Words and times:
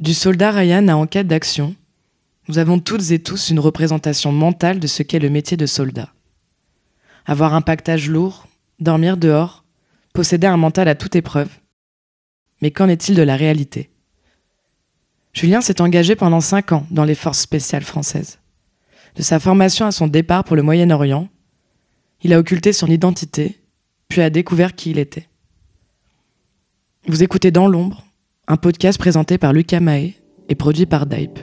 Du 0.00 0.14
soldat 0.14 0.50
Ryan 0.50 0.88
à 0.88 0.94
Enquête 0.94 1.26
d'action, 1.26 1.76
nous 2.48 2.56
avons 2.56 2.78
toutes 2.78 3.10
et 3.10 3.18
tous 3.18 3.50
une 3.50 3.60
représentation 3.60 4.32
mentale 4.32 4.80
de 4.80 4.86
ce 4.86 5.02
qu'est 5.02 5.18
le 5.18 5.28
métier 5.28 5.58
de 5.58 5.66
soldat. 5.66 6.08
Avoir 7.26 7.52
un 7.52 7.60
pactage 7.60 8.08
lourd, 8.08 8.48
dormir 8.78 9.18
dehors, 9.18 9.62
posséder 10.14 10.46
un 10.46 10.56
mental 10.56 10.88
à 10.88 10.94
toute 10.94 11.16
épreuve. 11.16 11.50
Mais 12.62 12.70
qu'en 12.70 12.88
est-il 12.88 13.14
de 13.14 13.20
la 13.20 13.36
réalité? 13.36 13.90
Julien 15.34 15.60
s'est 15.60 15.82
engagé 15.82 16.16
pendant 16.16 16.40
cinq 16.40 16.72
ans 16.72 16.86
dans 16.90 17.04
les 17.04 17.14
forces 17.14 17.40
spéciales 17.40 17.84
françaises. 17.84 18.38
De 19.16 19.22
sa 19.22 19.38
formation 19.38 19.84
à 19.84 19.92
son 19.92 20.06
départ 20.06 20.44
pour 20.44 20.56
le 20.56 20.62
Moyen-Orient, 20.62 21.28
il 22.22 22.32
a 22.32 22.38
occulté 22.38 22.72
son 22.72 22.86
identité, 22.86 23.60
puis 24.08 24.22
a 24.22 24.30
découvert 24.30 24.74
qui 24.74 24.92
il 24.92 24.98
était. 24.98 25.28
Vous 27.06 27.22
écoutez 27.22 27.50
Dans 27.50 27.68
l'ombre, 27.68 28.06
un 28.50 28.56
podcast 28.56 28.98
présenté 28.98 29.38
par 29.38 29.52
Lucas 29.52 29.78
Mahé 29.78 30.16
et 30.48 30.56
produit 30.56 30.84
par 30.84 31.06
Dype. 31.06 31.38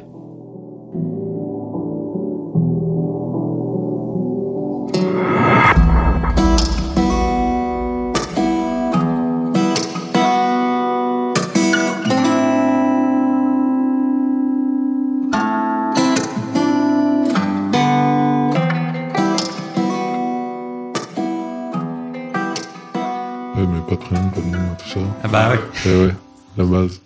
pas 23.88 23.96
de 23.96 24.00
prénom, 24.02 24.30
pas 24.30 24.42
de 24.42 24.46
nom, 24.48 24.76
tout 24.78 24.90
ça. 24.90 25.00
Ah 25.24 25.28
bah 25.30 25.50
ouais. 25.52 25.90
Et 25.90 26.08
ouais, 26.08 26.14
la 26.58 26.66
base. 26.66 27.00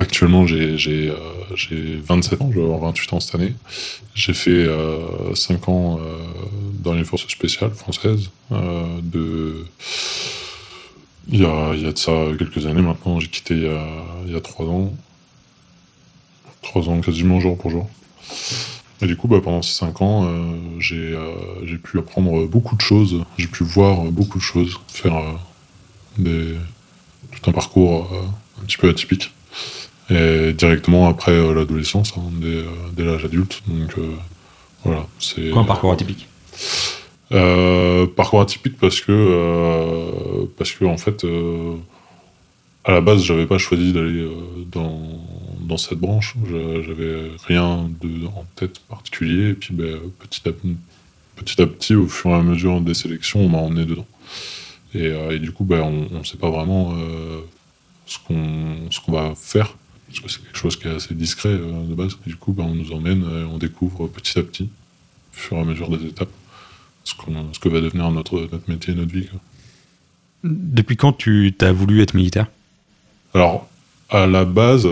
Actuellement, 0.00 0.46
j'ai 0.46 0.76
j'ai 0.76 1.10
euh, 1.10 2.00
27 2.04 2.40
ans, 2.42 2.50
je 2.52 2.58
vais 2.58 2.64
avoir 2.64 2.80
28 2.80 3.12
ans 3.12 3.20
cette 3.20 3.34
année. 3.36 3.54
J'ai 4.14 4.34
fait 4.34 4.50
euh, 4.50 5.34
5 5.34 5.68
ans 5.68 5.98
euh, 6.00 6.18
dans 6.82 6.92
les 6.92 7.04
forces 7.04 7.26
spéciales 7.28 7.70
françaises. 7.70 8.30
Euh, 8.50 8.84
de... 9.02 9.64
il, 11.28 11.40
y 11.40 11.44
a, 11.44 11.72
il 11.74 11.82
y 11.82 11.86
a 11.86 11.92
de 11.92 11.98
ça 11.98 12.12
quelques 12.36 12.66
années 12.66 12.82
maintenant, 12.82 13.20
j'ai 13.20 13.28
quitté 13.28 13.54
il 13.54 13.62
y, 13.62 13.68
a, 13.68 13.86
il 14.26 14.32
y 14.32 14.36
a 14.36 14.40
3 14.40 14.66
ans. 14.66 14.92
3 16.62 16.88
ans 16.88 17.00
quasiment 17.00 17.38
jour 17.38 17.56
pour 17.56 17.70
jour. 17.70 17.88
Et 19.02 19.06
du 19.06 19.16
coup, 19.16 19.28
bah, 19.28 19.40
pendant 19.42 19.62
ces 19.62 19.74
5 19.74 20.02
ans, 20.02 20.24
euh, 20.24 20.56
j'ai 20.80 21.12
euh, 21.14 21.34
j'ai 21.64 21.76
pu 21.78 21.98
apprendre 21.98 22.46
beaucoup 22.46 22.76
de 22.76 22.80
choses, 22.80 23.24
j'ai 23.38 23.46
pu 23.46 23.62
voir 23.62 24.04
beaucoup 24.04 24.38
de 24.38 24.42
choses, 24.42 24.80
faire 24.88 25.16
euh, 25.16 25.32
des, 26.18 26.56
tout 27.30 27.50
un 27.50 27.52
parcours 27.52 28.08
euh, 28.12 28.22
un 28.60 28.64
petit 28.64 28.76
peu 28.76 28.88
atypique. 28.88 29.32
Et 30.08 30.52
directement 30.52 31.08
après 31.08 31.32
euh, 31.32 31.52
l'adolescence, 31.52 32.14
hein, 32.16 32.22
dès, 32.34 32.58
euh, 32.58 32.64
dès 32.92 33.04
l'âge 33.04 33.24
adulte. 33.24 33.62
Donc 33.66 33.98
euh, 33.98 34.14
voilà, 34.84 35.06
c'est. 35.18 35.50
Quoi 35.50 35.62
un 35.62 35.64
parcours 35.64 35.92
atypique? 35.92 36.28
Parcours 37.30 38.40
atypique 38.40 38.78
parce 38.78 39.00
que 39.00 40.46
parce 40.56 40.70
que 40.70 40.84
en 40.84 40.96
fait 40.96 41.26
à 42.84 42.92
la 42.92 43.00
base 43.00 43.24
j'avais 43.24 43.46
pas 43.46 43.58
choisi 43.58 43.92
d'aller 43.92 44.24
dans 44.70 45.00
dans 45.60 45.76
cette 45.76 45.98
branche 45.98 46.36
j'avais 46.86 47.32
rien 47.48 47.90
de 48.00 48.26
en 48.26 48.44
tête 48.54 48.78
particulier 48.78 49.50
et 49.50 49.54
puis 49.54 49.74
ben, 49.74 49.98
petit 50.20 50.48
à 50.48 50.52
petit 51.34 51.60
à 51.60 51.66
petit 51.66 51.96
au 51.96 52.06
fur 52.06 52.30
et 52.30 52.34
à 52.34 52.42
mesure 52.42 52.80
des 52.80 52.94
sélections 52.94 53.40
on 53.40 53.48
m'a 53.48 53.58
emmené 53.58 53.86
dedans 53.86 54.06
et, 54.94 55.12
et 55.32 55.40
du 55.40 55.50
coup 55.50 55.64
ben, 55.64 55.80
on, 55.80 56.18
on 56.18 56.22
sait 56.22 56.38
pas 56.38 56.50
vraiment 56.50 56.94
euh, 56.96 57.40
ce 58.06 58.18
qu'on 58.26 58.88
qu'on 59.04 59.12
va 59.12 59.34
faire 59.36 59.74
parce 60.08 60.20
que 60.20 60.28
c'est 60.30 60.42
quelque 60.42 60.56
chose 60.58 60.76
qui 60.78 60.86
est 60.88 60.94
assez 60.94 61.14
discret 61.14 61.48
euh, 61.50 61.84
de 61.86 61.94
base 61.94 62.16
et 62.26 62.30
du 62.30 62.36
coup 62.36 62.52
ben, 62.52 62.64
on 62.64 62.74
nous 62.74 62.92
emmène 62.92 63.22
et 63.22 63.44
on 63.44 63.58
découvre 63.58 64.06
petit 64.08 64.38
à 64.38 64.42
petit 64.42 64.64
au 64.64 64.68
fur 65.36 65.56
et 65.56 65.60
à 65.60 65.64
mesure 65.64 65.88
des 65.90 66.06
étapes 66.06 66.30
ce, 67.04 67.14
qu'on- 67.14 67.52
ce 67.52 67.58
que 67.58 67.68
va 67.68 67.80
devenir 67.80 68.10
notre, 68.10 68.40
notre 68.50 68.68
métier, 68.70 68.94
notre 68.94 69.12
vie. 69.12 69.26
quoi. 69.26 69.40
Depuis 70.44 70.96
quand 70.96 71.12
tu 71.12 71.54
t'as 71.56 71.72
voulu 71.72 72.02
être 72.02 72.14
militaire? 72.14 72.46
Alors, 73.34 73.68
à 74.08 74.26
la 74.26 74.44
base, 74.44 74.88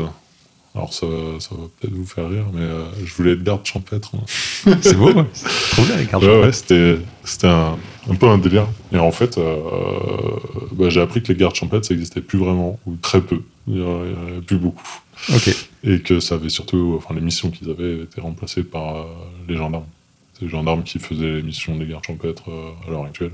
alors 0.74 0.92
ça, 0.92 1.06
va- 1.06 1.38
ça 1.40 1.50
va 1.54 1.62
peut-être 1.80 1.94
vous 1.94 2.06
faire 2.06 2.28
rire, 2.28 2.46
mais 2.52 2.60
euh, 2.62 2.84
je 3.04 3.14
voulais 3.14 3.32
être 3.32 3.42
garde 3.44 3.64
champêtre. 3.64 4.12
hein. 4.16 4.76
C'est 4.82 4.96
beau, 4.96 5.12
ouais. 5.12 5.24
C'est 5.32 5.48
trop 5.70 5.82
bien 5.84 5.96
les 5.96 6.06
cartes. 6.06 6.22
Ouais, 6.24 6.40
ouais, 6.42 6.52
c'était 6.52 6.98
un, 7.44 7.76
un 8.10 8.14
peu 8.14 8.26
un 8.28 8.38
délire. 8.38 8.66
Et 8.92 8.98
en 8.98 9.10
fait, 9.12 9.38
euh, 9.38 9.56
bah, 10.72 10.88
j'ai 10.90 11.00
appris 11.00 11.22
que 11.22 11.32
les 11.32 11.38
gardes 11.38 11.54
champêtres, 11.54 11.86
ça 11.86 11.94
n'existait 11.94 12.20
plus 12.20 12.38
vraiment, 12.38 12.78
ou 12.86 12.96
très 12.96 13.20
peu. 13.20 13.42
Il 13.66 13.74
n'y 13.74 13.82
en 13.82 14.00
avait- 14.00 14.40
plus 14.46 14.58
beaucoup. 14.58 14.86
Ok. 15.34 15.50
Et 15.84 16.00
que 16.00 16.20
ça 16.20 16.34
avait 16.34 16.48
surtout, 16.50 16.94
enfin, 16.98 17.14
les 17.14 17.20
missions 17.20 17.50
qu'ils 17.50 17.70
avaient 17.70 18.00
été 18.02 18.20
remplacées 18.20 18.62
par 18.64 18.96
euh, 18.96 19.04
les 19.48 19.56
gendarmes. 19.56 19.86
C'est 20.34 20.42
les 20.42 20.50
gendarmes 20.50 20.82
qui 20.82 20.98
faisaient 20.98 21.36
les 21.36 21.42
missions 21.42 21.76
des 21.76 21.86
gardes 21.86 22.04
champêtres 22.04 22.50
euh, 22.50 22.70
à 22.86 22.90
l'heure 22.90 23.04
actuelle. 23.04 23.32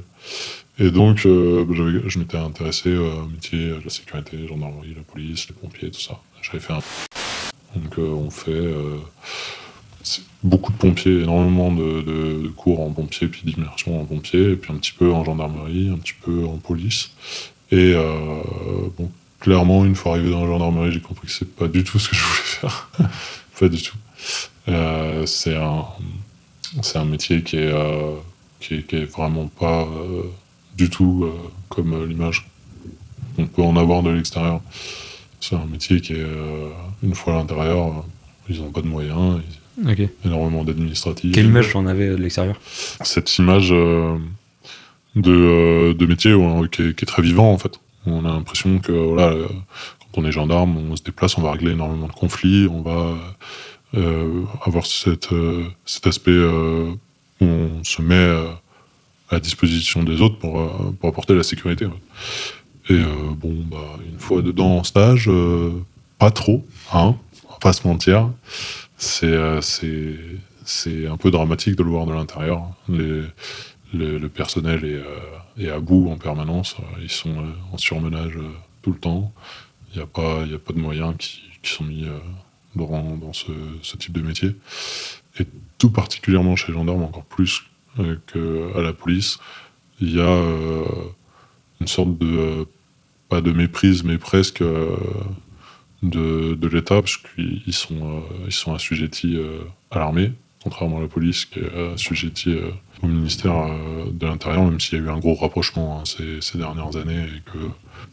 Et 0.78 0.91
donc, 0.91 1.26
bah, 1.26 1.75
je 2.06 2.19
m'étais 2.19 2.38
intéressé 2.38 2.97
au 2.97 3.26
métier 3.26 3.69
de 3.69 3.80
la 3.84 3.91
sécurité, 3.91 4.47
gendarmerie, 4.48 4.94
la 4.97 5.03
police, 5.03 5.47
les 5.48 5.54
pompiers, 5.54 5.91
tout 5.91 6.00
ça. 6.00 6.19
J'avais 6.42 6.60
fait 6.60 6.72
un. 6.72 6.80
Donc, 7.76 7.98
on 7.98 8.30
fait 8.30 8.50
beaucoup 10.43 10.72
de 10.72 10.77
pompiers, 10.77 11.22
énormément 11.22 11.72
de, 11.72 12.50
cours 12.56 12.81
en 12.81 12.91
pompiers, 12.91 13.28
puis 13.28 13.43
d'immersion 13.44 14.00
en 14.00 14.05
pompiers, 14.05 14.53
et 14.53 14.56
puis 14.56 14.72
un 14.72 14.77
petit 14.77 14.93
peu 14.93 15.12
en 15.12 15.25
gendarmerie, 15.25 15.91
un 15.91 15.99
petit 15.99 16.15
peu 16.21 16.44
en 16.44 16.56
police. 16.56 17.11
Et 17.71 17.93
euh, 17.94 18.43
clairement, 19.39 19.84
une 19.84 19.94
fois 19.94 20.12
arrivé 20.12 20.31
dans 20.31 20.41
la 20.41 20.47
gendarmerie, 20.47 20.93
j'ai 20.93 21.00
compris 21.00 21.27
que 21.27 21.33
c'est 21.33 21.55
pas 21.55 21.69
du 21.69 21.84
tout 21.84 21.99
ce 21.99 22.09
que 22.09 22.16
je 22.16 22.22
voulais 22.22 22.43
faire. 22.43 22.91
pas 23.60 23.69
du 23.69 23.83
tout. 23.83 23.97
Euh, 24.69 25.27
c'est 25.27 25.56
un, 25.56 25.84
un 26.94 27.05
métier 27.05 27.43
euh, 27.55 28.15
qui 28.60 28.75
est, 28.75 28.87
qui 28.87 28.97
est 28.97 29.05
vraiment 29.05 29.47
pas 29.47 29.87
du 30.77 30.89
tout 30.89 31.28
comme 31.69 32.06
l'image 32.06 32.47
qu'on 33.37 33.47
peut 33.47 33.62
en 33.62 33.77
avoir 33.77 34.03
de 34.03 34.10
l'extérieur. 34.10 34.60
C'est 35.41 35.56
un 35.56 35.66
métier 35.66 36.00
qui 36.00 36.15
est, 36.15 36.27
une 37.03 37.15
fois 37.15 37.34
à 37.34 37.37
l'intérieur, 37.37 38.05
ils 38.49 38.60
n'ont 38.60 38.71
pas 38.71 38.83
de 38.83 38.89
moyens, 38.89 39.41
Ok. 39.86 40.03
énormément 40.25 40.64
d'administratifs. 40.64 41.32
Quelle 41.32 41.47
image 41.47 41.70
j'en 41.70 41.86
avais 41.86 42.08
de 42.08 42.16
l'extérieur? 42.16 42.60
Cette 43.03 43.38
image 43.38 43.70
euh, 43.72 44.16
de, 45.16 45.32
euh, 45.32 45.94
de 45.94 46.06
métier 46.06 46.34
ouais, 46.34 46.69
qui, 46.69 46.82
est, 46.82 46.94
qui 46.97 47.04
est 47.04 47.06
très 47.06 47.22
vivant 47.22 47.53
en 47.53 47.58
fait. 47.58 47.80
On 48.06 48.25
a 48.25 48.28
l'impression 48.28 48.78
que 48.78 48.92
voilà, 48.92 49.32
euh, 49.32 49.47
quand 50.00 50.22
on 50.22 50.25
est 50.25 50.32
gendarme, 50.32 50.76
on 50.76 50.97
se 50.97 51.03
déplace, 51.03 51.38
on 51.38 51.42
va 51.42 51.53
régler 51.53 51.72
énormément 51.72 52.09
de 52.09 52.12
conflits, 52.12 52.66
on 52.70 52.82
va 52.82 53.14
euh, 53.94 54.42
avoir 54.64 54.86
cette, 54.86 55.32
euh, 55.32 55.64
cet 55.84 56.06
aspect 56.06 56.38
où 57.41 57.44
on 57.44 57.84
se 57.84 58.03
met 58.03 58.30
à 59.30 59.41
disposition 59.41 60.03
des 60.03 60.20
autres 60.20 60.38
pour, 60.38 60.94
pour 60.98 61.09
apporter 61.09 61.34
la 61.34 61.42
sécurité. 61.42 61.86
Et 62.88 62.98
bon, 63.36 63.54
bah, 63.70 63.98
une 64.10 64.19
fois 64.19 64.42
dedans 64.42 64.78
en 64.78 64.84
stage, 64.84 65.30
pas 66.19 66.30
trop, 66.30 66.66
hein, 66.92 67.14
on 67.48 67.53
va 67.53 67.59
pas 67.60 67.72
se 67.72 67.86
mentir. 67.86 68.28
C'est 69.00 69.25
euh, 69.33 69.62
c'est 69.62 70.15
c'est 70.66 71.06
un 71.06 71.16
peu 71.16 71.31
dramatique 71.31 71.75
de 71.75 71.83
le 71.83 71.88
voir 71.88 72.05
de 72.05 72.12
l'intérieur. 72.12 72.69
Le, 72.87 74.28
personnel 74.28 74.84
est, 74.84 74.94
euh, 74.94 75.16
est 75.59 75.71
à 75.71 75.81
bout 75.81 76.11
en 76.11 76.19
permanence. 76.19 76.77
Ils 77.00 77.10
sont 77.10 77.31
euh, 77.31 77.50
en 77.72 77.78
surmenage 77.78 78.39
tout 78.83 78.93
le 78.93 78.99
temps. 78.99 79.33
Il 79.93 79.97
n'y 79.97 80.03
a, 80.03 80.06
pas- 80.06 80.44
y 80.44 80.55
a 80.55 80.59
pas 80.59 80.75
de 80.75 80.78
moyens 80.78 81.15
qui, 81.19 81.41
sont 81.62 81.84
mis 81.84 82.06
dans, 82.77 83.33
ce, 83.33 83.50
ce 83.83 83.97
type 83.97 84.12
de 84.12 84.21
métier. 84.21 84.55
Et 85.41 85.47
tout 85.78 85.91
particulièrement 85.91 86.55
chez 86.55 86.69
les 86.69 86.75
gendarmes, 86.75 87.03
encore 87.03 87.25
plus 87.25 87.62
qu'à 87.97 88.81
la 88.83 88.93
police, 88.93 89.39
il 90.00 90.15
y 90.15 90.21
a 90.21 90.43
une 91.81 91.87
sorte 91.89 92.16
de, 92.19 92.66
pas 93.28 93.41
de 93.41 93.50
méprise, 93.50 94.05
mais 94.05 94.19
presque 94.19 94.62
de, 96.03 96.69
l'État, 96.69 97.00
parce 97.00 97.16
qu'ils 97.16 97.72
sont, 97.72 98.22
euh, 98.69 98.74
assujettis 98.74 99.36
euh, 99.36 99.60
à 99.91 99.98
l'armée, 99.98 100.33
contrairement 100.63 100.98
à 100.98 101.03
la 101.03 101.09
police 101.09 101.45
qui 101.45 101.60
est 101.60 101.92
assujettie 101.95 102.54
euh, 102.54 102.71
au 103.03 103.07
ministère 103.07 103.54
de 104.13 104.27
l'Intérieur, 104.27 104.65
même 104.65 104.80
s'il 104.80 104.98
y 104.98 105.03
a 105.03 105.04
eu 105.04 105.09
un 105.09 105.19
gros 105.19 105.34
rapprochement 105.34 106.01
hein, 106.01 106.04
ces, 106.41 106.59
dernières 106.59 106.97
années 106.97 107.22
et 107.22 107.51
que 107.51 107.59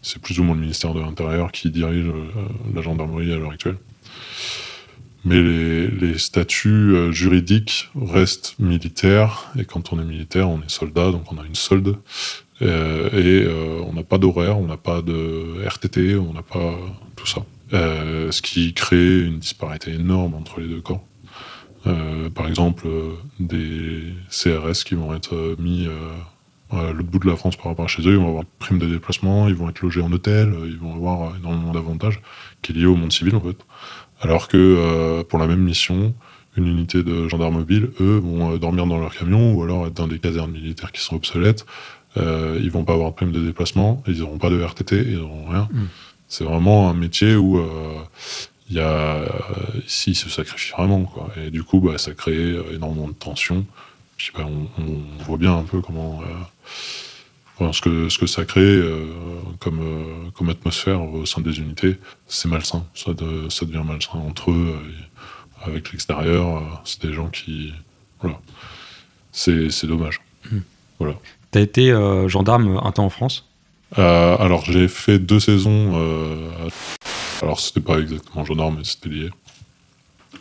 c'est 0.01 0.21
plus 0.21 0.39
ou 0.39 0.43
moins 0.43 0.55
le 0.55 0.61
ministère 0.61 0.93
de 0.93 1.01
l'Intérieur 1.01 1.51
qui 1.51 1.69
dirige 1.69 2.05
la 2.73 2.81
gendarmerie 2.81 3.33
à 3.33 3.37
l'heure 3.37 3.51
actuelle. 3.51 3.77
Mais 5.25 5.41
les, 5.41 6.17
statuts 6.17 7.11
juridiques 7.11 7.89
restent 8.01 8.55
militaires, 8.59 9.51
et 9.59 9.65
quand 9.65 9.91
on 9.91 9.99
est 9.99 10.05
militaire, 10.05 10.49
on 10.49 10.61
est 10.61 10.69
soldat, 10.69 11.11
donc 11.11 11.29
on 11.33 11.37
a 11.37 11.45
une 11.45 11.55
solde, 11.55 11.97
et 12.61 12.65
euh, 12.65 13.81
on 13.85 13.93
n'a 13.93 14.03
pas 14.03 14.17
d'horaire, 14.17 14.57
on 14.57 14.65
n'a 14.65 14.77
pas 14.77 15.01
de 15.01 15.63
RTT, 15.65 16.15
on 16.15 16.33
n'a 16.33 16.41
pas 16.41 16.75
tout 17.15 17.27
ça. 17.27 17.43
Euh, 17.73 18.31
ce 18.31 18.41
qui 18.41 18.73
crée 18.73 19.19
une 19.19 19.39
disparité 19.39 19.91
énorme 19.91 20.35
entre 20.35 20.59
les 20.59 20.67
deux 20.67 20.81
corps. 20.81 21.03
Euh, 21.85 22.29
par 22.29 22.47
exemple, 22.47 22.87
des 23.39 24.13
CRS 24.29 24.83
qui 24.85 24.95
vont 24.95 25.13
être 25.13 25.55
mis 25.59 25.85
euh, 25.85 26.77
à 26.77 26.91
l'autre 26.91 27.09
bout 27.09 27.19
de 27.19 27.27
la 27.27 27.35
France 27.35 27.55
par 27.55 27.67
rapport 27.67 27.85
à 27.85 27.87
chez 27.87 28.01
eux, 28.07 28.13
ils 28.13 28.17
vont 28.17 28.29
avoir 28.29 28.43
une 28.43 28.49
prime 28.59 28.79
de 28.79 28.87
déplacement, 28.87 29.47
ils 29.47 29.55
vont 29.55 29.69
être 29.69 29.81
logés 29.81 30.01
en 30.01 30.11
hôtel, 30.11 30.53
ils 30.65 30.77
vont 30.77 30.95
avoir 30.95 31.35
énormément 31.35 31.71
d'avantages 31.71 32.21
qui 32.61 32.71
est 32.71 32.75
lié 32.75 32.85
au 32.85 32.95
monde 32.95 33.11
civil 33.11 33.35
en 33.35 33.41
fait. 33.41 33.57
Alors 34.21 34.47
que 34.47 35.21
pour 35.23 35.39
la 35.39 35.47
même 35.47 35.61
mission, 35.61 36.13
une 36.57 36.67
unité 36.67 37.03
de 37.03 37.27
gendarmes 37.27 37.55
mobiles, 37.55 37.91
eux, 38.01 38.17
vont 38.17 38.57
dormir 38.57 38.87
dans 38.87 38.97
leur 38.97 39.15
camion 39.15 39.53
ou 39.53 39.63
alors 39.63 39.87
être 39.87 39.93
dans 39.93 40.07
des 40.07 40.19
casernes 40.19 40.51
militaires 40.51 40.91
qui 40.91 41.01
sont 41.01 41.15
obsolètes. 41.15 41.65
Euh, 42.17 42.59
ils 42.61 42.71
vont 42.71 42.83
pas 42.83 42.93
avoir 42.93 43.11
de 43.11 43.15
prime 43.15 43.31
de 43.31 43.39
déplacement, 43.39 44.01
ils 44.07 44.19
n'auront 44.19 44.37
pas 44.37 44.49
de 44.49 44.61
RTT, 44.61 45.03
ils 45.07 45.17
n'auront 45.17 45.47
rien. 45.47 45.67
Mm. 45.71 45.83
C'est 46.27 46.43
vraiment 46.43 46.89
un 46.89 46.93
métier 46.93 47.35
où 47.35 47.57
euh, 47.57 47.93
il 48.69 48.75
y 48.75 48.79
a 48.79 49.21
ici 49.85 50.11
ils 50.11 50.15
se 50.15 50.29
sacrifient 50.29 50.73
vraiment 50.77 51.03
quoi. 51.03 51.29
Et 51.37 51.49
du 51.51 51.63
coup, 51.63 51.79
bah, 51.79 51.97
ça 51.97 52.13
crée 52.13 52.33
euh, 52.35 52.75
énormément 52.75 53.07
de 53.07 53.13
tensions. 53.13 53.65
Puis 54.17 54.31
bah, 54.35 54.45
on, 54.45 54.81
on 54.83 55.23
voit 55.23 55.37
bien 55.37 55.55
un 55.55 55.63
peu 55.63 55.79
comment 55.81 56.21
euh, 56.23 56.25
enfin, 57.59 57.71
ce 57.71 57.81
que 57.81 58.09
ce 58.09 58.17
que 58.17 58.25
ça 58.27 58.45
crée 58.45 58.61
euh, 58.61 59.05
comme 59.59 59.79
euh, 59.81 60.29
comme 60.35 60.49
atmosphère 60.49 61.01
au 61.01 61.25
sein 61.25 61.41
des 61.41 61.59
unités. 61.59 61.97
C'est 62.27 62.49
malsain, 62.49 62.85
ça, 62.93 63.13
de- 63.13 63.47
ça 63.49 63.65
devient 63.65 63.83
malsain 63.85 64.17
entre 64.19 64.51
eux. 64.51 64.75
euh, 64.75 64.91
avec 65.65 65.91
l'extérieur, 65.91 66.57
euh, 66.57 66.61
c'est 66.83 67.01
des 67.01 67.13
gens 67.13 67.29
qui 67.29 67.73
voilà. 68.21 68.39
C'est 69.31 69.85
dommage. 69.85 70.21
T'as 71.51 71.61
été 71.61 71.91
euh, 71.91 72.27
gendarme 72.27 72.79
un 72.83 72.91
temps 72.91 73.05
en 73.05 73.09
France? 73.09 73.47
Euh, 73.97 74.35
alors 74.37 74.65
j'ai 74.65 74.87
fait 74.87 75.19
deux 75.19 75.39
saisons. 75.39 75.93
euh, 75.95 76.49
à- 76.67 77.45
alors 77.45 77.59
c'était 77.59 77.81
pas 77.81 77.99
exactement 77.99 78.43
gendarme, 78.45 78.75
mais 78.79 78.83
c'était 78.83 79.09
lié. 79.09 79.29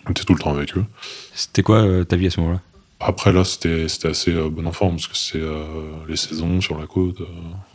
On 0.07 0.11
était 0.11 0.25
tout 0.25 0.35
le 0.35 0.41
temps 0.41 0.51
avec 0.55 0.77
eux. 0.77 0.85
C'était 1.35 1.63
quoi 1.63 1.79
euh, 1.79 2.05
ta 2.05 2.17
vie 2.17 2.27
à 2.27 2.31
ce 2.31 2.41
moment-là? 2.41 2.61
Après 2.99 3.33
là, 3.33 3.45
c'était 3.45 3.87
assez 4.05 4.33
euh, 4.33 4.49
bon 4.49 4.67
enfant 4.67 4.91
parce 4.91 5.07
que 5.07 5.17
c'est 5.17 5.43
les 6.09 6.17
saisons 6.17 6.61
sur 6.61 6.79
la 6.79 6.87
côte. 6.87 7.19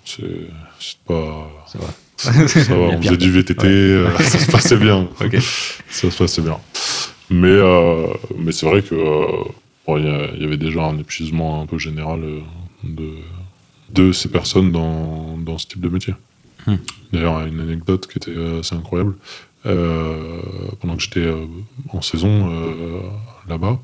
c'est 0.06 0.97
pas. 1.06 1.47
Ça 1.68 1.79
va. 1.79 1.88
Ça 2.18 2.31
va, 2.31 2.75
on 2.75 3.01
faisait 3.01 3.18
du 3.18 3.31
VTT, 3.31 4.06
ça 4.19 4.39
se 4.39 4.51
passait 4.51 4.77
bien. 4.77 5.07
Ça 5.89 6.12
se 6.12 6.18
passait 6.18 6.41
bien. 6.41 6.59
Mais, 7.29 7.59
mais 8.38 8.51
c'est 8.51 8.65
vrai 8.65 8.81
que 8.81 8.95
bon, 9.88 9.97
il 9.97 10.41
y, 10.41 10.44
avait 10.44 10.57
déjà 10.57 10.83
un 10.83 10.97
épuisement 10.97 11.62
un 11.62 11.65
peu 11.65 11.77
général 11.77 12.21
de, 12.83 13.13
de 13.94 14.12
ces 14.12 14.30
personnes 14.30 14.72
dans, 14.72 15.38
dans 15.38 15.58
ce 15.58 15.68
type 15.68 15.82
de 15.82 15.90
métier. 15.90 16.14
Hmm. 16.68 16.76
D'ailleurs, 17.12 17.46
une 17.46 17.60
anecdote 17.60 18.08
qui 18.08 18.18
était 18.18 18.38
assez 18.60 18.76
incroyable. 18.76 19.16
Euh, 19.66 20.42
pendant 20.80 20.96
que 20.96 21.04
j'étais 21.04 21.20
euh, 21.20 21.46
en 21.90 22.02
saison 22.02 22.50
euh, 22.52 23.02
là-bas, 23.48 23.80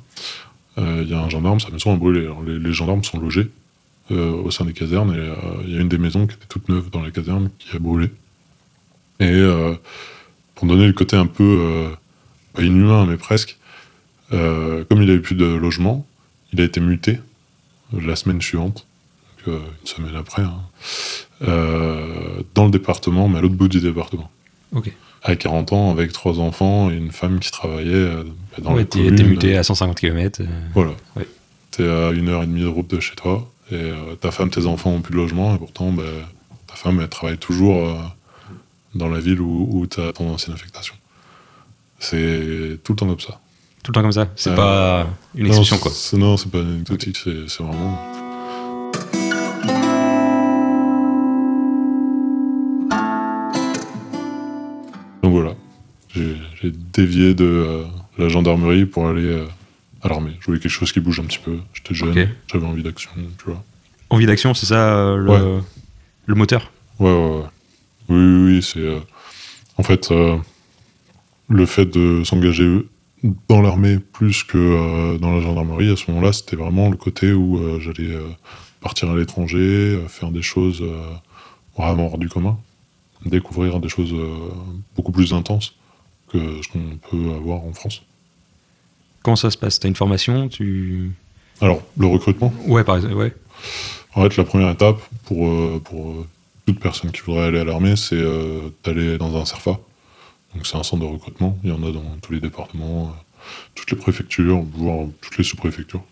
il 0.79 1.09
y 1.09 1.13
a 1.13 1.19
un 1.19 1.29
gendarme, 1.29 1.59
sa 1.59 1.71
maison 1.71 1.91
a 1.91 1.97
brûlé. 1.97 2.21
Alors, 2.21 2.43
les, 2.43 2.59
les 2.59 2.71
gendarmes 2.71 3.03
sont 3.03 3.19
logés 3.19 3.49
au 4.11 4.51
sein 4.51 4.63
des 4.63 4.73
casernes 4.73 5.11
et 5.11 5.65
il 5.65 5.73
y 5.73 5.77
a 5.77 5.81
une 5.81 5.89
des 5.89 5.97
maisons 5.97 6.27
qui 6.27 6.35
était 6.35 6.45
toute 6.47 6.69
neuve 6.69 6.91
dans 6.91 7.01
les 7.01 7.11
casernes 7.11 7.49
qui 7.57 7.75
a 7.75 7.79
brûlé. 7.79 8.11
Et 9.19 9.43
pour 10.53 10.67
donner 10.67 10.85
le 10.85 10.93
côté 10.93 11.17
un 11.17 11.25
peu 11.25 11.89
pas 12.53 12.61
inhumain, 12.61 13.07
mais 13.07 13.17
presque, 13.17 13.57
comme 14.29 15.01
il 15.01 15.09
avait 15.09 15.19
plus 15.19 15.35
de 15.35 15.45
logement, 15.45 16.05
il 16.53 16.61
a 16.61 16.63
été 16.63 16.79
muté 16.79 17.19
la 17.91 18.15
semaine 18.15 18.39
suivante, 18.39 18.86
donc, 19.47 19.55
euh, 19.55 19.65
une 19.81 19.87
semaine 19.87 20.15
après, 20.15 20.41
hein, 20.43 20.61
euh, 21.47 22.41
dans 22.55 22.65
le 22.65 22.71
département, 22.71 23.27
mais 23.27 23.39
à 23.39 23.41
l'autre 23.41 23.55
bout 23.55 23.67
du 23.67 23.79
département. 23.79 24.29
Ok. 24.73 24.91
À 25.23 25.35
40 25.35 25.73
ans, 25.73 25.91
avec 25.91 26.11
trois 26.13 26.39
enfants 26.39 26.89
et 26.91 26.95
une 26.95 27.11
femme 27.11 27.39
qui 27.39 27.51
travaillait 27.51 27.93
euh, 27.93 28.23
dans 28.61 28.71
ouais, 28.73 28.79
la 28.81 28.85
commune. 28.85 29.15
t'es 29.15 29.23
muté 29.23 29.57
à 29.57 29.63
150 29.63 29.97
km. 29.99 30.41
Voilà. 30.73 30.91
Ouais. 31.15 31.27
T'es 31.71 31.83
à 31.87 32.11
une 32.11 32.29
heure 32.29 32.43
et 32.43 32.47
demie 32.47 32.61
de 32.61 32.67
route 32.67 32.87
de 32.89 32.99
chez 32.99 33.15
toi, 33.15 33.49
et 33.71 33.75
euh, 33.75 34.15
ta 34.19 34.31
femme, 34.31 34.49
tes 34.49 34.65
enfants 34.65 34.91
ont 34.91 35.01
plus 35.01 35.11
de 35.13 35.17
logement, 35.17 35.55
et 35.55 35.57
pourtant, 35.57 35.91
bah, 35.91 36.03
ta 36.67 36.75
femme, 36.75 36.99
elle 37.01 37.09
travaille 37.09 37.37
toujours 37.37 37.77
euh, 37.87 37.95
dans 38.95 39.09
la 39.09 39.19
ville 39.19 39.41
où, 39.41 39.67
où 39.71 39.87
tu 39.87 39.99
as 40.01 40.13
ton 40.13 40.29
ancienne 40.31 40.55
affectation. 40.55 40.95
C'est 41.99 42.79
tout 42.83 42.93
le 42.93 42.95
temps 42.97 43.07
comme 43.07 43.19
ça. 43.19 43.39
Tout 43.83 43.91
le 43.91 43.93
temps 43.95 44.01
comme 44.01 44.11
ça. 44.11 44.27
C'est 44.35 44.51
Euh, 44.51 44.55
pas 44.55 45.07
une 45.35 45.47
exception, 45.47 45.77
quoi. 45.79 45.91
Non, 46.13 46.37
c'est 46.37 46.49
pas 46.51 46.59
anecdotique, 46.59 47.17
c'est 47.17 47.47
c'est 47.49 47.63
vraiment. 47.63 48.26
J'ai 56.61 56.71
dévié 56.93 57.33
de 57.33 57.45
euh, 57.45 57.83
la 58.17 58.29
gendarmerie 58.29 58.85
pour 58.85 59.07
aller 59.07 59.25
euh, 59.25 59.45
à 60.01 60.07
l'armée. 60.09 60.31
Je 60.39 60.45
voulais 60.47 60.59
quelque 60.59 60.71
chose 60.71 60.91
qui 60.91 60.99
bouge 60.99 61.19
un 61.19 61.23
petit 61.23 61.39
peu. 61.39 61.57
J'étais 61.73 61.93
jeune, 61.93 62.29
j'avais 62.51 62.65
envie 62.65 62.83
d'action, 62.83 63.11
tu 63.37 63.45
vois. 63.45 63.63
Envie 64.09 64.25
d'action, 64.25 64.53
c'est 64.53 64.65
ça 64.67 64.95
euh, 64.97 65.17
le, 65.17 65.29
Ouais. 65.31 65.61
le 66.25 66.35
moteur? 66.35 66.71
Ouais, 66.99 67.11
ouais, 67.11 67.29
ouais. 67.37 67.43
Oui, 68.09 68.17
oui, 68.17 68.53
oui, 68.55 68.63
c'est. 68.63 68.87
en 69.77 69.83
fait, 69.83 70.11
le 71.49 71.65
fait 71.65 71.85
de 71.85 72.23
s'engager 72.23 72.85
dans 73.49 73.61
l'armée 73.61 73.99
plus 73.99 74.43
que 74.43 75.17
dans 75.17 75.35
la 75.35 75.41
gendarmerie, 75.41 75.91
à 75.91 75.95
ce 75.97 76.09
moment-là, 76.09 76.31
c'était 76.31 76.55
vraiment 76.55 76.89
le 76.89 76.95
côté 76.95 77.33
où 77.33 77.59
j'allais 77.81 78.15
partir 78.79 79.11
à 79.11 79.17
l'étranger, 79.17 79.99
faire 80.07 80.31
des 80.31 80.41
choses 80.41 80.81
vraiment 81.77 82.05
hors 82.07 82.17
du 82.17 82.29
commun, 82.29 82.57
découvrir 83.25 83.81
des 83.81 83.89
choses 83.89 84.15
beaucoup 84.95 85.11
plus 85.11 85.33
intenses 85.33 85.75
que 86.31 86.61
ce 86.61 86.67
qu'on 86.69 86.97
peut 87.09 87.33
avoir 87.35 87.63
en 87.63 87.73
France. 87.73 88.03
Comment 89.23 89.35
ça 89.35 89.51
se 89.51 89.57
passe? 89.57 89.79
T'as 89.79 89.87
une 89.87 89.95
formation? 89.95 90.47
Tu 90.49 91.11
Alors, 91.61 91.81
le 91.97 92.07
recrutement, 92.07 92.53
Ouais, 92.65 92.83
par 92.83 92.97
exemple. 92.97 93.15
Ouais. 93.15 93.33
En 94.15 94.23
fait, 94.23 94.37
la 94.37 94.43
première 94.43 94.69
étape 94.69 94.99
pour, 95.25 95.47
euh, 95.47 95.81
pour 95.83 96.11
euh, 96.11 96.27
toute 96.65 96.79
personne 96.79 97.11
qui 97.11 97.21
voudrait 97.21 97.45
aller 97.45 97.59
à 97.59 97.63
l'armée, 97.63 97.95
c'est 97.95 98.15
euh, 98.15 98.69
d'aller 98.83 99.17
dans 99.17 99.35
un 99.35 99.45
CERFA. 99.45 99.79
Donc, 100.55 100.65
c'est 100.65 100.77
un 100.77 100.83
centre 100.83 101.03
de 101.03 101.07
recrutement. 101.07 101.57
Il 101.63 101.69
y 101.69 101.73
en 101.73 101.83
a 101.83 101.91
dans 101.91 102.03
tous 102.21 102.33
les 102.33 102.39
départements, 102.39 103.13
toutes 103.75 103.91
les 103.91 103.97
préfectures, 103.97 104.61
voire 104.73 105.07
toutes 105.21 105.37
les 105.37 105.43
sous-préfectures. 105.43 106.03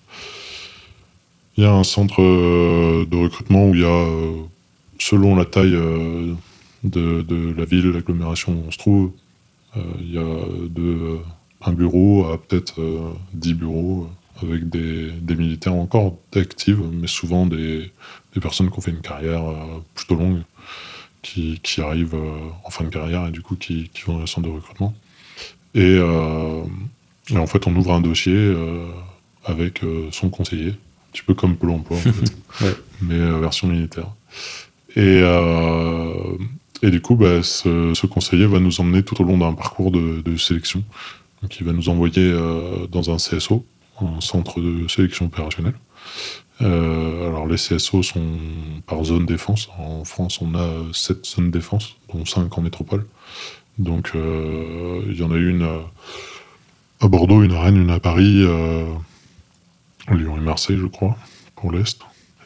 Il 1.58 1.64
y 1.64 1.68
a 1.68 1.72
un 1.74 1.84
centre 1.86 2.22
euh, 2.22 3.06
de 3.10 3.16
recrutement 3.18 3.70
où 3.70 3.76
il 3.76 3.82
y 3.82 3.86
a, 3.86 4.08
selon 5.00 5.36
la 5.36 5.46
taille 5.46 5.72
de, 6.84 7.22
de 7.22 7.54
la 7.58 7.66
ville, 7.66 7.92
l'agglomération 7.92 8.52
où 8.52 8.64
on 8.68 8.72
se 8.72 8.78
trouve, 8.78 9.12
il 10.00 10.13
y 10.13 10.18
a 10.18 10.22
de, 10.24 10.81
euh, 10.81 11.18
un 11.62 11.74
bureau 11.74 12.25
à 12.31 12.38
peut-être 12.42 12.81
euh, 12.81 13.12
10 13.33 13.54
bureaux 13.56 14.07
euh, 14.44 14.48
avec 14.48 14.69
des, 14.69 15.12
des 15.12 15.36
militaires 15.36 15.74
encore 15.75 16.18
actifs, 16.36 16.77
mais 16.92 17.07
souvent 17.07 17.45
des, 17.45 17.92
des 18.33 18.39
personnes 18.42 18.69
qui 18.69 18.77
ont 18.77 18.81
fait 18.81 18.92
une 18.92 19.01
carrière 19.01 19.44
euh, 19.50 19.81
plutôt 19.95 20.16
longue, 20.16 20.42
qui, 21.22 21.60
qui 21.63 21.81
arrivent 21.81 22.16
euh, 22.16 22.50
en 22.63 22.69
fin 22.69 22.83
de 22.83 22.89
carrière 22.89 23.27
et 23.27 23.31
du 23.31 23.42
coup 23.42 23.56
qui, 23.56 23.89
qui 23.94 24.04
vont 24.04 24.13
dans 24.16 24.19
le 24.22 24.27
centre 24.27 24.48
de 24.48 24.54
recrutement. 24.54 24.94
Et, 25.74 25.98
euh, 26.00 26.63
et 27.31 27.38
en 27.38 27.48
fait, 27.48 27.65
on 27.67 27.75
ouvre 27.75 27.94
un 27.94 28.01
dossier 28.01 28.34
euh, 28.36 28.86
avec 29.44 29.84
euh, 29.84 30.08
son 30.12 30.29
conseiller, 30.29 30.70
un 30.70 31.12
petit 31.12 31.24
peu 31.24 31.34
comme 31.34 31.55
Pôle 31.58 31.72
emploi, 31.72 31.98
en 31.98 32.01
fait, 32.01 32.34
Ouais. 32.65 32.74
mais 33.01 33.15
euh, 33.15 33.39
version 33.39 33.67
militaire. 33.67 34.08
Et, 34.96 35.20
euh, 35.22 36.38
et 36.82 36.91
du 36.91 37.01
coup, 37.01 37.15
bah, 37.15 37.44
ce, 37.44 38.05
conseiller 38.05 38.46
va 38.46 38.60
nous 38.60 38.79
emmener 38.79 39.03
tout 39.03 39.20
au 39.22 39.25
long 39.25 39.38
d'un 39.38 39.53
parcours 39.53 39.91
de, 39.91 40.38
sélection. 40.38 40.84
Donc, 41.41 41.60
il 41.60 41.65
va 41.65 41.74
nous 41.74 41.89
envoyer 41.89 42.24
euh, 42.24 42.88
dans 42.88 43.12
un 43.12 43.17
CSO, 43.17 43.65
un 44.01 44.22
centre 44.22 44.60
de 44.60 44.88
sélection 44.88 45.25
opérationnelle. 45.25 45.75
Euh, 46.62 47.27
alors, 47.27 47.48
les 47.48 47.58
CSO 47.58 48.03
sont 48.03 48.38
par 48.88 49.03
zone 49.03 49.25
défense. 49.25 49.70
En 49.77 50.03
France, 50.05 50.41
on 50.41 50.55
a 50.55 50.70
sept 50.94 51.25
zones 51.25 51.51
défense, 51.51 51.96
dont 52.13 52.25
cinq 52.25 52.58
en 52.58 52.62
métropole. 52.62 53.05
Donc, 53.77 54.12
euh, 54.15 55.01
il 55.10 55.17
y 55.17 55.24
en 55.24 55.32
a 55.32 55.38
une 55.38 55.63
euh, 55.63 55.79
à 57.01 57.08
Bordeaux, 57.08 57.44
une 57.44 57.53
à 57.53 57.62
Rennes, 57.62 57.77
une 57.82 57.89
à 57.89 58.00
Paris, 58.00 58.41
euh, 58.44 58.86
Lyon 60.12 60.38
et 60.38 60.41
Marseille, 60.41 60.77
je 60.79 60.86
crois, 60.86 61.17
pour 61.55 61.72
l'Est. 61.72 62.00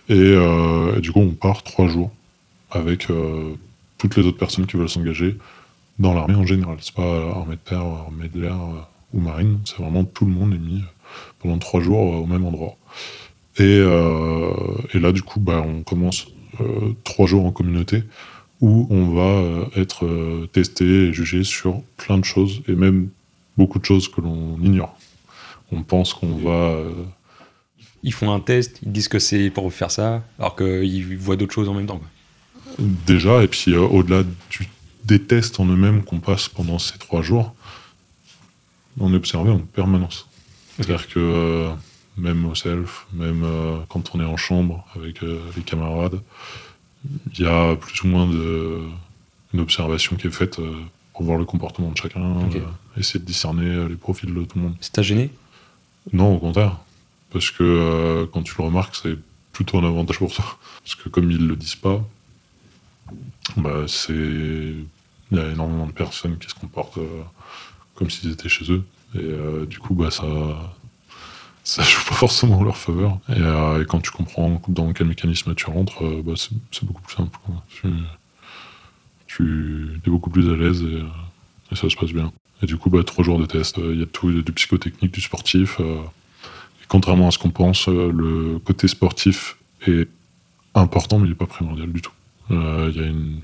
Et, 0.10 0.14
euh, 0.16 0.98
et 0.98 1.02
du 1.02 1.12
coup, 1.12 1.20
on 1.20 1.30
part 1.30 1.62
trois 1.64 1.88
jours 1.88 2.12
avec 2.72 3.10
euh, 3.10 3.54
toutes 4.00 4.18
les 4.18 4.26
autres 4.26 4.38
personnes 4.40 4.66
qui 4.66 4.78
veulent 4.78 4.90
s'engager 4.90 5.38
dans 6.00 6.16
l'armée 6.16 6.36
en 6.36 6.46
général. 6.46 6.78
C'est 6.82 6.96
pas 6.96 7.30
armée 7.36 7.56
de 7.56 7.62
terre, 7.70 7.82
armée 7.82 8.30
de 8.30 8.42
l'air 8.42 8.56
euh, 8.56 8.82
ou 9.14 9.20
marine. 9.20 9.60
C'est 9.66 9.78
vraiment 9.78 10.04
tout 10.04 10.26
le 10.26 10.32
monde 10.32 10.54
est 10.56 10.58
mis 10.58 10.82
pendant 11.38 11.60
trois 11.60 11.82
jours 11.82 12.16
euh, 12.16 12.18
au 12.18 12.26
même 12.26 12.46
endroit. 12.46 12.76
Et, 13.58 13.64
euh, 13.66 14.52
là, 14.94 15.12
du 15.12 15.22
coup, 15.22 15.40
bah, 15.40 15.64
on 15.66 15.84
commence 15.84 16.28
euh, 16.62 16.94
trois 17.04 17.28
jours 17.28 17.46
en 17.46 17.52
communauté 17.52 18.04
où 18.62 18.88
on 18.90 19.14
va 19.14 19.22
euh, 19.22 19.66
être 19.76 20.06
euh, 20.06 20.48
testé 20.52 20.86
et 20.86 21.14
jugé 21.14 21.44
sur 21.44 21.82
plein 21.98 22.18
de 22.18 22.26
choses 22.26 22.62
et 22.68 22.74
même 22.74 23.10
beaucoup 23.58 23.80
de 23.80 23.86
choses 23.86 24.08
que 24.08 24.22
l'on 24.22 24.58
ignore. 24.64 24.98
On 25.72 25.84
pense 25.84 26.14
qu'on 26.14 26.36
va 26.36 26.70
euh, 26.72 26.92
Ils 28.04 28.14
font 28.14 28.32
un 28.32 28.40
test, 28.40 28.80
ils 28.84 28.92
disent 28.92 29.08
que 29.08 29.20
c'est 29.20 29.50
pour 29.50 29.72
faire 29.72 29.92
ça, 29.92 30.24
alors 30.40 30.56
qu'ils 30.56 31.18
voient 31.18 31.36
d'autres 31.36 31.54
choses 31.54 31.70
en 31.70 31.74
même 31.74 31.86
temps. 31.86 32.02
Déjà, 32.80 33.44
et 33.44 33.48
puis 33.48 33.74
euh, 33.74 33.82
au-delà 33.82 34.24
des 35.06 35.22
tests 35.22 35.60
en 35.60 35.66
eux-mêmes 35.66 36.04
qu'on 36.04 36.20
passe 36.20 36.50
pendant 36.50 36.80
ces 36.80 36.98
trois 36.98 37.22
jours, 37.22 37.54
on 39.00 39.14
est 39.14 39.18
observé 39.18 39.52
en 39.52 39.60
permanence. 39.60 40.28
C'est-à-dire 40.76 41.08
que 41.08 41.20
euh, 41.20 41.70
même 42.18 42.46
au 42.46 42.56
self, 42.56 43.08
même 43.14 43.44
euh, 43.44 43.78
quand 43.90 44.14
on 44.14 44.22
est 44.22 44.26
en 44.26 44.38
chambre 44.38 44.86
avec 44.96 45.22
les 45.22 45.64
camarades, 45.64 46.20
il 47.34 47.42
y 47.42 47.48
a 47.48 47.76
plus 47.76 48.02
ou 48.04 48.08
moins 48.08 48.28
de, 48.28 48.82
une 49.54 49.60
observation 49.62 50.16
qui 50.16 50.28
est 50.28 50.32
faite 50.32 50.60
pour 51.14 51.24
voir 51.24 51.38
le 51.38 51.46
comportement 51.46 51.92
de 51.92 51.98
chacun, 51.98 52.22
essayer 52.98 53.20
de 53.20 53.26
discerner 53.26 53.88
les 53.88 53.96
profils 53.96 54.34
de 54.34 54.44
tout 54.44 54.58
le 54.58 54.64
monde. 54.64 54.76
Ça 54.82 54.90
t'a 54.92 55.02
gêné 55.02 55.32
Non, 56.12 56.36
au 56.36 56.40
contraire. 56.40 56.78
Parce 57.32 57.52
que 57.52 58.28
quand 58.34 58.44
tu 58.44 58.54
le 58.58 58.66
remarques, 58.66 58.96
c'est 59.02 59.18
plutôt 59.54 59.78
un 59.78 59.86
avantage 59.86 60.18
pour 60.18 60.34
toi. 60.34 60.58
Parce 60.84 60.96
que 60.96 61.08
comme 61.08 61.32
ils 61.32 61.48
le 61.48 61.56
disent 61.56 61.76
pas, 61.76 62.04
bah, 63.58 63.86
c'est. 63.88 64.14
Il 65.32 65.38
y 65.38 65.40
a 65.40 65.52
énormément 65.52 65.86
de 65.86 65.92
personnes 65.92 66.40
qui 66.40 66.50
se 66.50 66.56
comportent 66.56 66.98
euh, 66.98 67.22
comme 67.94 68.10
s'ils 68.10 68.32
étaient 68.32 68.50
chez 68.50 68.72
eux. 68.72 68.84
Et 69.14 69.20
euh, 69.20 69.66
du 69.66 69.80
coup, 69.80 69.94
bah, 69.94 70.12
ça. 70.12 70.26
Ça 71.64 71.84
joue 71.84 72.04
pas 72.08 72.16
forcément 72.16 72.58
en 72.58 72.64
leur 72.64 72.78
faveur. 72.78 73.20
Et, 73.30 73.34
euh, 73.38 73.86
quand 73.86 74.00
tu 74.00 74.10
comprends 74.10 74.60
dans 74.70 74.92
quel 74.92 75.06
mécanisme 75.06 75.54
tu 75.54 75.68
rentres, 75.68 76.02
bah, 76.24 76.34
c'est 76.36 76.84
beaucoup 76.84 77.02
plus 77.02 77.16
simple. 77.16 77.38
Tu, 79.28 80.00
es 80.04 80.10
beaucoup 80.10 80.32
plus 80.32 80.50
à 80.52 80.56
l'aise 80.56 80.82
et, 80.82 81.76
ça 81.76 81.88
se 81.88 81.96
passe 81.96 82.12
bien. 82.12 82.32
Et 82.64 82.66
du 82.66 82.78
coup, 82.78 82.90
bah, 82.90 83.04
trois 83.04 83.24
jours 83.24 83.38
de 83.38 83.46
test, 83.46 83.78
il 83.78 84.00
y 84.00 84.04
a 84.04 84.08
tout, 84.08 84.32
y 84.32 84.40
a 84.40 84.42
du 84.42 84.52
psychotechnique, 84.52 85.14
du 85.14 85.22
sportif. 85.22 85.80
et 85.80 86.86
contrairement 86.88 87.28
à 87.28 87.32
ce 87.32 87.38
qu'on 87.38 87.52
pense, 87.52 87.88
le 87.88 88.58
côté 88.66 88.88
sportif 88.88 89.58
est 89.86 90.10
important, 90.74 91.20
mais 91.20 91.28
il 91.28 91.30
n'est 91.30 91.36
pas 91.36 91.46
primordial 91.46 91.92
du 91.92 92.02
tout. 92.02 92.14
Euh, 92.52 92.92
Il 92.94 93.02
y 93.02 93.04
a 93.04 93.08
une, 93.08 93.42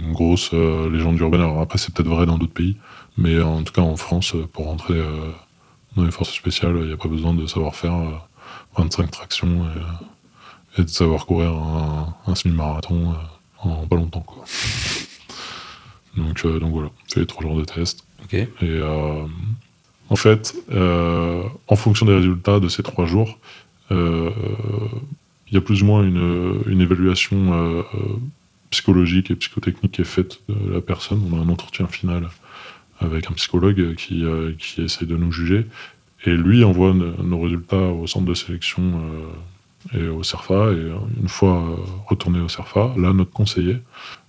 une 0.00 0.12
grosse 0.12 0.50
euh, 0.52 0.90
légende 0.90 1.18
urbaine. 1.18 1.40
Alors 1.40 1.60
après, 1.60 1.78
c'est 1.78 1.92
peut-être 1.94 2.08
vrai 2.08 2.26
dans 2.26 2.38
d'autres 2.38 2.52
pays, 2.52 2.76
mais 3.16 3.40
en 3.40 3.62
tout 3.62 3.72
cas 3.72 3.82
en 3.82 3.96
France, 3.96 4.34
euh, 4.34 4.46
pour 4.52 4.66
rentrer 4.66 5.00
dans 5.96 6.04
les 6.04 6.10
forces 6.10 6.32
spéciales, 6.32 6.76
il 6.80 6.86
n'y 6.86 6.92
a 6.92 6.96
pas 6.96 7.08
besoin 7.08 7.34
de 7.34 7.46
savoir 7.46 7.74
faire 7.74 7.94
euh, 7.94 8.12
25 8.76 9.10
tractions 9.10 9.66
et, 10.76 10.80
et 10.80 10.84
de 10.84 10.88
savoir 10.88 11.26
courir 11.26 11.50
un, 11.52 12.14
un 12.26 12.34
semi-marathon 12.34 13.14
en 13.60 13.86
pas 13.86 13.96
longtemps. 13.96 14.20
Quoi. 14.20 14.44
Donc, 16.16 16.46
donc 16.46 16.72
voilà, 16.72 16.90
c'est 17.06 17.20
les 17.20 17.26
trois 17.26 17.42
jours 17.42 17.56
de 17.56 17.64
test. 17.64 18.04
Et 18.32 18.46
euh, 18.62 19.24
en 20.10 20.16
fait, 20.16 20.54
euh, 20.72 21.42
en 21.66 21.76
fonction 21.76 22.06
des 22.06 22.14
résultats 22.14 22.60
de 22.60 22.68
ces 22.68 22.82
trois 22.82 23.06
jours, 23.06 23.38
euh, 23.90 24.30
il 25.48 25.54
y 25.54 25.56
a 25.56 25.60
plus 25.60 25.82
ou 25.82 25.86
moins 25.86 26.02
une, 26.02 26.62
une 26.66 26.80
évaluation 26.80 27.84
psychologique 28.70 29.30
et 29.30 29.36
psychotechnique 29.36 29.92
qui 29.92 30.02
est 30.02 30.04
faite 30.04 30.40
de 30.48 30.72
la 30.72 30.80
personne. 30.80 31.22
On 31.30 31.38
a 31.38 31.42
un 31.42 31.48
entretien 31.48 31.86
final 31.86 32.28
avec 33.00 33.30
un 33.30 33.34
psychologue 33.34 33.94
qui, 33.96 34.24
euh, 34.24 34.52
qui 34.58 34.82
essaie 34.82 35.06
de 35.06 35.16
nous 35.16 35.32
juger. 35.32 35.66
Et 36.24 36.30
lui 36.30 36.64
envoie 36.64 36.92
nos 36.92 37.40
résultats 37.40 37.76
au 37.76 38.06
centre 38.06 38.26
de 38.26 38.34
sélection 38.34 38.82
euh, 39.94 39.98
et 39.98 40.08
au 40.08 40.22
CERFA. 40.22 40.72
Et 40.72 40.90
une 41.20 41.28
fois 41.28 41.62
euh, 41.62 41.76
retourné 42.06 42.40
au 42.40 42.48
CERFA, 42.48 42.92
là, 42.96 43.12
notre 43.12 43.30
conseiller 43.30 43.78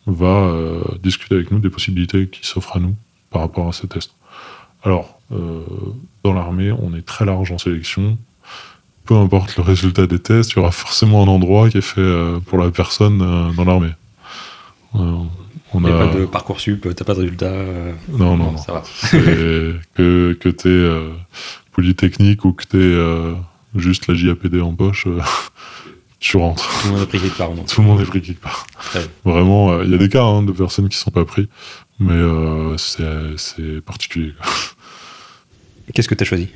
va 0.05 0.27
euh, 0.27 0.83
discuter 1.01 1.35
avec 1.35 1.51
nous 1.51 1.59
des 1.59 1.69
possibilités 1.69 2.27
qui 2.27 2.45
s'offrent 2.45 2.77
à 2.77 2.79
nous 2.79 2.95
par 3.31 3.41
rapport 3.41 3.67
à 3.67 3.73
ces 3.73 3.87
tests. 3.87 4.13
Alors, 4.83 5.19
euh, 5.31 5.61
dans 6.23 6.33
l'armée, 6.33 6.71
on 6.71 6.95
est 6.95 7.05
très 7.05 7.25
large 7.25 7.51
en 7.51 7.57
sélection. 7.57 8.17
Peu 9.05 9.15
importe 9.15 9.57
le 9.57 9.63
résultat 9.63 10.07
des 10.07 10.19
tests, 10.19 10.51
il 10.51 10.57
y 10.57 10.59
aura 10.59 10.71
forcément 10.71 11.23
un 11.23 11.27
endroit 11.27 11.69
qui 11.69 11.79
est 11.79 11.81
fait 11.81 12.01
euh, 12.01 12.39
pour 12.39 12.57
la 12.57 12.71
personne 12.71 13.21
euh, 13.21 13.51
dans 13.53 13.65
l'armée. 13.65 13.91
Euh, 14.95 15.23
on 15.73 15.83
a 15.85 15.89
pas 15.91 16.07
de 16.15 16.25
Parcoursup, 16.25 16.87
t'as 16.95 17.05
pas 17.05 17.13
de 17.13 17.19
résultat. 17.21 17.45
euh, 17.45 17.93
Non, 18.09 18.35
non, 18.37 18.51
non. 18.53 18.57
Ça 18.57 18.73
va. 18.73 18.83
Que, 19.11 20.33
que 20.33 20.49
t'es 20.49 20.69
euh, 20.69 21.11
polytechnique 21.73 22.43
ou 22.45 22.53
que 22.53 22.63
t'es 22.65 22.77
euh, 22.77 23.35
juste 23.75 24.07
la 24.07 24.15
JAPD 24.15 24.61
en 24.61 24.73
poche, 24.73 25.05
euh, 25.07 25.19
tu 26.19 26.37
rentres. 26.37 26.67
Tout 26.81 26.87
le 26.87 26.93
monde 26.93 27.01
a 27.03 27.05
pris 27.05 27.19
quelque 27.19 27.37
part. 27.37 27.53
non 27.53 27.63
Tout 27.63 27.81
le 27.81 27.87
monde 27.87 28.01
est 28.01 28.05
pris 28.05 28.21
quelque 28.21 28.41
part. 28.41 28.65
Vraiment, 29.25 29.81
il 29.83 29.91
y 29.91 29.93
a 29.93 29.97
des 29.97 30.09
cas 30.09 30.23
hein, 30.23 30.41
de 30.43 30.51
personnes 30.51 30.89
qui 30.89 30.97
sont 30.97 31.11
pas 31.11 31.25
pris, 31.25 31.47
mais 31.99 32.19
c'est 32.77 33.81
particulier. 33.85 34.33
Qu'est-ce 35.93 36.07
que 36.07 36.15
t'as 36.15 36.25
choisi? 36.25 36.49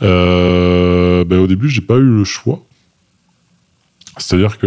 Ben, 0.00 1.38
au 1.38 1.46
début, 1.46 1.68
j'ai 1.70 1.80
pas 1.80 1.96
eu 1.96 2.04
le 2.18 2.24
choix. 2.24 2.62
C'est-à-dire 4.18 4.58
que 4.58 4.66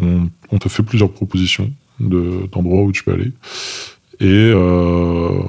on, 0.00 0.28
on 0.52 0.58
te 0.58 0.68
fait 0.68 0.82
plusieurs 0.82 1.10
propositions 1.10 1.72
de- 1.98 2.46
d'endroits 2.52 2.82
où 2.82 2.92
tu 2.92 3.02
peux 3.02 3.12
aller. 3.12 3.32
Et, 4.20 4.52
euh, 4.54 5.42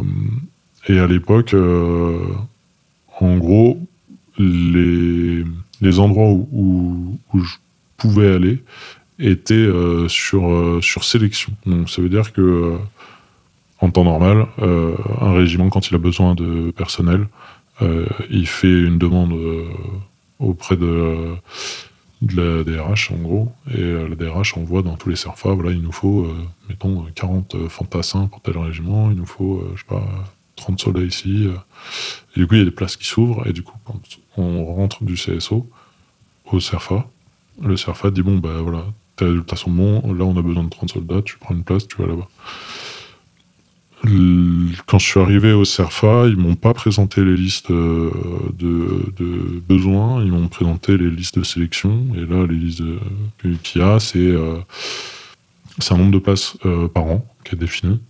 à 0.89 1.07
l'époque, 1.07 1.53
euh, 1.53 2.17
en 3.19 3.37
gros, 3.37 3.79
les, 4.37 5.43
endroits 5.99 6.31
où, 6.31 7.19
je 7.35 7.55
pouvais 7.97 8.33
aller 8.33 8.63
étaient 9.19 9.53
euh, 9.53 10.07
sur, 10.07 11.03
sélection. 11.03 11.53
Donc 11.65 11.89
ça 11.89 12.01
veut 12.01 12.09
dire 12.09 12.33
que 12.33 12.77
en 13.79 13.89
temps 13.89 14.05
normal, 14.05 14.47
un 14.59 15.33
régiment, 15.33 15.69
quand 15.69 15.89
il 15.89 15.95
a 15.95 15.97
besoin 15.97 16.35
de 16.35 16.71
personnel, 16.71 17.27
il 18.29 18.47
fait 18.47 18.71
une 18.71 18.97
demande 18.97 19.33
auprès 20.39 20.77
de, 20.77 21.35
de 22.23 22.41
la 22.41 22.63
DRH, 22.63 23.11
en 23.11 23.17
gros, 23.17 23.51
et 23.69 23.79
euh, 23.79 24.07
la 24.07 24.15
DRH 24.15 24.55
envoie 24.57 24.81
dans 24.81 24.95
tous 24.95 25.09
les 25.09 25.15
CERFA, 25.15 25.51
voilà, 25.53 25.71
il 25.71 25.81
nous 25.81 25.91
faut, 25.91 26.21
euh, 26.25 26.35
mettons, 26.69 27.05
40 27.13 27.67
fantassins 27.67 28.27
pour 28.27 28.41
tel 28.41 28.57
régiment, 28.57 29.11
il 29.11 29.17
nous 29.17 29.25
faut, 29.25 29.57
euh, 29.57 29.73
je 29.75 29.81
sais 29.81 29.87
pas, 29.87 30.07
30 30.55 30.79
soldats 30.79 31.01
ici. 31.01 31.47
euh. 31.47 31.57
et 32.35 32.39
du 32.39 32.47
coup, 32.47 32.55
il 32.55 32.59
y 32.59 32.61
a 32.61 32.65
des 32.65 32.71
places 32.71 32.95
qui 32.95 33.05
s'ouvrent, 33.05 33.45
et 33.45 33.53
du 33.53 33.61
coup, 33.61 33.77
quand 33.85 33.99
on 34.37 34.63
rentre 34.73 35.03
du 35.03 35.15
CSO 35.15 35.69
au 36.51 36.59
CERFA, 36.59 37.07
le 37.61 37.75
CERFA 37.75 38.09
dit, 38.09 38.21
bon, 38.21 38.37
bah 38.37 38.61
voilà, 38.61 38.85
tes 39.17 39.25
résultats 39.25 39.57
sont 39.57 39.71
bons, 39.71 40.13
là, 40.13 40.23
on 40.23 40.37
a 40.37 40.41
besoin 40.41 40.63
de 40.63 40.69
30 40.69 40.91
soldats, 40.91 41.21
tu 41.23 41.37
prends 41.37 41.53
une 41.53 41.63
place, 41.63 41.87
tu 41.87 41.97
vas 41.97 42.07
là-bas. 42.07 42.29
Quand 44.85 44.99
je 44.99 45.05
suis 45.05 45.19
arrivé 45.21 45.53
au 45.53 45.63
CERFA, 45.63 46.27
ils 46.27 46.35
m'ont 46.35 46.55
pas 46.55 46.73
présenté 46.73 47.23
les 47.23 47.37
listes 47.37 47.71
euh, 47.71 48.11
de, 48.53 49.61
besoins, 49.67 50.21
ils 50.23 50.31
m'ont 50.31 50.49
présenté 50.49 50.97
les 50.97 51.09
listes 51.09 51.39
de 51.39 51.43
sélection. 51.43 52.07
Et 52.15 52.25
là, 52.25 52.45
les 52.45 52.55
listes 52.55 52.83
que- 53.37 53.47
qu'il 53.63 53.81
y 53.81 53.83
a, 53.83 53.99
c'est 53.99 54.19
euh, 54.19 54.57
un 55.89 55.97
nombre 55.97 56.11
de 56.11 56.19
places 56.19 56.57
euh, 56.65 56.89
par 56.89 57.05
an 57.05 57.25
qui 57.45 57.55
est 57.55 57.57
défini. 57.57 58.01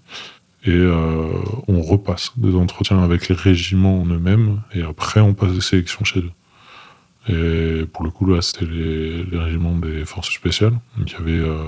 Et 0.66 0.72
euh, 0.72 1.28
on 1.68 1.82
repasse 1.82 2.32
des 2.38 2.56
entretiens 2.56 3.04
avec 3.04 3.28
les 3.30 3.36
régiments 3.36 4.02
en 4.02 4.06
eux-mêmes, 4.08 4.62
et 4.74 4.82
après 4.82 5.20
on 5.20 5.34
passe 5.34 5.52
des 5.52 5.62
sélections 5.62 6.06
chez 6.06 6.22
eux. 6.22 6.32
Et 7.30 7.86
pour 7.86 8.04
le 8.04 8.10
coup, 8.10 8.26
là, 8.26 8.42
c'était 8.42 8.66
les, 8.66 9.26
régiments 9.38 9.78
des 9.78 10.06
forces 10.06 10.32
spéciales. 10.32 10.74
Il 10.98 11.12
y 11.12 11.16
avait. 11.16 11.48
euh, 11.50 11.68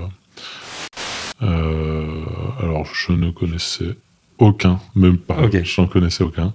euh, 1.44 2.24
alors, 2.60 2.86
je 2.86 3.12
ne 3.12 3.30
connaissais 3.32 3.96
aucun, 4.38 4.80
même 4.96 5.18
pas. 5.18 5.44
Ok. 5.44 5.64
J'en 5.64 5.88
connaissais 5.88 6.24
aucun. 6.24 6.54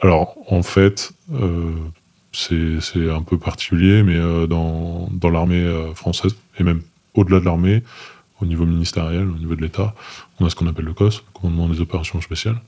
Alors, 0.00 0.36
en 0.48 0.62
fait, 0.62 1.12
euh, 1.32 1.72
c'est 2.32 3.10
un 3.10 3.22
peu 3.22 3.38
particulier, 3.38 4.02
mais 4.02 4.16
euh, 4.16 4.46
dans, 4.46 5.08
dans 5.12 5.30
l'armée 5.30 5.62
euh, 5.62 5.94
française, 5.94 6.34
et 6.58 6.64
même 6.64 6.80
au-delà 7.14 7.40
de 7.40 7.44
l'armée, 7.44 7.82
au 8.40 8.46
niveau 8.46 8.64
ministériel, 8.64 9.28
au 9.28 9.36
niveau 9.36 9.54
de 9.54 9.60
l'État, 9.60 9.94
on 10.38 10.46
a 10.46 10.50
ce 10.50 10.54
qu'on 10.54 10.66
appelle 10.66 10.86
le 10.86 10.94
COS, 10.94 11.18
le 11.18 11.40
commandement 11.40 11.68
des 11.68 11.80
opérations 11.80 12.20
spéciales. 12.22 12.60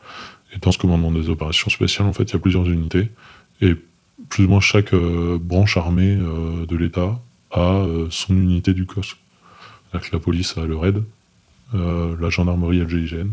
Et 0.54 0.58
dans 0.58 0.72
ce 0.72 0.78
commandement 0.78 1.10
des 1.10 1.30
opérations 1.30 1.70
spéciales, 1.70 2.06
en 2.06 2.12
fait, 2.12 2.24
il 2.24 2.32
y 2.34 2.36
a 2.36 2.38
plusieurs 2.38 2.68
unités. 2.68 3.10
Et 3.62 3.74
plus 4.28 4.44
ou 4.44 4.48
moins 4.48 4.60
chaque 4.60 4.94
branche 4.94 5.78
armée 5.78 6.14
de 6.14 6.76
l'État 6.76 7.18
a 7.52 7.86
son 8.10 8.34
unité 8.34 8.74
du 8.74 8.84
COS. 8.84 9.16
Que 9.92 10.12
la 10.12 10.18
police 10.18 10.58
a 10.58 10.66
le 10.66 10.76
RAID, 10.76 11.02
la 11.72 12.28
gendarmerie 12.28 12.82
a 12.82 12.84
le 12.84 12.90
GIGN, 12.90 13.28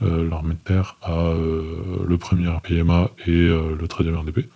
l'armée 0.00 0.54
de 0.54 0.60
terre 0.60 0.96
a 1.02 1.12
euh, 1.12 2.04
le 2.06 2.18
premier 2.18 2.48
RPMA 2.48 3.10
et 3.26 3.30
euh, 3.30 3.76
le 3.78 3.86
13e 3.86 4.16
RDP. 4.16 4.48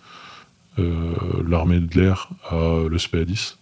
Euh, 0.78 1.14
l'armée 1.46 1.80
de 1.80 1.98
l'air 1.98 2.28
a 2.50 2.86
le 2.88 2.98
SPA-10 2.98 3.56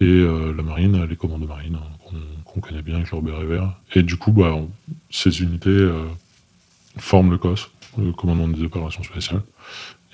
et 0.00 0.06
euh, 0.06 0.54
la 0.56 0.62
marine 0.62 1.04
les 1.04 1.16
commandos 1.16 1.46
marines 1.46 1.76
hein, 1.76 2.16
qu'on 2.44 2.60
connaît 2.60 2.82
bien 2.82 2.96
avec 2.96 3.10
leur 3.10 3.22
béret 3.22 3.44
vert. 3.44 3.74
Et 3.94 4.02
du 4.02 4.16
coup, 4.16 4.32
bah, 4.32 4.56
ces 5.10 5.42
unités 5.42 5.68
euh, 5.68 6.06
forment 6.96 7.30
le 7.30 7.38
COS, 7.38 7.70
le 7.98 8.12
commandement 8.12 8.48
des 8.48 8.64
opérations 8.64 9.02
spéciales. 9.02 9.42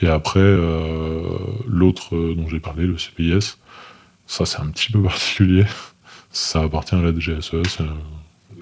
Et 0.00 0.08
après, 0.08 0.40
euh, 0.40 1.38
l'autre 1.66 2.16
euh, 2.16 2.34
dont 2.34 2.48
j'ai 2.48 2.60
parlé, 2.60 2.86
le 2.86 2.96
CPIS, 2.96 3.56
ça 4.26 4.44
c'est 4.44 4.60
un 4.60 4.70
petit 4.70 4.92
peu 4.92 5.02
particulier. 5.02 5.64
Ça 6.30 6.62
appartient 6.62 6.94
à 6.94 7.00
la 7.00 7.12
DGSE, 7.12 7.62
c'est 7.66 7.80
euh, 7.80 7.86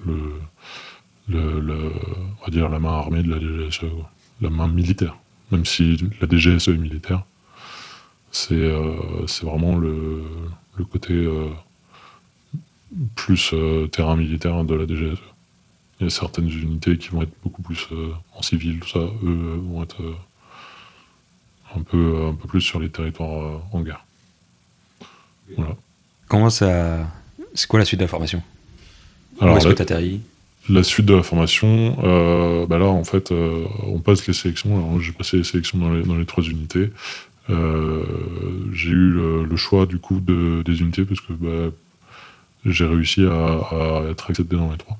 le, 0.05 0.33
le, 1.27 1.59
le- 1.59 1.91
on 2.41 2.45
va 2.45 2.51
dire 2.51 2.69
la 2.69 2.79
main 2.79 2.93
armée 2.93 3.23
de 3.23 3.29
la 3.33 3.39
DGSE, 3.39 3.85
la 4.41 4.49
main 4.49 4.67
militaire. 4.67 5.17
Même 5.51 5.65
si 5.65 5.97
la 6.21 6.27
DGSE 6.27 6.69
est 6.69 6.77
militaire, 6.77 7.23
c'est 8.31 8.53
euh, 8.55 9.25
c'est 9.27 9.45
vraiment 9.45 9.75
le, 9.77 10.23
le 10.77 10.85
côté 10.85 11.13
euh, 11.13 11.49
plus 13.15 13.51
euh, 13.53 13.87
terrain 13.87 14.15
militaire 14.15 14.63
de 14.63 14.75
la 14.75 14.85
DGSE. 14.85 15.19
Il 15.99 16.03
y 16.03 16.07
a 16.07 16.09
certaines 16.09 16.49
unités 16.49 16.97
qui 16.97 17.09
vont 17.09 17.21
être 17.21 17.31
beaucoup 17.43 17.61
plus 17.61 17.87
euh, 17.91 18.11
en 18.35 18.41
civil, 18.41 18.79
tout 18.81 18.89
ça, 18.89 18.99
eux 18.99 19.61
vont 19.63 19.83
être 19.83 20.01
un 21.75 21.81
peu, 21.81 22.27
un 22.27 22.33
peu 22.33 22.47
plus 22.47 22.61
sur 22.61 22.79
les 22.79 22.89
territoires 22.89 23.61
en 23.71 23.81
guerre. 23.81 24.03
Voilà. 25.57 25.75
Comment 26.27 26.49
ça. 26.49 27.07
C'est 27.53 27.67
quoi 27.67 27.79
la 27.79 27.85
suite 27.85 27.99
de 27.99 28.05
la 28.05 28.09
formation? 28.09 28.41
Alors, 29.39 29.55
Où 29.55 29.57
est-ce 29.57 29.67
que 29.67 29.73
tu 29.73 29.81
atterris 29.81 30.21
La 30.67 30.81
suite 30.81 31.05
de 31.05 31.13
la 31.13 31.21
formation, 31.21 31.95
euh, 32.03 32.65
bah 32.65 32.79
là 32.79 32.87
en 32.87 33.03
fait, 33.03 33.31
euh, 33.31 33.65
on 33.83 33.99
passe 33.99 34.25
les 34.25 34.33
sélections. 34.33 34.75
Alors, 34.75 34.99
j'ai 34.99 35.11
passé 35.11 35.37
les 35.37 35.43
sélections 35.43 35.77
dans 35.77 35.93
les, 35.93 36.01
dans 36.01 36.15
les 36.15 36.25
trois 36.25 36.43
unités. 36.43 36.89
Euh, 37.51 38.03
j'ai 38.73 38.89
eu 38.89 39.09
le, 39.09 39.45
le 39.45 39.55
choix 39.55 39.85
du 39.85 39.99
coup 39.99 40.19
de, 40.19 40.63
des 40.63 40.81
unités 40.81 41.05
parce 41.05 41.21
que 41.21 41.33
bah, 41.33 41.71
j'ai 42.65 42.85
réussi 42.85 43.23
à, 43.25 43.35
à 43.35 44.03
être 44.09 44.31
accepté 44.31 44.55
dans 44.55 44.71
les 44.71 44.77
trois. 44.77 44.97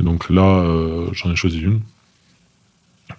Et 0.00 0.02
donc 0.02 0.28
là, 0.30 0.64
j'en 1.12 1.30
ai 1.30 1.36
choisi 1.36 1.60
une. 1.60 1.80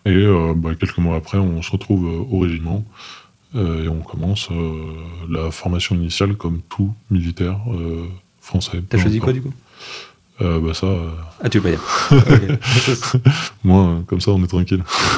Et 0.06 0.26
bah, 0.58 0.76
quelques 0.76 0.98
mois 0.98 1.16
après, 1.16 1.38
on 1.38 1.62
se 1.62 1.72
retrouve 1.72 2.28
au 2.30 2.40
régiment 2.40 2.84
et 3.56 3.88
on 3.88 4.02
commence 4.02 4.50
la 5.30 5.50
formation 5.52 5.96
initiale 5.96 6.36
comme 6.36 6.60
tout 6.68 6.94
militaire 7.10 7.60
français. 8.42 8.84
T'as 8.90 8.98
choisi 8.98 9.20
quoi 9.20 9.32
du 9.32 9.42
coup? 9.42 9.54
Euh, 10.42 10.60
bah 10.60 10.74
ça. 10.74 10.88
euh, 10.88 11.10
Ah, 11.44 11.50
tu 11.50 11.60
veux 11.60 11.64
pas 11.64 11.78
dire. 11.78 13.20
Moi, 13.64 13.84
euh, 13.88 14.00
comme 14.02 14.20
ça, 14.22 14.32
on 14.32 14.44
est 14.44 14.48
tranquille. 14.48 14.84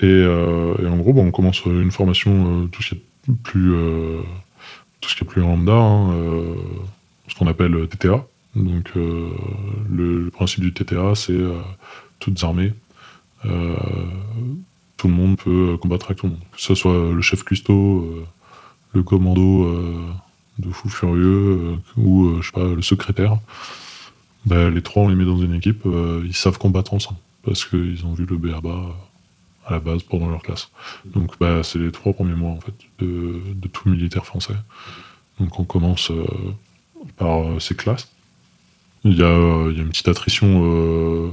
et, 0.00 0.04
euh, 0.06 0.74
et 0.82 0.86
en 0.86 0.96
gros, 0.96 1.12
bah, 1.12 1.22
on 1.22 1.30
commence 1.30 1.64
une 1.64 1.90
formation, 1.92 2.68
tout 2.72 2.82
ce 2.82 2.90
qui 2.90 2.94
est 2.96 3.34
plus, 3.42 3.72
tout 5.00 5.08
ce 5.08 5.14
qui 5.16 5.24
est 5.24 5.26
plus 5.26 5.40
lambda, 5.42 5.72
hein, 5.72 6.12
ce 7.28 7.34
qu'on 7.36 7.46
appelle 7.46 7.88
TTA. 7.88 8.26
Donc, 8.56 8.90
le, 8.94 9.30
le 9.90 10.30
principe 10.30 10.60
du 10.60 10.72
TTA, 10.72 11.14
c'est 11.14 11.38
toutes 12.18 12.42
armées. 12.42 12.72
Tout 14.96 15.08
le 15.08 15.14
monde 15.14 15.36
peut 15.36 15.76
combattre 15.80 16.06
avec 16.06 16.18
tout 16.18 16.26
le 16.26 16.32
monde. 16.32 16.40
Que 16.52 16.60
ce 16.60 16.74
soit 16.74 17.12
le 17.12 17.20
chef 17.20 17.42
cuistot, 17.44 18.00
euh, 18.02 18.24
le 18.92 19.02
commando 19.02 19.76
de 20.58 20.70
fou 20.70 20.88
furieux, 20.88 21.58
euh, 21.60 21.76
ou 21.96 22.26
euh, 22.26 22.42
je 22.42 22.46
sais 22.46 22.52
pas, 22.52 22.64
le 22.64 22.82
secrétaire. 22.82 23.38
Ben, 24.46 24.70
les 24.70 24.82
trois, 24.82 25.04
on 25.04 25.08
les 25.08 25.16
met 25.16 25.24
dans 25.24 25.38
une 25.38 25.54
équipe, 25.54 25.86
euh, 25.86 26.22
ils 26.24 26.34
savent 26.34 26.58
combattre 26.58 26.94
ensemble 26.94 27.18
parce 27.42 27.64
qu'ils 27.64 28.04
ont 28.06 28.14
vu 28.14 28.26
le 28.26 28.36
BABA 28.36 28.94
à 29.66 29.72
la 29.72 29.78
base 29.78 30.02
pendant 30.02 30.28
leur 30.28 30.42
classe. 30.42 30.70
Donc, 31.06 31.38
bah, 31.38 31.62
c'est 31.62 31.78
les 31.78 31.92
trois 31.92 32.12
premiers 32.12 32.34
mois 32.34 32.50
en 32.50 32.60
fait 32.60 32.74
de, 33.00 33.68
tout 33.72 33.88
militaire 33.88 34.26
français. 34.26 34.54
Donc, 35.40 35.58
on 35.58 35.64
commence 35.64 36.12
par 37.16 37.42
euh, 37.42 37.58
ces 37.58 37.74
classes. 37.74 38.10
Il 39.04 39.14
y, 39.14 39.22
a, 39.22 39.70
y 39.70 39.78
a 39.78 39.82
une 39.82 39.90
petite 39.90 40.08
attrition 40.08 41.30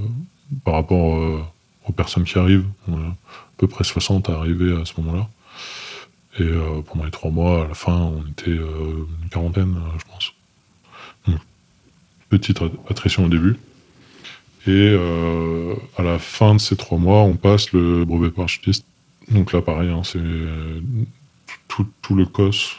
par 0.66 0.74
rapport 0.74 1.42
aux 1.88 1.92
personnes 1.94 2.26
qui 2.26 2.38
arrivent. 2.38 2.68
On 2.90 3.00
est 3.00 3.06
à 3.06 3.16
peu 3.56 3.68
près 3.68 3.86
60 3.86 4.30
à 4.30 4.34
arriver 4.34 4.76
à 4.76 4.84
ce 4.84 5.00
moment-là. 5.00 5.30
Et 6.40 6.44
euh, 6.44 6.82
pendant 6.82 7.04
les 7.04 7.12
trois 7.12 7.32
mois, 7.32 7.66
à 7.66 7.68
la 7.68 7.74
fin, 7.74 7.94
on 7.94 8.26
était 8.28 8.52
euh, 8.52 9.06
une 9.22 9.30
quarantaine, 9.30 9.76
euh, 9.76 10.00
je 10.00 10.06
pense. 10.06 10.34
Donc, 11.28 11.42
petite 12.30 12.62
attrition 12.90 13.26
au 13.26 13.30
début. 13.30 13.58
Et 14.68 14.96
à 15.98 16.04
la 16.04 16.20
fin 16.20 16.54
de 16.54 16.60
ces 16.60 16.76
trois 16.76 17.00
mois, 17.00 17.24
on 17.24 17.36
passe 17.36 17.72
le 17.72 18.06
brevet 18.06 18.30
parachutiste. 18.30 18.86
Donc 19.30 19.54
là, 19.54 19.62
pareil, 19.64 19.90
hein, 19.90 20.04
c'est 20.04 20.20
tout, 21.68 22.16
le 22.16 22.28
COS. 22.28 22.78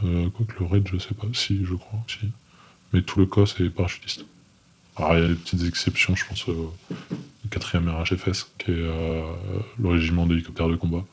Quoique 0.00 0.54
le 0.60 0.66
RAID, 0.66 0.86
je 0.86 0.98
sais 0.98 1.14
pas. 1.14 1.26
Si, 1.32 1.64
je 1.64 1.74
crois. 1.74 1.98
Si. 2.06 2.30
Mais 2.92 3.02
tout 3.02 3.18
le 3.18 3.26
COS 3.26 3.56
est 3.58 3.70
parachutiste. 3.70 4.24
Alors, 4.94 5.16
il 5.16 5.22
y 5.22 5.24
a 5.24 5.28
des 5.28 5.34
petites 5.34 5.64
exceptions, 5.64 6.14
je 6.14 6.24
pense 6.26 6.46
au 6.46 6.72
au 6.92 7.48
4e 7.48 7.88
RHFS, 7.88 8.52
qui 8.58 8.70
est 8.70 8.74
le 9.80 9.88
régiment 9.88 10.26
d'hélicoptères 10.26 10.68
de 10.68 10.76
combat. 10.76 11.04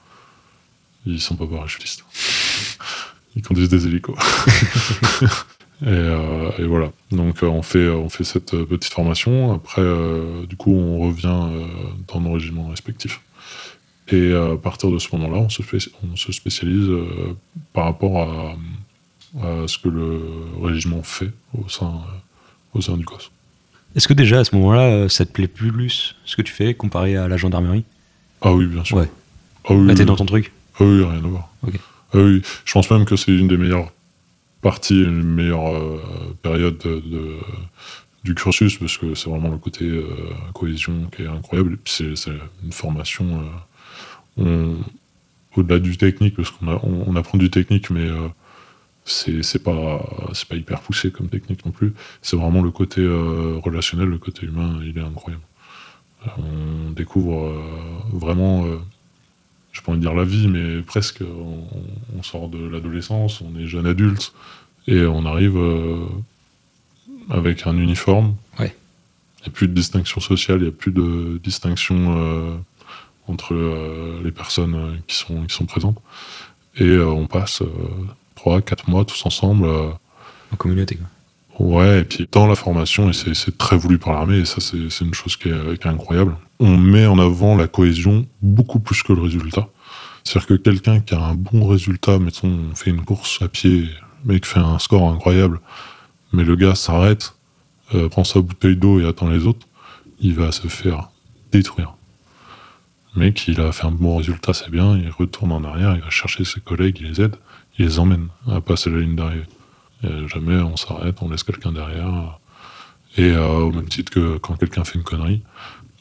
Ils 1.09 1.21
sont 1.21 1.35
pas 1.35 1.47
parachutistes. 1.47 2.03
Ils 3.35 3.41
conduisent 3.41 3.69
des 3.69 3.87
hélicos. 3.87 4.15
Et, 5.83 5.89
euh, 5.89 6.49
et 6.57 6.63
voilà. 6.63 6.91
Donc 7.11 7.43
euh, 7.43 7.45
on 7.45 7.61
fait 7.61 7.87
on 7.87 8.09
fait 8.09 8.23
cette 8.23 8.55
euh, 8.55 8.65
petite 8.65 8.91
formation. 8.91 9.53
Après, 9.53 9.83
euh, 9.83 10.43
du 10.47 10.55
coup, 10.55 10.73
on 10.73 10.97
revient 11.07 11.27
euh, 11.27 11.65
dans 12.07 12.19
nos 12.19 12.31
régiments 12.33 12.67
respectifs. 12.69 13.21
Et 14.07 14.15
euh, 14.15 14.55
à 14.55 14.57
partir 14.57 14.89
de 14.89 14.97
ce 14.97 15.07
moment-là, 15.15 15.37
on 15.37 15.49
se, 15.49 15.61
spé- 15.61 15.91
on 16.03 16.15
se 16.15 16.31
spécialise 16.31 16.89
euh, 16.89 17.35
par 17.73 17.83
rapport 17.83 18.23
à, 18.27 19.45
à 19.45 19.67
ce 19.67 19.77
que 19.77 19.89
le 19.89 20.19
régiment 20.63 21.03
fait 21.03 21.29
au 21.55 21.69
sein 21.69 21.85
euh, 21.93 22.17
au 22.73 22.81
sein 22.81 22.97
du 22.97 23.05
COS. 23.05 23.29
Est-ce 23.95 24.07
que 24.07 24.13
déjà 24.15 24.39
à 24.39 24.43
ce 24.45 24.55
moment-là, 24.55 24.81
euh, 24.81 25.09
ça 25.09 25.25
te 25.27 25.31
plaît 25.31 25.47
plus 25.47 26.15
ce 26.25 26.35
que 26.35 26.41
tu 26.41 26.53
fais 26.53 26.73
comparé 26.73 27.17
à 27.17 27.27
la 27.27 27.37
gendarmerie? 27.37 27.83
Ah 28.41 28.51
oui, 28.51 28.65
bien 28.65 28.83
sûr. 28.83 28.97
Ouais. 28.97 29.11
Ah 29.69 29.73
oui, 29.75 29.85
Là, 29.85 29.93
t'es 29.93 30.05
dans 30.05 30.15
ton 30.15 30.25
truc 30.25 30.51
Ah 30.79 30.83
oui, 30.83 31.03
rien 31.03 31.23
à 31.23 31.27
voir. 31.27 31.49
Ah 32.13 32.17
oui, 32.19 32.41
je 32.65 32.73
pense 32.73 32.89
même 32.91 33.05
que 33.05 33.15
c'est 33.15 33.31
une 33.35 33.47
des 33.47 33.57
meilleures 33.57 33.91
parties, 34.61 35.01
une 35.03 35.23
meilleure 35.23 35.67
euh, 35.75 36.01
période 36.41 36.77
de, 36.79 36.99
de- 37.01 37.37
du 38.23 38.35
cursus, 38.35 38.77
parce 38.77 38.97
que 38.97 39.15
c'est 39.15 39.29
vraiment 39.29 39.49
le 39.49 39.57
côté 39.57 39.85
euh, 39.85 40.05
cohésion 40.53 41.09
qui 41.15 41.23
est 41.23 41.27
incroyable. 41.27 41.77
C'est, 41.85 42.13
une 42.63 42.71
formation. 42.71 43.41
euh, 44.39 44.75
au-delà 45.55 45.79
du 45.79 45.97
technique, 45.97 46.35
parce 46.35 46.51
qu'on 46.51 46.67
on, 46.67 47.03
on 47.07 47.15
apprend 47.15 47.37
du 47.37 47.49
technique, 47.49 47.89
mais 47.89 48.07
euh, 48.07 48.27
c'est, 49.05 49.63
pas 49.63 50.05
c'est 50.33 50.47
pas 50.47 50.55
hyper 50.55 50.81
poussé 50.81 51.11
comme 51.11 51.29
technique 51.29 51.65
non 51.65 51.71
plus. 51.71 51.93
C'est 52.21 52.37
vraiment 52.37 52.61
le 52.61 52.71
côté 52.71 53.01
euh, 53.01 53.59
relationnel, 53.63 54.07
le 54.09 54.17
côté 54.19 54.45
humain, 54.45 54.79
il 54.83 54.97
est 54.97 55.01
incroyable. 55.01 55.43
On 56.37 56.91
découvre 56.91 57.45
euh, 57.47 57.61
vraiment 58.13 58.65
euh, 58.65 58.77
je 59.77 59.83
pourrais 59.83 59.97
dire 59.97 60.15
la 60.15 60.23
vie, 60.23 60.47
mais 60.47 60.81
presque. 60.81 61.21
On, 61.21 61.63
on 62.17 62.23
sort 62.23 62.49
de 62.49 62.57
l'adolescence, 62.57 63.41
on 63.41 63.57
est 63.59 63.67
jeune 63.67 63.85
adulte, 63.85 64.33
et 64.87 65.05
on 65.05 65.23
arrive 65.25 65.55
euh, 65.55 66.05
avec 67.29 67.67
un 67.67 67.77
uniforme. 67.77 68.35
Ouais. 68.59 68.75
Il 69.39 69.43
n'y 69.43 69.49
a 69.49 69.51
plus 69.51 69.67
de 69.67 69.73
distinction 69.73 70.19
sociale, 70.19 70.57
il 70.59 70.63
n'y 70.63 70.69
a 70.69 70.71
plus 70.71 70.91
de 70.91 71.39
distinction 71.43 72.17
euh, 72.17 72.55
entre 73.27 73.53
euh, 73.53 74.19
les 74.23 74.31
personnes 74.31 74.99
qui 75.05 75.15
sont, 75.15 75.45
qui 75.45 75.55
sont 75.55 75.67
présentes. 75.67 75.99
Et 76.77 76.97
on 76.97 77.27
passe 77.27 77.61
euh, 77.61 77.67
trois, 78.33 78.61
quatre 78.61 78.89
mois 78.89 79.05
tous 79.05 79.25
ensemble. 79.27 79.67
en 79.67 80.55
communauté. 80.57 80.95
Quoi. 80.95 81.07
Ouais, 81.59 82.01
et 82.01 82.03
puis 82.03 82.27
dans 82.31 82.45
la 82.45 82.55
formation, 82.55 83.09
et 83.09 83.13
c'est- 83.13 83.57
très 83.57 83.77
voulu 83.77 83.97
par 83.97 84.13
l'armée, 84.13 84.37
et 84.39 84.45
ça 84.45 84.61
c'est 84.61 85.01
une 85.03 85.13
chose 85.13 85.35
qui 85.37 85.49
est, 85.49 85.81
qui 85.81 85.87
incroyable, 85.87 86.37
on 86.59 86.77
met 86.77 87.07
en 87.07 87.17
avant 87.17 87.55
la 87.55 87.67
cohésion 87.67 88.27
beaucoup 88.41 88.79
plus 88.79 89.01
que 89.01 89.11
le 89.13 89.21
résultat. 89.21 89.67
C'est-à-dire 90.23 90.47
que 90.47 90.53
quelqu'un 90.55 90.99
qui 90.99 91.15
a 91.15 91.19
un 91.21 91.33
bon 91.35 91.65
résultat, 91.67 92.19
mettons, 92.19 92.59
on 92.71 92.75
fait 92.75 92.91
une 92.91 93.01
course 93.03 93.41
à 93.41 93.47
pied, 93.47 93.87
le 94.25 94.33
mec 94.33 94.45
fait 94.45 94.59
un 94.59 94.77
score 94.77 95.09
incroyable, 95.09 95.59
mais 96.31 96.43
le 96.43 96.55
gars 96.55 96.75
s'arrête, 96.75 97.33
euh, 97.95 98.07
prend 98.09 98.23
sa 98.23 98.41
bouteille 98.41 98.75
d'eau 98.75 98.99
et 98.99 99.05
attend 99.07 99.29
les 99.29 99.47
autres, 99.47 99.65
il 100.19 100.35
va 100.35 100.51
se 100.51 100.67
faire 100.67 101.09
détruire. 101.51 101.95
Le 103.15 103.21
mec, 103.21 103.47
il 103.47 103.59
a 103.61 103.71
fait 103.71 103.87
un 103.87 103.91
bon 103.91 104.17
résultat, 104.17 104.53
c'est 104.53 104.69
bien, 104.69 104.95
il 104.97 105.09
retourne 105.09 105.51
en 105.51 105.63
arrière, 105.63 105.95
il 105.95 106.01
va 106.01 106.09
chercher 106.11 106.43
ses 106.43 106.59
collègues, 106.59 106.97
il 107.01 107.07
les 107.07 107.21
aide, 107.21 107.35
il 107.79 107.85
les 107.85 107.97
emmène 107.97 108.27
à 108.47 108.61
passer 108.61 108.91
la 108.91 108.99
ligne 108.99 109.15
d'arrivée. 109.15 109.45
Et 110.03 110.27
jamais 110.27 110.55
on 110.55 110.77
s'arrête, 110.77 111.21
on 111.21 111.29
laisse 111.29 111.43
quelqu'un 111.43 111.71
derrière. 111.71 112.39
Et 113.17 113.31
euh, 113.31 113.61
au 113.61 113.71
même 113.71 113.87
titre 113.87 114.11
que 114.11 114.37
quand 114.37 114.55
quelqu'un 114.55 114.83
fait 114.83 114.95
une 114.95 115.03
connerie, 115.03 115.41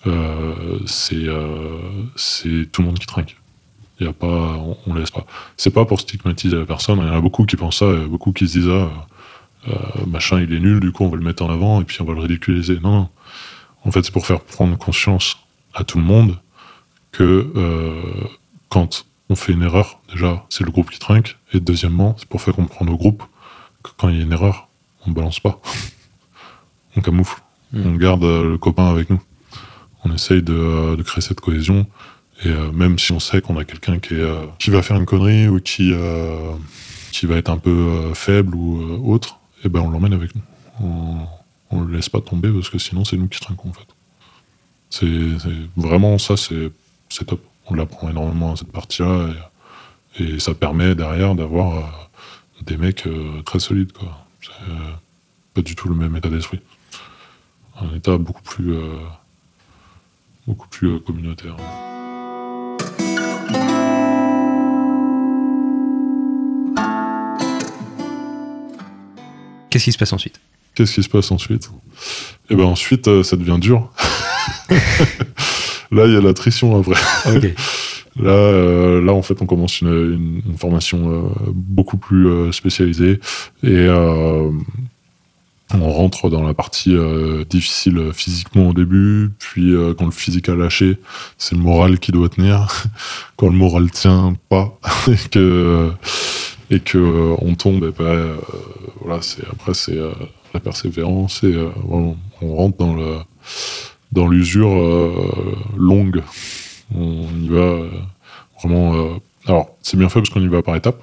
euh, 0.07 0.79
c'est 0.87 1.15
euh, 1.17 1.79
c'est 2.15 2.71
tout 2.71 2.83
le 2.83 2.89
monde 2.89 2.99
qui 2.99 3.07
trinque. 3.07 3.37
Il 3.99 4.07
y 4.07 4.09
a 4.09 4.13
pas, 4.13 4.27
on, 4.27 4.77
on 4.87 4.95
laisse 4.95 5.11
pas. 5.11 5.25
C'est 5.57 5.71
pas 5.71 5.87
pour 5.87 6.01
stigmatiser 6.01 6.57
la 6.57 6.67
personne. 6.67 6.99
Il 6.99 7.07
y 7.07 7.11
en 7.11 7.15
a 7.15 7.21
beaucoup 7.21 7.47
qui 7.47 7.57
pensent 7.57 7.79
ça, 7.79 7.91
a 7.91 8.07
beaucoup 8.07 8.33
qui 8.33 8.47
se 8.47 8.59
disent 8.59 8.69
ah, 8.69 8.91
machin 10.07 10.41
il 10.41 10.53
est 10.53 10.61
nul, 10.61 10.81
du 10.81 10.93
coup 10.93 11.05
on 11.05 11.09
va 11.09 11.17
le 11.17 11.25
mettre 11.25 11.43
en 11.43 11.51
avant 11.51 11.81
et 11.81 11.85
puis 11.85 12.01
on 12.03 12.05
va 12.05 12.13
le 12.13 12.21
ridiculiser. 12.21 12.79
Non, 12.81 12.93
non. 12.93 13.09
En 13.85 13.91
fait 13.91 14.05
c'est 14.05 14.13
pour 14.13 14.27
faire 14.27 14.41
prendre 14.41 14.77
conscience 14.77 15.39
à 15.73 15.85
tout 15.85 15.99
le 15.99 16.05
monde 16.05 16.39
que 17.11 17.51
quand 18.69 19.07
on 19.31 19.35
fait 19.35 19.53
une 19.53 19.63
erreur, 19.63 19.99
déjà 20.13 20.45
c'est 20.51 20.65
le 20.65 20.71
groupe 20.71 20.91
qui 20.91 20.99
trinque, 20.99 21.39
et 21.55 21.61
deuxièmement 21.61 22.15
c'est 22.19 22.29
pour 22.29 22.43
faire 22.43 22.55
comprendre 22.55 22.93
au 22.93 22.97
groupe 22.97 23.25
quand 23.97 24.09
il 24.09 24.17
y 24.17 24.21
a 24.21 24.23
une 24.25 24.33
erreur, 24.33 24.69
on 25.07 25.11
balance 25.13 25.41
pas. 25.41 25.61
on 26.97 27.01
camoufle. 27.01 27.41
Mm. 27.73 27.83
On 27.87 27.97
garde 27.97 28.25
euh, 28.25 28.51
le 28.51 28.59
copain 28.59 28.89
avec 28.89 29.11
nous. 29.11 29.21
On 30.05 30.13
essaye 30.15 30.43
de, 30.43 30.53
euh, 30.55 30.97
de 30.97 31.03
créer 31.03 31.21
cette 31.21 31.41
cohésion. 31.41 31.87
Et 32.45 32.49
euh, 32.49 32.71
même 32.73 32.99
si 32.99 33.13
on 33.13 33.21
sait 33.21 33.41
qu'on 33.41 33.57
a 33.59 33.65
quelqu'un 33.65 33.99
qui, 33.99 34.15
est, 34.15 34.21
euh, 34.21 34.45
qui 34.59 34.71
va 34.71 34.83
faire 34.83 34.97
une 34.97 35.07
connerie 35.07 35.49
ou 35.49 35.59
qui, 35.61 35.91
euh, 35.93 36.53
qui 37.13 37.27
va 37.27 37.37
être 37.37 37.51
un 37.51 37.57
peu 37.59 38.13
faible 38.15 38.55
ou 38.55 39.11
autre, 39.13 39.39
eh 39.65 39.69
ben 39.69 39.81
on 39.81 39.91
l'emmène 39.91 40.13
avec 40.13 40.35
nous. 40.35 40.43
On, 40.83 41.17
on 41.71 41.81
le 41.81 41.95
laisse 41.97 42.09
pas 42.11 42.21
tomber 42.21 42.51
parce 42.51 42.69
que 42.69 42.79
sinon 42.79 43.05
c'est 43.05 43.17
nous 43.17 43.29
qui 43.29 43.41
trinquons 43.41 43.71
en 43.71 43.73
fait. 43.73 43.89
C'est 44.91 45.39
c'est- 45.39 45.69
vraiment 45.77 46.19
ça, 46.19 46.37
c'est 46.37 46.71
c'est 47.09 47.25
top. 47.25 47.41
On 47.69 47.75
l'apprend 47.75 48.11
énormément 48.11 48.53
à 48.53 48.57
cette 48.57 48.71
partie-là 48.71 49.31
et, 50.19 50.25
et 50.25 50.39
ça 50.39 50.53
permet 50.55 50.95
derrière 50.95 51.35
d'avoir 51.35 52.06
des 52.63 52.77
mecs 52.77 53.07
euh, 53.07 53.43
très 53.43 53.59
solides, 53.59 53.93
quoi. 53.93 54.27
C'est 54.41 54.71
euh, 54.71 54.93
pas 55.55 55.63
du 55.63 55.75
tout 55.75 55.89
le 55.89 55.95
même 55.95 56.17
état 56.17 56.29
d'esprit. 56.29 56.61
Un 57.81 57.95
état 57.95 58.17
beaucoup 58.17 58.43
plus, 58.43 58.75
euh, 58.75 58.99
beaucoup 60.47 60.69
plus 60.69 61.01
communautaire. 61.01 61.57
Qu'est-ce 69.71 69.85
qui 69.85 69.93
se 69.93 69.99
passe 69.99 70.13
ensuite? 70.13 70.41
Qu'est-ce 70.75 70.95
qui 70.95 71.03
se 71.03 71.09
passe 71.09 71.31
ensuite? 71.31 71.71
Et 72.49 72.55
ben 72.55 72.65
ensuite, 72.65 73.23
ça 73.23 73.37
devient 73.37 73.59
dur. 73.61 73.91
Là, 75.91 76.07
il 76.07 76.13
y 76.13 76.17
a 76.17 76.21
la 76.21 76.35
trition, 76.35 76.77
à 76.77 76.81
vrai. 76.81 76.97
Là, 78.19 78.31
euh, 78.31 79.03
là, 79.03 79.13
en 79.13 79.23
fait, 79.23 79.43
on 79.43 79.47
commence 79.47 79.81
une, 79.83 80.43
formation 80.57 81.11
euh, 81.11 81.29
beaucoup 81.53 81.99
plus 81.99 82.29
euh, 82.29 82.53
spécialisée 82.53 83.21
et 83.63 83.89
on 85.75 85.91
rentre 85.91 86.31
dans 86.31 86.45
la 86.45 86.55
partie 86.55 86.97
difficile 87.51 88.13
physiquement 88.13 88.69
au 88.69 88.73
début, 88.73 89.31
puis 89.39 89.75
quand 89.99 90.05
le 90.05 90.13
physique 90.13 90.49
a 90.49 90.55
lâché, 90.55 90.99
c'est 91.39 91.57
le 91.57 91.61
moral 91.61 91.99
qui 91.99 92.13
doit 92.13 92.29
tenir. 92.29 92.85
quand 93.37 93.49
le 93.49 93.57
moral 93.57 93.91
tient 93.91 94.35
pas 94.49 94.79
et 95.09 95.29
que 95.29 95.91
et 96.71 96.79
que 96.79 97.35
on 97.43 97.55
tombe, 97.57 97.83
et 97.85 97.91
ben, 97.91 98.37
voilà, 99.01 99.21
c'est 99.23 99.43
après 99.51 99.75
c'est 99.75 99.99
la 100.55 100.61
persévérance 100.61 101.43
et 101.43 101.57
on, 101.91 102.17
on 102.41 102.55
rentre 102.55 102.77
dans 102.79 102.97
dans 104.13 104.29
l'usure 104.29 104.71
longue. 105.77 106.23
On 106.95 107.29
y 107.41 107.49
va 107.49 107.59
euh, 107.59 107.91
vraiment. 108.59 108.95
euh, 108.95 109.15
alors, 109.47 109.77
c'est 109.83 109.97
bien 109.97 110.09
fait 110.09 110.21
parce 110.21 110.31
qu'on 110.31 110.43
y 110.43 110.49
va 110.49 110.63
par 110.63 110.77
étapes. 110.77 111.03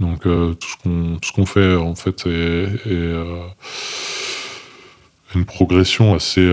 Donc, 0.00 0.26
euh, 0.26 0.54
tout 0.54 0.68
ce 0.68 0.76
qu'on 0.76 1.18
qu'on 1.34 1.46
fait, 1.46 1.74
en 1.74 1.94
fait, 1.94 2.26
est, 2.26 2.68
une 5.34 5.44
progression 5.44 6.14
assez, 6.14 6.48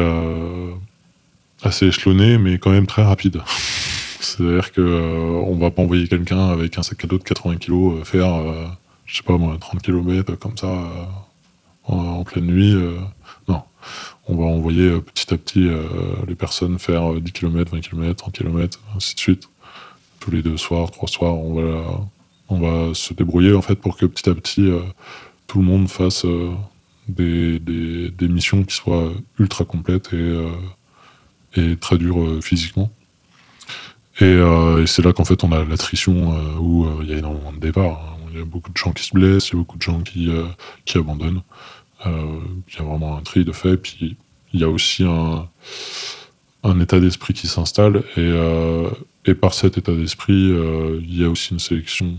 assez 1.63 1.87
échelonnée, 1.87 2.37
mais 2.37 2.57
quand 2.57 2.71
même 2.71 2.87
très 2.87 3.03
rapide. 3.03 3.41
C'est-à-dire 4.19 4.71
que 4.71 4.81
euh, 4.81 5.43
on 5.45 5.55
va 5.55 5.71
pas 5.71 5.83
envoyer 5.83 6.07
quelqu'un 6.07 6.49
avec 6.49 6.77
un 6.77 6.83
sac 6.83 7.03
à 7.03 7.07
dos 7.07 7.19
de 7.19 7.23
80 7.23 7.57
kg 7.57 8.03
faire, 8.03 8.43
je 9.05 9.17
sais 9.17 9.23
pas 9.23 9.37
moi, 9.37 9.55
30 9.59 9.81
km 9.81 10.35
comme 10.35 10.57
ça 10.57 10.73
en 11.83 12.23
pleine 12.23 12.47
nuit. 12.47 12.75
On 14.27 14.35
va 14.35 14.45
envoyer 14.45 14.89
euh, 14.89 15.01
petit 15.01 15.33
à 15.33 15.37
petit 15.37 15.67
euh, 15.67 15.83
les 16.27 16.35
personnes 16.35 16.79
faire 16.79 17.13
euh, 17.13 17.19
10 17.19 17.31
km, 17.31 17.71
20 17.71 17.81
km, 17.81 18.15
30 18.15 18.33
km, 18.33 18.79
ainsi 18.95 19.15
de 19.15 19.19
suite. 19.19 19.49
Tous 20.19 20.31
les 20.31 20.41
deux 20.41 20.57
soirs, 20.57 20.89
trois 20.91 21.07
soirs, 21.07 21.35
on 21.35 21.53
va, 21.53 22.07
on 22.49 22.59
va 22.59 22.93
se 22.95 23.13
débrouiller 23.13 23.53
en 23.53 23.61
fait 23.61 23.75
pour 23.75 23.95
que 23.97 24.05
petit 24.05 24.29
à 24.29 24.33
petit 24.33 24.69
euh, 24.69 24.79
tout 25.45 25.59
le 25.59 25.65
monde 25.65 25.87
fasse 25.87 26.25
des, 27.07 27.59
des, 27.59 28.27
missions 28.27 28.63
qui 28.63 28.73
soient 28.75 29.11
ultra 29.37 29.63
complètes 29.63 30.11
et, 30.13 30.47
et 31.55 31.77
très 31.77 31.99
dures 31.99 32.43
physiquement. 32.43 32.91
Et, 34.19 34.39
c'est 34.87 35.05
là 35.05 35.13
qu'en 35.13 35.25
fait 35.25 35.43
on 35.43 35.51
a 35.51 35.63
l'attrition 35.63 36.35
où 36.59 36.87
il 37.03 37.09
y 37.09 37.13
a 37.13 37.17
énormément 37.17 37.53
de 37.53 37.59
départs. 37.59 38.17
hein. 38.17 38.29
Il 38.31 38.39
y 38.39 38.41
a 38.41 38.45
beaucoup 38.45 38.71
de 38.71 38.77
gens 38.77 38.91
qui 38.91 39.03
se 39.03 39.13
blessent, 39.13 39.49
il 39.49 39.53
y 39.53 39.55
a 39.55 39.59
beaucoup 39.59 39.77
de 39.77 39.83
gens 39.83 40.01
qui, 40.01 40.31
qui 40.85 40.97
abandonnent. 40.97 41.43
Euh, 42.05 42.39
Il 42.67 42.75
y 42.75 42.79
a 42.79 42.83
vraiment 42.83 43.17
un 43.17 43.21
tri 43.21 43.45
de 43.45 43.51
fait. 43.51 43.77
Puis 43.77 44.17
il 44.53 44.59
y 44.59 44.63
a 44.63 44.69
aussi 44.69 45.03
un, 45.03 45.49
état 46.79 46.99
d'esprit 46.99 47.33
qui 47.33 47.47
s'installe. 47.47 47.97
Et, 48.17 48.19
euh, 48.19 48.89
par 49.41 49.53
cet 49.53 49.77
état 49.77 49.93
d'esprit, 49.93 50.51
euh, 50.51 50.99
il 51.01 51.19
y 51.19 51.23
a 51.23 51.29
aussi 51.29 51.53
une 51.53 51.59
sélection 51.59 52.17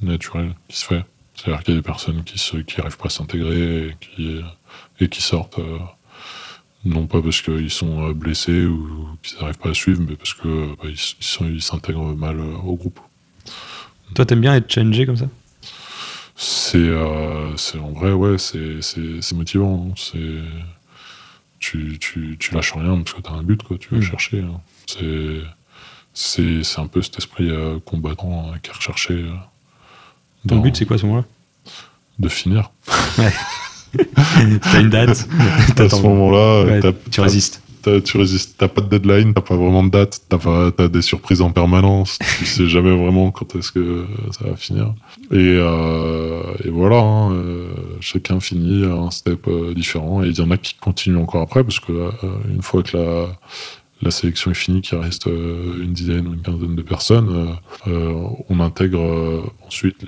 naturelle 0.00 0.54
qui 0.68 0.76
se 0.78 0.84
fait. 0.84 1.04
C'est-à-dire 1.34 1.62
qu'il 1.62 1.74
y 1.74 1.76
a 1.76 1.80
des 1.80 1.84
personnes 1.84 2.22
qui 2.24 2.40
n'arrivent 2.78 2.96
pas 2.96 3.06
à 3.06 3.10
s'intégrer 3.10 3.94
et 4.98 5.08
qui, 5.08 5.20
sortent. 5.20 5.60
non 6.84 7.06
pas 7.06 7.20
parce 7.20 7.42
qu'ils 7.42 7.70
sont 7.70 8.10
blessés 8.12 8.64
ou 8.64 9.08
qu'ils 9.22 9.38
n'arrivent 9.38 9.58
pas 9.58 9.70
à 9.70 9.74
suivre, 9.74 10.02
mais 10.08 10.16
parce 10.16 10.32
que 10.32 10.74
bah, 10.76 10.88
s'intègrent 11.60 12.16
mal 12.16 12.40
au 12.40 12.74
groupe. 12.76 13.00
Toi, 14.14 14.24
t'aimes 14.24 14.40
bien 14.40 14.54
être 14.54 14.70
challengé 14.70 15.04
comme 15.04 15.16
ça? 15.16 15.28
C'est, 16.38 16.76
euh, 16.78 17.56
c'est 17.56 17.78
en 17.78 17.90
vrai, 17.92 18.12
ouais, 18.12 18.36
c'est, 18.38 18.82
c'est, 18.82 19.22
c'est 19.22 19.34
motivant. 19.34 19.88
hein. 19.90 19.94
C'est, 19.96 20.18
tu, 21.58 21.98
tu, 21.98 22.36
tu 22.38 22.54
lâches 22.54 22.72
rien 22.74 22.96
parce 22.98 23.14
que 23.14 23.22
tu 23.22 23.30
as 23.30 23.34
un 23.34 23.42
but, 23.42 23.62
quoi. 23.62 23.78
Tu 23.78 23.88
veux 23.90 23.98
Mm. 24.00 24.02
chercher. 24.02 24.40
hein. 24.42 24.60
C'est, 24.86 25.40
c'est, 26.12 26.62
c'est 26.62 26.80
un 26.80 26.86
peu 26.86 27.00
cet 27.02 27.18
esprit 27.18 27.50
euh, 27.50 27.78
combattant 27.84 28.50
euh, 28.52 28.56
qui 28.62 28.70
est 28.70 28.74
recherché. 28.74 29.14
euh, 29.14 29.30
Ton 30.46 30.56
dans- 30.56 30.62
but, 30.62 30.76
c'est 30.76 30.84
quoi 30.84 30.96
à 30.96 30.98
ce 30.98 31.06
moment-là? 31.06 31.24
De 32.18 32.28
finir. 32.28 32.70
T'as 34.62 34.80
une 34.80 34.90
date 34.90 35.26
À 35.78 35.88
ce 35.88 36.02
moment-là, 36.02 36.64
Ouais, 36.64 36.80
t'as- 36.80 36.92
tu 37.10 37.20
résistes. 37.20 37.62
Tu 38.04 38.18
résistes. 38.18 38.56
T'as 38.58 38.68
pas 38.68 38.80
de 38.80 38.88
deadline, 38.88 39.34
t'as 39.34 39.40
pas 39.40 39.56
vraiment 39.56 39.82
de 39.82 39.90
date, 39.90 40.20
t'as 40.28 40.38
pas, 40.38 40.88
des 40.88 41.02
surprises 41.02 41.40
en 41.40 41.50
permanence. 41.50 42.18
tu 42.38 42.46
sais 42.46 42.68
jamais 42.68 42.94
vraiment 42.94 43.30
quand 43.30 43.54
est-ce 43.56 43.72
que 43.72 44.06
ça 44.32 44.48
va 44.48 44.56
finir. 44.56 44.94
Et, 45.32 45.56
euh, 45.58 46.42
voilà, 46.66 46.98
hein, 46.98 47.32
euh, 47.32 47.68
chacun 48.00 48.40
finit 48.40 48.84
à 48.84 48.92
un 48.92 49.10
step 49.10 49.46
euh, 49.48 49.74
différent. 49.74 50.22
Et 50.22 50.28
il 50.28 50.38
y 50.38 50.40
en 50.40 50.50
a 50.50 50.56
qui 50.56 50.74
continuent 50.74 51.18
encore 51.18 51.42
après 51.42 51.64
parce 51.64 51.80
que 51.80 52.10
une 52.48 52.62
fois 52.62 52.82
que 52.82 53.26
la 54.02 54.10
sélection 54.10 54.50
est 54.50 54.54
finie, 54.54 54.82
qu'il 54.82 54.98
reste 54.98 55.26
une 55.26 55.92
dizaine 55.92 56.28
ou 56.28 56.34
une 56.34 56.42
quinzaine 56.42 56.76
de 56.76 56.82
personnes, 56.82 57.56
on 57.86 58.60
intègre 58.60 59.44
ensuite 59.66 60.04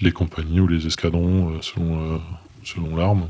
les, 0.00 0.12
compagnies 0.12 0.60
ou 0.60 0.66
les 0.66 0.86
escadrons 0.86 1.52
selon 1.60 2.96
l'arme. 2.96 3.28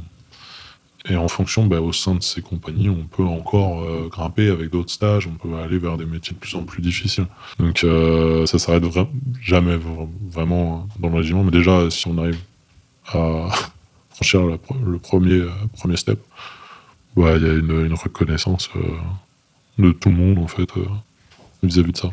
Et 1.08 1.16
en 1.16 1.28
fonction, 1.28 1.66
bah, 1.66 1.80
au 1.80 1.92
sein 1.92 2.14
de 2.14 2.22
ces 2.22 2.42
compagnies, 2.42 2.90
on 2.90 3.04
peut 3.04 3.24
encore 3.24 3.82
euh, 3.82 4.08
grimper 4.08 4.48
avec 4.50 4.70
d'autres 4.70 4.90
stages, 4.90 5.26
on 5.26 5.32
peut 5.32 5.56
aller 5.56 5.78
vers 5.78 5.96
des 5.96 6.04
métiers 6.04 6.34
de 6.34 6.38
plus 6.38 6.54
en 6.54 6.62
plus 6.62 6.82
difficiles. 6.82 7.26
Donc 7.58 7.84
euh, 7.84 8.44
ça 8.44 8.58
s'arrête 8.58 8.84
vra- 8.84 9.08
jamais 9.40 9.76
vra- 9.76 10.08
vraiment 10.30 10.86
dans 10.98 11.08
le 11.08 11.16
régiment, 11.16 11.42
mais 11.42 11.52
déjà 11.52 11.88
si 11.90 12.06
on 12.06 12.18
arrive 12.18 12.38
à 13.08 13.48
franchir 14.10 14.42
le 14.44 14.98
premier, 14.98 15.40
euh, 15.40 15.50
premier 15.78 15.96
step, 15.96 16.20
bah, 17.16 17.36
il 17.36 17.42
y 17.46 17.48
a 17.48 17.52
une, 17.54 17.94
reconnaissance 17.94 18.68
euh, 18.76 18.80
de 19.78 19.92
tout 19.92 20.10
le 20.10 20.16
monde 20.16 20.38
en 20.38 20.48
fait 20.48 20.68
vis-à-vis 21.62 21.92
de 21.92 21.96
ça. 21.96 22.12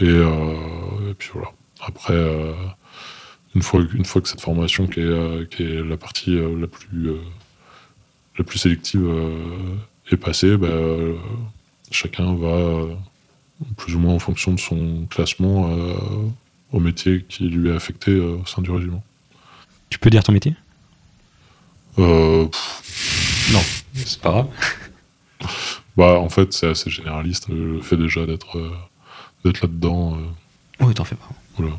Et, 0.00 0.06
et 0.08 1.14
puis 1.18 1.30
voilà. 1.34 1.48
Après, 1.86 2.18
une, 3.54 3.62
fois, 3.62 3.80
une 3.94 4.04
fois 4.04 4.20
que 4.22 4.28
cette 4.28 4.40
formation 4.40 4.86
qui 4.86 5.00
est, 5.00 5.48
qui 5.50 5.62
est 5.62 5.82
la 5.84 5.96
partie 5.96 6.34
la 6.36 6.66
plus 6.66 7.12
la 8.38 8.44
plus 8.44 8.58
sélective 8.58 9.04
euh, 9.04 9.76
est 10.10 10.16
passée, 10.16 10.56
bah, 10.56 10.66
euh, 10.68 11.14
chacun 11.90 12.34
va 12.34 12.48
euh, 12.48 12.94
plus 13.76 13.94
ou 13.94 13.98
moins 13.98 14.14
en 14.14 14.18
fonction 14.18 14.52
de 14.52 14.60
son 14.60 15.06
classement 15.10 15.70
au 16.72 16.80
métier 16.80 17.24
qui 17.28 17.48
lui 17.48 17.70
est 17.70 17.74
affecté 17.74 18.18
au 18.18 18.44
sein 18.44 18.60
du 18.62 18.70
régiment. 18.70 19.02
Tu 19.88 19.98
peux 19.98 20.10
dire 20.10 20.22
ton 20.22 20.32
métier? 20.32 20.54
Euh, 21.98 22.46
Non. 23.52 23.60
C'est 23.94 24.20
pas 24.20 24.30
grave. 24.30 24.48
bah, 25.96 26.18
en 26.20 26.28
fait, 26.28 26.52
c'est 26.52 26.68
assez 26.68 26.90
généraliste. 26.90 27.48
Le 27.48 27.80
fait 27.80 27.96
déjà 27.96 28.26
d'être 28.26 28.58
euh, 28.58 28.70
d'être 29.44 29.62
là-dedans, 29.62 30.16
euh, 30.18 30.84
Oui, 30.84 30.92
t'en 30.92 31.04
fais 31.04 31.14
pas. 31.16 31.28
voilà. 31.56 31.72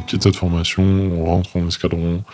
On 0.00 0.02
quitte 0.04 0.22
cette 0.22 0.36
formation, 0.36 0.82
on 0.82 1.24
rentre 1.26 1.56
en 1.56 1.68
escadron, 1.68 2.24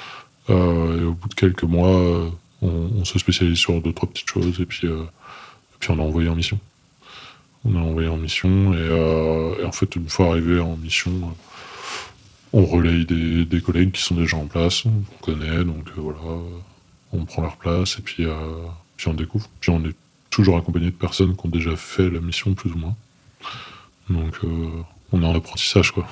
euh, 0.51 1.01
et 1.01 1.05
au 1.05 1.15
bout 1.15 1.29
de 1.29 1.35
quelques 1.35 1.65
mois, 1.65 1.89
euh, 1.89 2.31
on, 2.63 3.05
se 3.05 3.19
spécialise 3.19 3.59
sur 3.59 3.81
deux, 3.83 3.93
trois 3.93 4.09
petites 4.09 4.31
choses, 4.31 4.61
et 4.61 4.67
puis, 4.67 4.87
euh, 4.87 5.03
et 5.03 5.77
puis 5.81 5.91
on 5.91 5.99
est 5.99 6.03
envoyé 6.03 6.29
en 6.29 6.37
mission. 6.37 6.61
On 7.65 7.75
est 7.75 7.79
envoyé 7.79 8.09
en 8.09 8.19
mission, 8.19 8.73
et, 8.73 9.65
en 9.65 9.73
fait, 9.73 9.97
une 9.97 10.09
fois 10.09 10.29
arrivé 10.29 10.61
en 10.61 10.77
mission, 10.77 11.35
on 12.53 12.65
relaye 12.65 13.05
des, 13.05 13.61
collègues 13.61 13.91
qui 13.91 14.03
sont 14.03 14.15
déjà 14.15 14.37
en 14.37 14.47
place, 14.47 14.85
on 14.87 15.03
connaît, 15.25 15.65
donc 15.65 15.91
voilà, 15.97 16.21
on 17.13 17.25
prend 17.25 17.43
leur 17.43 17.57
place, 17.57 17.99
et 17.99 18.03
puis, 18.03 18.27
puis 18.97 19.09
on 19.09 19.15
découvre. 19.15 19.49
Puis 19.61 19.71
on 19.71 19.85
est 19.85 19.97
toujours 20.31 20.57
accompagné 20.57 20.87
de 20.87 20.91
personnes 20.91 21.37
qui 21.37 21.45
ont 21.45 21.51
déjà 21.51 21.75
fait 21.75 22.09
la 22.09 22.21
mission, 22.21 22.55
plus 22.55 22.71
ou 22.71 22.79
moins. 22.79 22.95
Donc, 24.09 24.39
on 25.11 25.23
est 25.23 25.27
en 25.27 25.35
apprentissage, 25.35 25.91
quoi. 25.91 26.07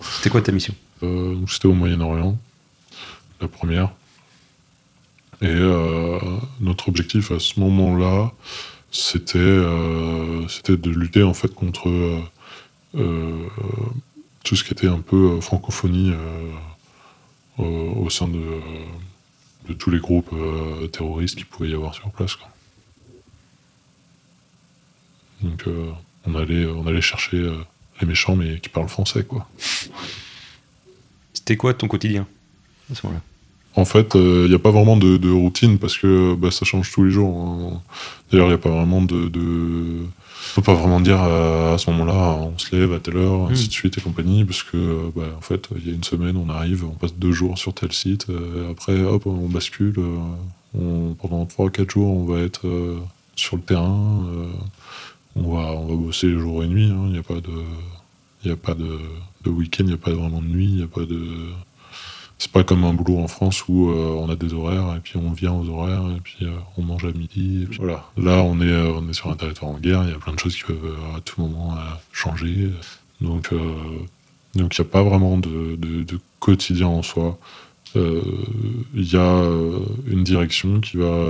C'était 0.00 0.30
quoi 0.30 0.40
ta 0.40 0.52
mission? 0.52 0.74
Euh, 1.04 1.36
C'était 1.48 1.66
au 1.66 1.74
Moyen-Orient, 1.74 2.36
la 3.40 3.48
première. 3.48 3.90
Et 5.42 5.46
euh, 5.46 6.18
notre 6.60 6.88
objectif 6.88 7.30
à 7.30 7.38
ce 7.38 7.60
moment-là, 7.60 8.32
c'était 8.90 9.38
euh, 9.38 10.46
de 10.68 10.90
lutter 10.90 11.22
en 11.22 11.34
fait 11.34 11.52
contre 11.54 11.90
tout 14.44 14.56
ce 14.56 14.62
qui 14.62 14.72
était 14.72 14.86
un 14.86 15.00
peu 15.00 15.40
francophonie 15.40 16.12
au, 17.58 18.08
sein 18.08 18.28
de, 18.28 19.74
tous 19.74 19.90
les 19.90 19.98
groupes 19.98 20.32
terroristes 20.92 21.34
qu'il 21.34 21.46
pouvait 21.46 21.70
y 21.70 21.74
avoir 21.74 21.92
sur 21.92 22.08
place. 22.12 22.38
Donc 25.42 25.64
on 26.24 26.34
allait 26.36 26.66
on 26.66 26.86
allait 26.86 27.00
chercher 27.00 27.50
les 28.00 28.06
méchants 28.06 28.36
mais 28.36 28.60
qui 28.60 28.68
parlent 28.68 28.88
français 28.88 29.24
quoi. 29.24 29.48
C'était 31.44 31.58
quoi 31.58 31.74
ton 31.74 31.88
quotidien 31.88 32.26
à 32.90 32.94
ce 32.94 33.06
moment-là? 33.06 33.22
En 33.76 33.84
fait, 33.84 34.12
il 34.14 34.46
n'y 34.48 34.54
a 34.54 34.58
pas 34.58 34.70
vraiment 34.70 34.96
de, 34.96 35.16
de 35.18 35.30
routine 35.30 35.78
parce 35.78 35.98
que 35.98 36.34
bah, 36.36 36.50
ça 36.50 36.64
change 36.64 36.90
tous 36.92 37.04
les 37.04 37.10
jours. 37.10 37.36
hein. 37.36 37.82
D'ailleurs, 38.30 38.46
il 38.46 38.50
n'y 38.50 38.54
a 38.54 38.58
pas 38.58 38.70
vraiment 38.70 39.02
de. 39.02 39.28
de... 39.28 39.98
On 40.52 40.60
peut 40.60 40.62
pas 40.62 40.74
vraiment 40.74 41.00
dire 41.00 41.20
euh, 41.22 41.74
à 41.74 41.78
ce 41.78 41.90
moment-là, 41.90 42.38
on 42.40 42.56
se 42.56 42.74
lève 42.76 42.92
à 42.92 43.00
telle 43.00 43.16
heure, 43.16 43.50
ainsi 43.50 43.64
Mm. 43.64 43.66
de 43.68 43.72
suite 43.72 43.98
et 43.98 44.00
compagnie, 44.00 44.44
parce 44.44 44.62
que, 44.62 44.76
euh, 44.76 45.10
bah, 45.16 45.22
en 45.36 45.40
fait, 45.40 45.68
il 45.76 45.88
y 45.88 45.90
a 45.90 45.94
une 45.94 46.04
semaine, 46.04 46.36
on 46.36 46.48
arrive, 46.50 46.84
on 46.84 46.90
passe 46.94 47.14
deux 47.14 47.32
jours 47.32 47.58
sur 47.58 47.74
tel 47.74 47.92
site, 47.92 48.26
euh, 48.30 48.70
après, 48.70 48.98
hop, 49.02 49.26
on 49.26 49.48
bascule. 49.48 49.94
euh, 49.98 50.18
on- 50.78 51.14
pendant 51.14 51.44
trois, 51.46 51.68
quatre 51.70 51.90
jours, 51.90 52.16
on 52.16 52.24
va 52.26 52.40
être 52.40 52.66
euh, 52.68 52.98
sur 53.36 53.56
le 53.56 53.62
terrain. 53.62 54.24
euh, 54.34 54.46
on 55.36 55.52
va, 55.56 55.72
on 55.72 55.86
va 55.88 55.94
bosser 55.96 56.30
jour 56.38 56.62
et 56.62 56.68
nuit. 56.68 56.90
hein, 56.92 57.04
Il 57.06 57.12
n'y 57.12 57.18
a 57.18 57.22
pas 57.24 57.34
de, 57.40 57.50
il 58.44 58.50
y 58.50 58.52
a 58.52 58.56
pas 58.56 58.74
de, 58.74 58.98
de 59.44 59.50
week-end, 59.50 59.84
il 59.84 59.88
n'y 59.88 59.94
a 59.94 59.98
pas 59.98 60.12
vraiment 60.12 60.40
de 60.40 60.46
nuit, 60.46 60.66
il 60.66 60.76
n'y 60.76 60.82
a 60.82 60.86
pas 60.86 61.04
de. 61.04 61.20
C'est 62.38 62.50
pas 62.50 62.64
comme 62.64 62.84
un 62.84 62.92
boulot 62.92 63.20
en 63.20 63.28
France 63.28 63.64
où 63.68 63.90
euh, 63.90 64.16
on 64.18 64.28
a 64.28 64.34
des 64.34 64.52
horaires 64.52 64.94
et 64.96 65.00
puis 65.00 65.16
on 65.16 65.30
vient 65.30 65.52
aux 65.52 65.68
horaires 65.68 66.04
et 66.16 66.20
puis 66.20 66.38
euh, 66.42 66.50
on 66.76 66.82
mange 66.82 67.04
à 67.04 67.12
midi. 67.12 67.66
Voilà. 67.78 68.04
Là, 68.16 68.42
on 68.42 68.60
est, 68.60 68.64
euh, 68.70 68.92
on 68.92 69.08
est 69.08 69.12
sur 69.14 69.30
un 69.30 69.36
territoire 69.36 69.70
en 69.70 69.78
guerre. 69.78 70.02
Il 70.04 70.10
y 70.10 70.14
a 70.14 70.18
plein 70.18 70.34
de 70.34 70.38
choses 70.38 70.56
qui 70.56 70.64
peuvent 70.64 70.96
à 71.16 71.20
tout 71.20 71.40
moment 71.40 71.76
changer. 72.12 72.70
Donc, 73.20 73.50
il 73.52 74.62
n'y 74.62 74.68
a 74.78 74.84
pas 74.84 75.02
vraiment 75.02 75.38
de, 75.38 75.76
de- 75.76 76.20
quotidien 76.40 76.88
en 76.88 77.02
soi. 77.02 77.38
Il 77.94 78.02
y 78.94 79.16
a 79.16 79.48
une 80.06 80.24
direction 80.24 80.80
qui 80.80 80.98
va, 80.98 81.26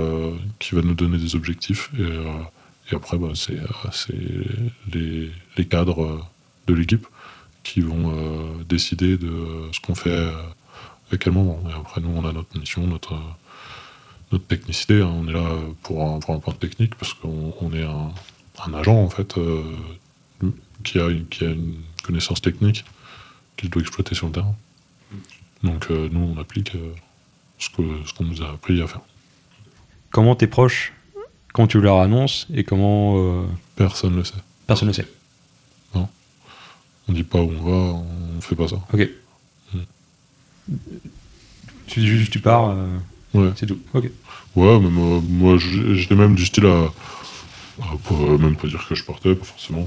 qui 0.59 0.75
va 0.75 0.81
nous 0.81 0.95
donner 0.95 1.17
des 1.17 1.35
objectifs 1.35 1.91
et, 1.97 2.91
et 2.91 2.95
après, 2.95 3.17
bah, 3.17 3.29
c'est 3.35 3.55
les, 4.91 5.31
les 5.55 5.65
cadres 5.65 6.27
de 6.67 6.73
l'équipe 6.73 7.07
qui 7.65 7.81
vont 7.81 8.05
euh, 8.13 8.63
décider 8.69 9.17
de 9.17 9.33
ce 9.73 9.79
qu'on 9.81 9.95
fait 9.95 10.09
euh, 10.11 10.31
à 11.11 11.17
quel 11.17 11.33
moment. 11.33 11.59
Et 11.69 11.73
après, 11.73 11.99
nous, 11.99 12.13
on 12.15 12.23
a 12.23 12.31
notre 12.31 12.57
mission, 12.57 12.85
notre, 12.87 13.15
euh, 13.15 13.33
notre 14.31 14.45
technicité. 14.45 15.01
hein. 15.01 15.11
On 15.19 15.27
est 15.27 15.33
là 15.33 15.49
pour 15.83 15.97
un, 16.07 16.19
pour 16.19 16.33
un 16.35 16.39
point 16.39 16.53
technique 16.53 16.95
parce 16.95 17.13
qu'on 17.13 17.53
on 17.59 17.73
est 17.73 17.83
un, 17.83 18.11
un 18.65 18.73
agent, 18.75 18.95
en 18.95 19.09
fait, 19.09 19.37
euh, 19.37 19.63
qui, 20.83 20.99
a 20.99 21.07
une, 21.09 21.25
qui 21.27 21.43
a 21.43 21.49
une 21.49 21.75
connaissance 22.03 22.39
technique 22.41 22.85
qu'il 23.57 23.69
doit 23.71 23.81
exploiter 23.81 24.13
sur 24.15 24.27
le 24.27 24.33
terrain. 24.33 24.55
Donc, 25.63 25.87
euh, 25.89 26.07
nous, 26.11 26.33
on 26.35 26.39
applique 26.39 26.75
euh, 26.75 26.93
ce 27.57 27.69
que 27.69 27.81
ce 28.05 28.13
qu'on 28.13 28.25
nous 28.25 28.43
a 28.43 28.51
appris 28.51 28.79
à 28.81 28.87
faire. 28.87 29.01
Comment 30.11 30.35
tes 30.35 30.47
proches, 30.47 30.93
quand 31.53 31.67
tu 31.67 31.81
leur 31.81 31.99
annonces 31.99 32.45
et 32.53 32.63
comment 32.63 33.15
euh, 33.17 33.45
Personne 33.75 34.11
ne 34.11 34.17
le 34.17 34.23
sait. 34.23 34.41
personne 34.67 34.87
ne 34.89 34.93
sait? 34.93 35.07
On 37.07 37.13
dit 37.13 37.23
pas 37.23 37.39
où 37.41 37.51
on 37.59 37.63
va, 37.63 38.01
on 38.37 38.41
fait 38.41 38.55
pas 38.55 38.67
ça. 38.67 38.77
Ok. 38.93 39.07
Mm. 39.73 40.75
Tu 41.87 41.99
dis 41.99 42.07
juste 42.07 42.31
tu 42.31 42.39
pars, 42.39 42.69
euh, 42.69 42.97
Ouais. 43.33 43.51
c'est 43.55 43.65
tout. 43.67 43.79
Ok. 43.93 44.09
Ouais, 44.55 44.79
mais 44.79 44.89
moi, 44.89 45.57
j'étais 45.57 46.15
même 46.15 46.35
du 46.35 46.45
style 46.45 46.65
à. 46.65 46.85
à 47.81 47.85
pas- 48.07 48.37
même 48.39 48.55
pas 48.55 48.67
dire 48.67 48.85
que 48.87 48.95
je 48.95 49.03
partais, 49.03 49.35
pas 49.35 49.43
forcément, 49.45 49.85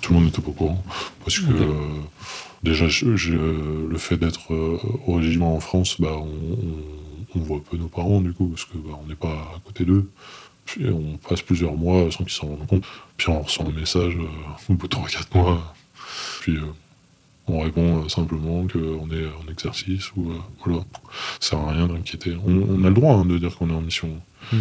tout 0.00 0.12
le 0.12 0.14
monde 0.18 0.24
n'était 0.24 0.40
pas 0.42 0.48
au 0.48 0.52
courant. 0.52 0.82
Parce 1.22 1.38
que, 1.38 1.52
euh, 1.52 1.74
déjà, 2.62 2.86
le 2.86 3.98
fait 3.98 4.16
d'être 4.16 4.52
euh, 4.54 4.78
au 5.06 5.14
régiment 5.14 5.54
en 5.54 5.60
France, 5.60 6.00
bah, 6.00 6.12
on, 6.16 6.24
on, 6.24 7.38
on 7.38 7.40
voit 7.40 7.60
peu 7.70 7.76
nos 7.76 7.88
parents, 7.88 8.20
du 8.22 8.32
coup, 8.32 8.46
parce 8.48 8.64
que 8.64 8.78
bah, 8.78 8.98
on 9.02 9.06
n'est 9.06 9.14
pas 9.14 9.28
à 9.54 9.60
côté 9.64 9.84
d'eux. 9.84 10.10
Puis 10.64 10.86
on 10.88 11.16
passe 11.28 11.42
plusieurs 11.42 11.74
mois 11.76 12.10
sans 12.10 12.24
qu'ils 12.24 12.32
s'en 12.32 12.46
rendent 12.48 12.66
compte. 12.66 12.84
Puis 13.18 13.28
on 13.28 13.40
reçoit 13.42 13.66
un 13.66 13.70
message 13.78 14.16
euh, 14.16 14.72
au 14.72 14.74
bout 14.74 14.88
de 14.88 14.96
3-4 14.96 15.26
mois. 15.36 15.74
Puis 16.40 16.56
euh, 16.56 16.62
on 17.48 17.60
répond 17.60 18.04
euh, 18.04 18.08
simplement 18.08 18.66
qu'on 18.66 19.10
est 19.10 19.26
en 19.26 19.50
exercice 19.50 20.12
ou 20.16 20.30
euh, 20.30 20.34
voilà. 20.64 20.84
Ça 21.40 21.50
sert 21.50 21.58
à 21.60 21.72
rien 21.72 21.86
d'inquiéter. 21.86 22.36
On, 22.46 22.52
on 22.68 22.84
a 22.84 22.88
le 22.88 22.94
droit 22.94 23.14
hein, 23.14 23.24
de 23.24 23.38
dire 23.38 23.56
qu'on 23.56 23.70
est 23.70 23.74
en 23.74 23.80
mission. 23.80 24.08
Mm. 24.52 24.56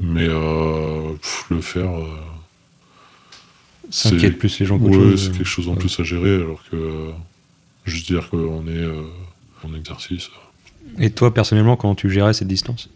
Mais 0.00 0.28
pff, 0.28 1.44
le 1.50 1.60
faire. 1.60 1.90
Ça 3.90 4.10
inquiète 4.10 4.38
plus 4.38 4.58
les 4.60 4.66
gens 4.66 4.78
qu'autre 4.78 4.96
Ouais, 4.98 5.16
c'est 5.16 5.32
quelque 5.32 5.44
chose 5.44 5.66
en 5.68 5.72
Ouais. 5.72 5.78
plus 5.78 5.98
à 5.98 6.04
gérer, 6.04 6.36
alors 6.36 6.62
que 6.70 6.76
euh, 6.76 7.10
juste 7.84 8.06
dire 8.06 8.30
qu'on 8.30 8.64
est 8.68 8.70
euh, 8.70 9.02
en 9.64 9.74
exercice, 9.74 10.30
Et 10.98 11.10
toi, 11.10 11.34
personnellement, 11.34 11.76
comment 11.76 11.96
tu 11.96 12.08
gérais 12.08 12.32
cette 12.32 12.46
distance? 12.46 12.88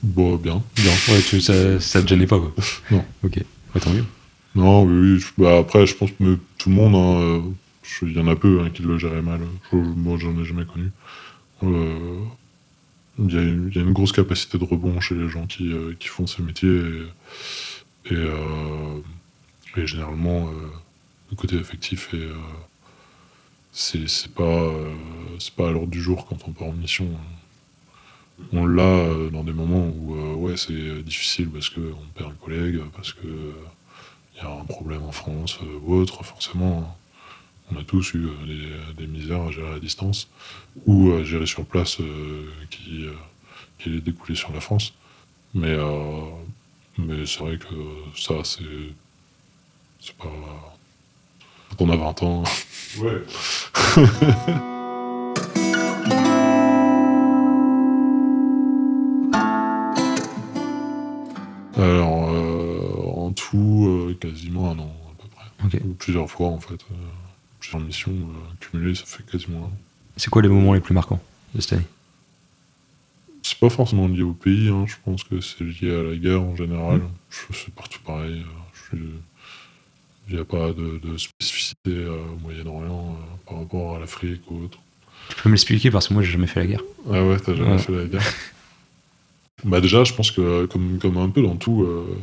Bon, 0.00 0.36
bien. 0.36 0.62
Bien. 0.76 0.92
Ouais, 1.08 1.20
tu, 1.28 1.40
ça, 1.40 1.80
ça 1.80 2.00
te 2.02 2.06
gênait 2.06 2.28
pas, 2.28 2.38
quoi. 2.38 2.52
Non. 2.92 3.04
Ok. 3.24 3.38
Ouais, 3.74 3.80
tant 3.80 3.90
mieux. 3.90 4.04
Non, 4.54 4.82
oui, 4.84 5.14
oui, 5.14 5.24
bah, 5.36 5.58
après, 5.58 5.86
je 5.86 5.94
pense 5.94 6.10
que 6.12 6.38
tout 6.58 6.70
le 6.70 6.74
monde, 6.74 6.94
hein, 6.94 7.20
euh, 7.20 7.40
il 8.02 8.12
y 8.12 8.20
en 8.20 8.26
a 8.28 8.36
peu 8.36 8.60
hein, 8.60 8.70
qui 8.70 8.82
le 8.82 8.98
géraient 8.98 9.22
mal. 9.22 9.40
Je- 9.72 9.76
moi, 9.76 10.16
j'en 10.18 10.38
ai 10.40 10.44
jamais 10.44 10.64
connu. 10.64 10.90
Euh, 11.62 12.20
Il 13.20 13.32
y, 13.34 13.38
a 13.38 13.42
une- 13.42 13.92
grosse 13.92 14.12
capacité 14.12 14.58
de 14.58 14.64
rebond 14.64 15.00
chez 15.00 15.16
les 15.16 15.28
gens 15.28 15.44
qui, 15.46 15.72
euh, 15.72 15.92
font 16.02 16.26
ces 16.28 16.40
métiers. 16.42 16.82
Et, 18.10 18.14
généralement, 19.86 20.48
le 21.30 21.36
côté 21.36 21.58
affectif, 21.58 22.14
est, 22.14 22.28
c'est 23.72 24.08
c'est 24.08 24.32
pas, 24.32 24.72
c'est 25.38 25.54
pas 25.54 25.68
à 25.68 25.72
l'ordre 25.72 25.88
du 25.90 26.00
jour 26.00 26.26
quand 26.26 26.38
on 26.46 26.52
part 26.52 26.68
en 26.68 26.72
mission. 26.72 27.08
On 28.52 28.66
l'a 28.66 29.08
dans 29.32 29.42
des 29.44 29.52
moments 29.52 29.88
où 29.88 30.14
ouais, 30.46 30.56
c'est 30.56 31.02
difficile 31.02 31.48
parce 31.50 31.68
qu'on 31.70 31.80
perd 32.14 32.30
un 32.30 32.34
collègue, 32.44 32.80
parce 32.94 33.12
que 33.12 33.26
il 34.38 34.44
y 34.44 34.46
a 34.46 34.50
un 34.50 34.64
problème 34.64 35.02
en 35.02 35.12
France 35.12 35.58
euh, 35.62 35.80
ou 35.82 35.94
autre, 35.94 36.22
forcément. 36.24 36.96
On 37.70 37.76
a 37.78 37.84
tous 37.84 38.14
eu 38.14 38.26
euh, 38.26 38.32
des, 38.46 39.02
des 39.02 39.06
misères 39.06 39.42
à 39.42 39.50
gérer 39.50 39.74
à 39.74 39.78
distance 39.78 40.28
ou 40.86 41.12
à 41.12 41.22
gérer 41.24 41.46
sur 41.46 41.64
place 41.64 42.00
euh, 42.00 42.50
qui, 42.70 43.06
qui 43.78 43.96
est 43.96 44.00
découlé 44.00 44.34
sur 44.36 44.52
la 44.52 44.60
France. 44.60 44.94
Mais, 45.54 45.76
mais 46.98 47.24
c'est 47.26 47.40
vrai 47.40 47.58
que 47.58 47.74
ça, 48.16 48.34
c'est. 48.44 48.62
C'est 50.00 50.14
pas. 50.14 50.28
Quand 51.70 51.84
on 51.86 51.90
a 51.90 51.96
20 51.96 52.22
ans. 52.22 52.44
Ouais. 52.98 53.22
Alors, 61.78 62.30
euh, 62.32 62.90
en 63.14 63.32
tout, 63.32 63.86
euh, 63.86 64.07
quasiment 64.18 64.70
un 64.70 64.78
an 64.78 64.94
à 65.10 65.22
peu 65.22 65.28
près. 65.68 65.80
Plusieurs 65.98 66.30
fois 66.30 66.48
en 66.48 66.60
fait. 66.60 66.74
euh, 66.90 66.94
plusieurs 67.60 67.80
missions 67.82 68.12
euh, 68.12 68.54
cumulées, 68.60 68.94
ça 68.94 69.04
fait 69.04 69.24
quasiment 69.24 69.58
un 69.58 69.62
an. 69.68 69.72
C'est 70.16 70.30
quoi 70.30 70.42
les 70.42 70.48
moments 70.48 70.74
les 70.74 70.80
plus 70.80 70.94
marquants 70.94 71.20
de 71.54 71.60
cette 71.60 71.74
année 71.74 71.86
C'est 73.42 73.58
pas 73.58 73.70
forcément 73.70 74.08
lié 74.08 74.22
au 74.22 74.32
pays, 74.32 74.68
hein, 74.68 74.84
je 74.86 74.94
pense 75.04 75.22
que 75.24 75.40
c'est 75.40 75.62
lié 75.64 75.94
à 75.94 76.02
la 76.02 76.16
guerre 76.16 76.42
en 76.42 76.54
général. 76.56 77.02
Je- 77.30 77.56
C'est 77.56 77.74
partout 77.74 78.00
pareil. 78.04 78.40
euh, 78.42 78.44
je 78.74 78.96
suis- 78.96 79.06
Il 80.28 80.34
n'y 80.34 80.40
a 80.40 80.44
pas 80.44 80.72
de, 80.72 80.98
de 81.02 81.16
spécificité 81.16 81.90
euh, 81.90 82.18
au 82.34 82.36
Moyen-Orient 82.42 83.16
euh, 83.18 83.48
par 83.48 83.58
rapport 83.60 83.96
à 83.96 83.98
l'Afrique 83.98 84.42
ou 84.50 84.64
autre. 84.64 84.78
Tu 85.30 85.36
peux 85.42 85.48
m'expliquer 85.48 85.90
parce 85.90 86.08
que 86.08 86.14
moi 86.14 86.22
j'ai 86.22 86.32
jamais 86.32 86.46
fait 86.46 86.60
la 86.60 86.66
guerre. 86.66 86.82
Ah 87.10 87.24
ouais, 87.24 87.38
t'as 87.40 87.54
jamais 87.54 87.72
Ouais. 87.72 87.78
fait 87.78 87.92
la 87.92 88.04
guerre 88.04 88.34
Bah 89.64 89.80
déjà, 89.80 90.04
je 90.04 90.12
pense 90.12 90.30
que 90.30 90.66
comme, 90.66 90.98
comme 91.00 91.16
un 91.18 91.30
peu 91.30 91.42
dans 91.42 91.56
tout, 91.56 91.82
euh, 91.82 92.16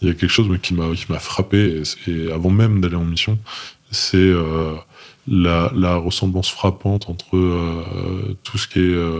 il 0.00 0.08
y 0.08 0.10
a 0.10 0.14
quelque 0.14 0.30
chose 0.30 0.48
qui 0.62 0.74
m'a 0.74 1.18
frappé, 1.18 1.82
avant 2.32 2.50
même 2.50 2.80
d'aller 2.80 2.96
en 2.96 3.04
mission, 3.04 3.38
c'est 3.90 4.16
euh, 4.16 4.74
la, 5.26 5.72
la 5.74 5.96
ressemblance 5.96 6.50
frappante 6.50 7.08
entre 7.08 7.36
euh, 7.36 8.36
euh, 8.76 9.14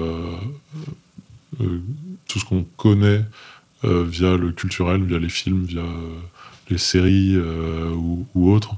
tout 2.24 2.38
ce 2.38 2.44
qu'on 2.44 2.64
connaît 2.76 3.24
via 3.82 4.36
le 4.36 4.50
culturel, 4.52 5.04
via 5.04 5.18
les 5.18 5.28
films, 5.28 5.64
via 5.64 5.84
les 6.68 6.78
séries 6.78 7.38
ou, 7.38 8.26
autres, 8.52 8.74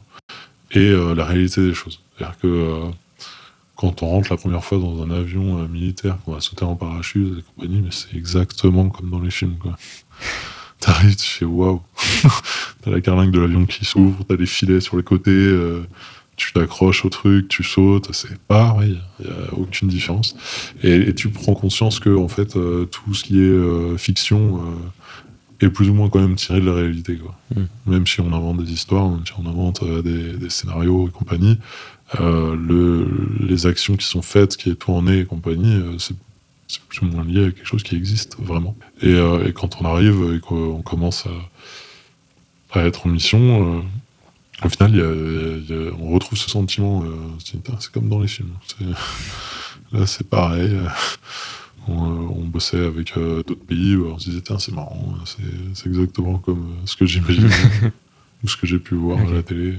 et 0.72 0.90
la 0.90 1.24
réalité 1.24 1.62
des 1.62 1.72
choses. 1.72 2.00
C'est-à-dire 2.16 2.38
que 2.38 2.82
quand 3.76 4.02
on 4.02 4.08
rentre 4.08 4.30
la 4.30 4.36
première 4.36 4.62
fois 4.62 4.78
dans 4.78 5.02
un 5.02 5.10
avion 5.10 5.66
militaire, 5.68 6.18
qu'on 6.24 6.34
va 6.34 6.40
sauter 6.40 6.64
en 6.64 6.76
parachute 6.76 7.38
et 7.38 7.42
compagnie, 7.42 7.80
mais 7.80 7.92
c'est 7.92 8.14
exactement 8.14 8.90
comme 8.90 9.08
dans 9.08 9.20
les 9.20 9.30
films. 9.30 9.56
T'arrives, 10.80 11.16
tu 11.16 11.28
fais 11.28 11.44
waouh. 11.44 11.82
t'as 12.82 12.90
la 12.90 13.00
carlingue 13.02 13.30
de 13.30 13.38
l'avion 13.38 13.66
qui 13.66 13.84
s'ouvre, 13.84 14.24
t'as 14.26 14.36
des 14.36 14.46
filets 14.46 14.80
sur 14.80 14.96
les 14.96 15.02
côtés, 15.02 15.30
euh, 15.30 15.82
tu 16.36 16.54
t'accroches 16.54 17.04
au 17.04 17.10
truc, 17.10 17.48
tu 17.48 17.62
sautes, 17.62 18.08
c'est 18.14 18.38
pareil, 18.38 18.98
il 19.20 19.26
n'y 19.26 19.32
a 19.32 19.54
aucune 19.54 19.88
différence. 19.88 20.34
Et, 20.82 20.94
et 20.94 21.14
tu 21.14 21.28
prends 21.28 21.54
conscience 21.54 22.00
que, 22.00 22.16
en 22.16 22.28
fait, 22.28 22.56
euh, 22.56 22.86
tout 22.86 23.12
ce 23.12 23.24
qui 23.24 23.38
est 23.38 23.42
euh, 23.42 23.98
fiction 23.98 24.62
est 25.60 25.68
plus 25.68 25.90
ou 25.90 25.94
moins 25.94 26.08
quand 26.08 26.20
même 26.20 26.36
tiré 26.36 26.62
de 26.62 26.66
la 26.66 26.72
réalité, 26.72 27.16
quoi. 27.16 27.36
Mm. 27.54 27.90
Même 27.90 28.06
si 28.06 28.22
on 28.22 28.32
invente 28.32 28.64
des 28.64 28.72
histoires, 28.72 29.10
même 29.10 29.26
si 29.26 29.32
on 29.38 29.46
invente 29.46 29.84
des, 30.02 30.32
des 30.32 30.50
scénarios 30.50 31.08
et 31.08 31.10
compagnie, 31.10 31.58
le, 32.18 33.06
les 33.40 33.66
actions 33.66 33.96
qui 33.96 34.06
sont 34.06 34.22
faites, 34.22 34.56
qui 34.56 34.70
est 34.70 34.76
tourné 34.76 35.20
et 35.20 35.24
compagnie, 35.26 35.78
c'est 35.98 36.16
c'est 36.70 36.82
plus 36.82 37.00
ou 37.00 37.10
moins 37.10 37.24
lié 37.24 37.46
à 37.46 37.50
quelque 37.50 37.66
chose 37.66 37.82
qui 37.82 37.96
existe 37.96 38.36
vraiment. 38.38 38.76
Et, 39.02 39.08
euh, 39.14 39.46
et 39.46 39.52
quand 39.52 39.80
on 39.80 39.84
arrive 39.84 40.34
et 40.36 40.40
qu'on 40.40 40.82
commence 40.82 41.26
à, 41.26 42.78
à 42.80 42.84
être 42.84 43.06
en 43.06 43.10
mission, 43.10 43.78
euh, 43.78 44.66
au 44.66 44.68
final, 44.68 44.90
il 44.92 44.98
y 44.98 45.02
a- 45.02 45.56
il 45.58 45.68
y 45.68 45.88
a- 45.88 45.92
on 45.98 46.10
retrouve 46.10 46.38
ce 46.38 46.48
sentiment. 46.48 47.02
euh, 47.04 47.08
c'est 47.78 47.90
comme 47.92 48.08
dans 48.08 48.20
les 48.20 48.28
films. 48.28 48.52
Là, 49.92 50.06
c'est 50.06 50.28
pareil. 50.28 50.70
euh, 51.88 52.28
bossait 52.44 52.84
avec 52.84 53.14
d'autres 53.16 53.54
pays, 53.54 53.96
où 53.96 54.06
on 54.06 54.18
se 54.18 54.30
disait, 54.30 54.42
c'est 54.58 54.72
marrant, 54.74 55.14
c'est 55.74 55.86
exactement 55.88 56.38
comme 56.38 56.74
ce 56.84 56.94
que 56.96 57.06
j'imagine, 57.06 57.48
ou 58.44 58.48
ce 58.48 58.56
que 58.56 58.66
j'ai 58.66 58.78
pu 58.78 58.94
voir 58.94 59.18
à 59.18 59.24
la 59.30 59.42
télé. 59.42 59.74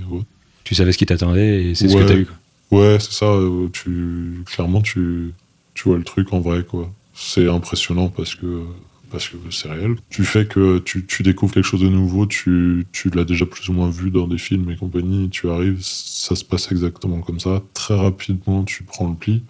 Tu 0.64 0.76
savais 0.76 0.92
ce 0.92 0.98
qui 0.98 1.06
t'attendait 1.06 1.64
et 1.66 1.76
c'est 1.76 1.88
ce 1.88 1.96
que 1.96 2.04
t'as 2.04 2.16
eu. 2.18 2.26
quoi. 2.26 2.80
Ouais, 2.80 2.98
c'est 3.00 3.12
ça. 3.12 3.34
Tu, 3.74 4.44
clairement, 4.46 4.82
tu, 4.82 5.34
tu 5.74 5.90
vois 5.90 5.98
le 5.98 6.04
truc 6.04 6.34
en 6.34 6.40
vrai, 6.40 6.64
quoi. 6.64 6.92
C'est 7.14 7.48
impressionnant 7.48 8.10
parce 8.10 8.36
que 8.36 8.66
parce 9.12 9.28
que 9.28 9.36
c'est 9.52 9.70
réel. 9.70 9.98
Tu 10.10 10.24
fais 10.24 10.46
que 10.46 10.80
tu, 10.80 11.06
tu 11.06 11.22
découvres 11.22 11.54
quelque 11.54 11.66
chose 11.66 11.82
de 11.82 11.90
nouveau, 11.90 12.26
tu, 12.26 12.88
tu 12.92 13.10
l'as 13.10 13.26
déjà 13.26 13.46
plus 13.46 13.68
ou 13.70 13.74
moins 13.74 13.90
vu 13.90 14.10
dans 14.10 14.28
des 14.28 14.38
films 14.38 14.72
et 14.72 14.78
compagnie, 14.78 15.30
tu 15.30 15.50
arrives, 15.50 15.80
ça 15.82 16.36
se 16.36 16.46
passe 16.46 16.72
exactement 16.72 17.20
comme 17.20 17.40
ça. 17.40 17.62
Très 17.74 17.96
rapidement, 17.96 18.64
tu 18.64 18.84
prends 18.84 19.10
le 19.10 19.16
pli 19.16 19.44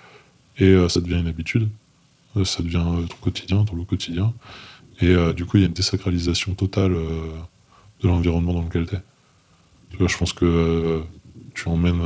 et 0.57 0.65
euh, 0.65 0.89
ça 0.89 0.99
devient 0.99 1.19
une 1.19 1.27
habitude. 1.27 1.69
Euh, 2.37 2.43
ça 2.43 2.63
devient 2.63 2.83
euh, 2.85 3.05
ton 3.05 3.17
quotidien, 3.21 3.63
ton 3.63 3.75
lot 3.75 3.85
quotidien. 3.85 4.33
Et 4.99 5.15
du 5.33 5.45
coup, 5.45 5.57
il 5.57 5.61
y 5.61 5.63
a 5.63 5.67
une 5.67 5.73
désacralisation 5.73 6.53
totale 6.53 6.93
de 6.93 8.07
l'environnement 8.07 8.53
dans 8.53 8.61
lequel 8.61 8.85
tu 8.85 8.93
es. 8.93 10.07
Je 10.07 10.15
pense 10.15 10.31
que 10.31 11.01
tu 11.55 11.67
emmènes 11.69 12.03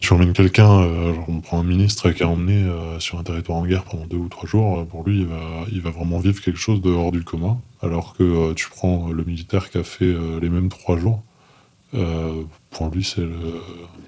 tu 0.00 0.12
emmènes 0.14 0.32
quelqu'un, 0.32 0.80
euh, 0.80 1.12
on 1.28 1.40
prend 1.40 1.60
un 1.60 1.64
ministre 1.64 2.10
qui 2.10 2.22
est 2.22 2.26
emmené 2.26 2.62
euh, 2.62 2.98
sur 3.00 3.18
un 3.18 3.22
territoire 3.22 3.58
en 3.58 3.66
guerre 3.66 3.84
pendant 3.84 4.06
deux 4.06 4.16
ou 4.16 4.28
trois 4.28 4.48
jours, 4.48 4.78
euh, 4.80 4.84
pour 4.84 5.04
lui, 5.06 5.20
il 5.20 5.26
va, 5.26 5.40
il 5.70 5.80
va 5.82 5.90
vraiment 5.90 6.18
vivre 6.18 6.40
quelque 6.40 6.58
chose 6.58 6.80
de 6.80 6.90
hors 6.90 7.12
du 7.12 7.22
commun. 7.22 7.60
Alors 7.82 8.14
que 8.14 8.22
euh, 8.22 8.54
tu 8.54 8.68
prends 8.70 9.08
le 9.10 9.22
militaire 9.24 9.70
qui 9.70 9.78
a 9.78 9.84
fait 9.84 10.12
les 10.40 10.48
mêmes 10.48 10.68
trois 10.68 10.96
jours, 10.98 11.22
pour 12.70 12.88
lui, 12.90 13.02
c'est 13.04 13.20
le, 13.22 13.62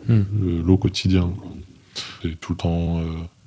le 0.08 0.62
lot 0.62 0.76
quotidien. 0.78 1.30
C'est 2.22 2.38
tout 2.40 2.52
le 2.52 2.56
temps 2.56 3.00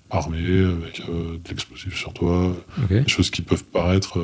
armé, 0.10 0.38
avec 0.38 1.02
de 1.08 1.40
l'explosif 1.50 1.96
sur 1.98 2.14
toi, 2.14 2.54
des 2.90 3.08
choses 3.08 3.30
qui 3.30 3.42
peuvent 3.42 3.64
paraître, 3.64 4.20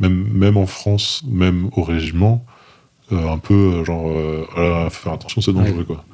même, 0.00 0.26
même 0.32 0.56
en 0.56 0.66
France, 0.66 1.22
même 1.26 1.70
au 1.76 1.82
régiment, 1.82 2.44
un 3.12 3.38
peu 3.38 3.84
genre, 3.84 4.10
faire 4.90 5.12
attention, 5.12 5.40
c'est 5.40 5.52
dangereux 5.52 5.78
Ouais. 5.78 5.84
quoi. 5.84 6.04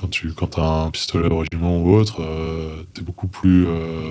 Quand 0.00 0.08
tu 0.08 0.32
quand 0.32 0.58
as 0.58 0.62
un 0.86 0.90
pistolet 0.90 1.28
au 1.30 1.38
régiment 1.40 1.78
ou 1.82 1.94
autre, 1.94 2.22
euh, 2.22 2.82
t'es 2.94 3.02
beaucoup 3.02 3.26
plus 3.28 3.66
euh, 3.66 4.10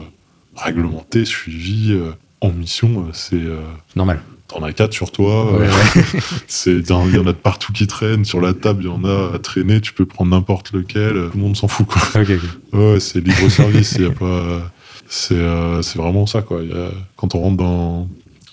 réglementé, 0.55 1.25
suivi. 1.25 1.91
euh, 1.93 2.11
en 2.41 2.51
mission, 2.51 3.01
euh, 3.01 3.09
c'est 3.11 3.35
euh, 3.35 3.59
Normal. 3.97 4.21
t'en 4.47 4.63
as 4.63 4.71
quatre 4.71 4.93
sur 4.93 5.11
toi. 5.11 5.51
Ouais, 5.51 5.67
euh, 5.67 5.71
ouais. 5.71 6.03
c'est 6.47 6.71
il 6.77 6.89
y 6.89 6.93
en 7.17 7.27
a 7.27 7.31
de 7.31 7.31
partout 7.33 7.73
qui 7.73 7.85
traînent 7.87 8.23
sur 8.23 8.39
la 8.39 8.53
table, 8.53 8.83
il 8.83 8.87
y 8.87 8.89
en 8.89 9.03
a 9.03 9.33
à 9.35 9.39
traîner. 9.39 9.81
Tu 9.81 9.91
peux 9.93 10.05
prendre 10.05 10.31
n'importe 10.31 10.71
lequel, 10.71 11.17
euh, 11.17 11.29
tout 11.29 11.37
le 11.37 11.43
monde 11.43 11.57
s'en 11.57 11.67
fout 11.67 11.85
quoi. 11.87 12.01
ok, 12.21 12.29
ok. 12.29 12.73
Ouais, 12.79 12.99
c'est 12.99 13.19
libre 13.19 13.49
service. 13.49 13.93
Y 13.99 14.05
a 14.05 14.11
pas. 14.11 14.71
C'est 15.07 15.33
euh, 15.35 15.81
c'est 15.81 15.97
vraiment 15.97 16.25
ça 16.27 16.41
quoi. 16.43 16.61
Il 16.61 16.69
y 16.69 16.73
a- 16.73 16.91
quand 17.17 17.33
on 17.35 17.39
rentre 17.41 17.57
dans 17.57 18.07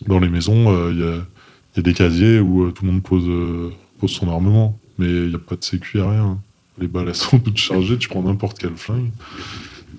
dans 0.09 0.19
les 0.19 0.29
maisons, 0.29 0.91
il 0.91 0.99
y, 0.99 1.03
a, 1.05 1.17
y 1.77 1.79
a 1.79 1.83
des 1.83 1.93
casiers 1.95 2.41
où 2.41 2.65
euh, 2.65 2.71
tout 2.73 2.85
le 2.85 2.91
monde 2.93 3.03
pose 3.03 3.25
euh, 3.29 3.71
pose 4.01 4.11
son 4.11 4.29
armement, 4.29 4.79
mais 4.99 5.07
il 5.07 5.29
n'y 5.29 5.35
a 5.35 5.39
pas 5.39 5.55
de 5.57 5.63
sécu, 5.65 5.99
il 5.99 6.01
y 6.01 6.03
a 6.05 6.11
rien. 6.11 6.39
Les 6.79 6.89
balles 6.89 7.09
elles 7.09 7.15
sont 7.15 7.39
toutes 7.45 7.57
chargées. 7.59 7.99
Tu 7.99 8.09
prends 8.09 8.23
n'importe 8.23 8.59
quel 8.59 8.77
flingue. 8.77 9.11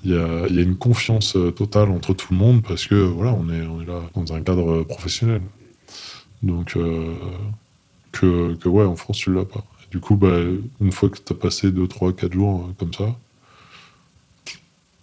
Il 0.03 0.11
y 0.11 0.15
a, 0.17 0.47
il 0.47 0.55
y 0.55 0.59
a 0.59 0.61
une 0.61 0.75
confiance 0.77 1.35
euh, 1.35 1.51
totale 1.51 1.89
entre 1.89 2.13
tout 2.13 2.27
le 2.31 2.37
monde 2.37 2.61
parce 2.63 2.85
que 2.85 2.95
voilà, 2.95 3.33
on 3.33 3.49
est 3.49 3.65
on 3.65 3.81
est 3.81 3.85
là 3.85 4.01
dans 4.15 4.33
un 4.33 4.41
cadre 4.41 4.71
euh, 4.71 4.83
professionnel. 4.83 5.41
Donc 6.43 6.75
euh, 6.77 7.13
que 8.11 8.53
que 8.55 8.69
ouais, 8.69 8.85
en 8.85 8.95
France 8.95 9.17
tu 9.17 9.33
l'as 9.33 9.45
pas. 9.45 9.63
Du 9.91 9.99
coup, 9.99 10.15
bah, 10.17 10.37
une 10.81 10.91
fois 10.91 11.09
que 11.09 11.17
tu 11.17 11.31
as 11.31 11.35
passé 11.35 11.71
2, 11.71 11.87
3, 11.87 12.13
4 12.13 12.33
jours 12.33 12.69
comme 12.77 12.93
ça, 12.93 13.15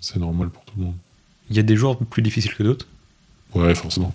c'est 0.00 0.18
normal 0.18 0.50
pour 0.50 0.62
tout 0.64 0.74
le 0.76 0.84
monde. 0.84 0.94
Il 1.50 1.56
y 1.56 1.58
a 1.58 1.62
des 1.62 1.76
jours 1.76 1.96
plus 1.98 2.22
difficiles 2.22 2.54
que 2.54 2.62
d'autres? 2.62 2.86
Ouais, 3.54 3.74
forcément. 3.74 4.14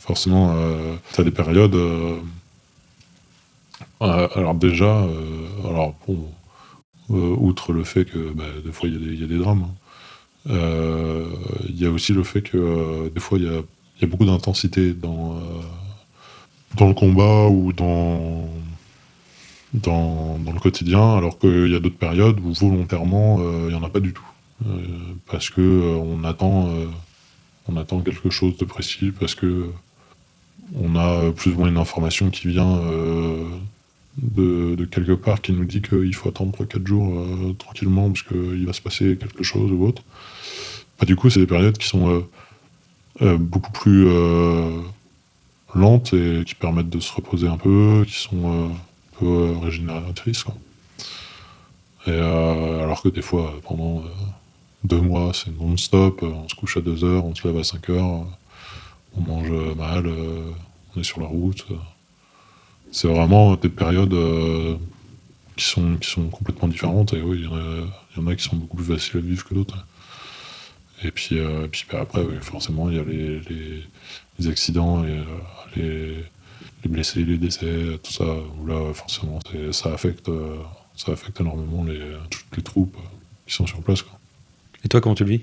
Forcément, 0.00 0.52
euh, 0.56 0.96
t'as 1.12 1.22
des 1.22 1.30
périodes. 1.30 1.74
euh, 1.76 2.18
alors 4.00 4.54
déjà, 4.54 5.06
alors 5.64 5.94
bon, 6.06 6.28
outre 7.10 7.72
le 7.72 7.84
fait 7.84 8.04
que 8.04 8.32
bah, 8.32 8.44
des 8.64 8.72
fois 8.72 8.88
il 8.88 9.20
y, 9.20 9.24
a 9.24 9.26
des- 9.26 9.38
drames, 9.38 9.66
hein, 9.68 10.50
euh, 10.50 11.28
il 11.68 11.80
y 11.80 11.86
a 11.86 11.90
aussi 11.90 12.12
le 12.12 12.22
fait 12.22 12.42
que 12.42 12.56
euh, 12.56 13.10
des 13.10 13.20
fois 13.20 13.38
il 13.38 13.44
y 13.44 13.48
a, 13.48 14.06
beaucoup 14.06 14.26
d'intensité 14.26 14.92
dans 14.92 15.36
euh, 15.36 16.86
le 16.86 16.94
combat 16.94 17.48
ou 17.48 17.72
dans 17.72 18.48
le 19.72 20.60
quotidien, 20.60 21.16
alors 21.16 21.38
qu'il 21.38 21.70
y 21.70 21.74
a 21.74 21.80
d'autres 21.80 21.96
périodes 21.96 22.38
où 22.40 22.52
volontairement 22.52 23.38
euh, 23.40 23.66
il 23.68 23.74
n'y 23.74 23.80
en 23.80 23.82
a 23.82 23.90
pas 23.90 24.00
du 24.00 24.12
tout, 24.12 24.26
Euh, 24.66 24.70
parce 25.30 25.50
que 25.50 25.60
euh, 25.60 25.96
on 25.96 26.22
attend 26.24 26.68
euh, 26.70 28.02
quelque 28.02 28.30
chose 28.30 28.56
de 28.56 28.64
précis 28.64 29.12
parce 29.18 29.34
que 29.34 29.70
on 30.80 30.96
a 30.96 31.32
plus 31.32 31.52
ou 31.52 31.58
moins 31.58 31.68
une 31.68 31.76
information 31.76 32.30
qui 32.30 32.48
vient 32.48 32.76
euh, 32.78 33.44
de, 34.16 34.84
quelque 34.84 35.12
part 35.12 35.40
qui 35.40 35.52
nous 35.52 35.64
dit 35.64 35.82
qu'il 35.82 36.14
faut 36.14 36.28
attendre 36.28 36.52
3-4 36.56 36.86
jours 36.86 37.18
euh, 37.18 37.52
tranquillement 37.58 38.08
parce 38.10 38.22
qu'il 38.22 38.64
va 38.66 38.72
se 38.72 38.80
passer 38.80 39.16
quelque 39.16 39.42
chose 39.42 39.72
ou 39.72 39.84
autre. 39.84 40.02
Bah, 40.98 41.06
du 41.06 41.16
coup, 41.16 41.30
c'est 41.30 41.40
des 41.40 41.46
périodes 41.46 41.78
qui 41.78 41.88
sont 41.88 42.08
euh, 42.08 42.20
euh, 43.22 43.36
beaucoup 43.36 43.72
plus 43.72 44.06
lentes 45.74 46.12
et 46.12 46.44
qui 46.46 46.54
permettent 46.54 46.90
de 46.90 47.00
se 47.00 47.12
reposer 47.12 47.48
un 47.48 47.56
peu, 47.56 48.04
qui 48.06 48.14
sont 48.14 48.70
un 48.70 49.18
peu 49.18 49.56
régénératrices. 49.62 50.44
Et, 52.06 52.10
alors 52.12 53.02
que 53.02 53.08
des 53.08 53.22
fois, 53.22 53.54
pendant 53.66 54.04
deux 54.84 55.00
mois, 55.00 55.32
c'est 55.34 55.50
non-stop, 55.58 56.22
on 56.22 56.48
se 56.48 56.54
couche 56.54 56.76
à 56.76 56.80
2 56.80 57.02
heures, 57.04 57.24
on 57.24 57.34
se 57.34 57.46
lève 57.48 57.58
à 57.58 57.64
5 57.64 57.90
heures, 57.90 58.26
on 59.16 59.20
mange 59.20 59.50
mal, 59.76 60.08
on 60.94 61.00
est 61.00 61.04
sur 61.04 61.20
la 61.20 61.26
route. 61.26 61.66
C'est 62.96 63.08
vraiment 63.08 63.56
des 63.56 63.68
périodes 63.68 64.14
euh, 64.14 64.76
qui, 65.56 65.64
sont, 65.64 65.96
qui 65.96 66.08
sont 66.08 66.28
complètement 66.28 66.68
différentes. 66.68 67.12
Et 67.12 67.20
oui, 67.20 67.38
il 67.40 67.44
y, 67.44 67.48
en 67.48 67.56
a- 67.56 67.86
il 68.16 68.22
y 68.22 68.24
en 68.24 68.26
a 68.28 68.36
qui 68.36 68.44
sont 68.44 68.54
beaucoup 68.54 68.76
plus 68.76 68.86
faciles 68.86 69.16
à 69.18 69.20
vivre 69.20 69.44
que 69.44 69.52
d'autres. 69.52 69.84
Et 71.02 71.10
puis, 71.10 71.40
euh, 71.40 71.66
puis 71.66 71.84
bah, 71.90 71.98
après, 72.02 72.22
oui, 72.22 72.36
forcément, 72.40 72.88
il 72.88 72.96
y 72.96 73.00
a 73.00 73.02
les, 73.02 73.40
les, 73.50 73.82
les 74.38 74.48
accidents, 74.48 75.02
et, 75.04 75.08
euh, 75.10 75.24
les, 75.74 76.14
les 76.84 76.88
blessés, 76.88 77.24
les 77.24 77.36
décès, 77.36 77.98
tout 78.00 78.12
ça. 78.12 78.24
Où 78.60 78.66
là, 78.66 78.94
forcément, 78.94 79.40
ça 79.72 79.92
affecte, 79.92 80.30
ça 80.96 81.10
affecte 81.10 81.40
énormément 81.40 81.82
les, 81.82 82.00
toutes 82.30 82.56
les 82.56 82.62
troupes 82.62 82.96
qui 83.44 83.54
sont 83.54 83.66
sur 83.66 83.82
place. 83.82 84.02
Quoi. 84.02 84.16
Et 84.84 84.88
toi, 84.88 85.00
comment 85.00 85.16
tu 85.16 85.24
le 85.24 85.30
vis? 85.30 85.40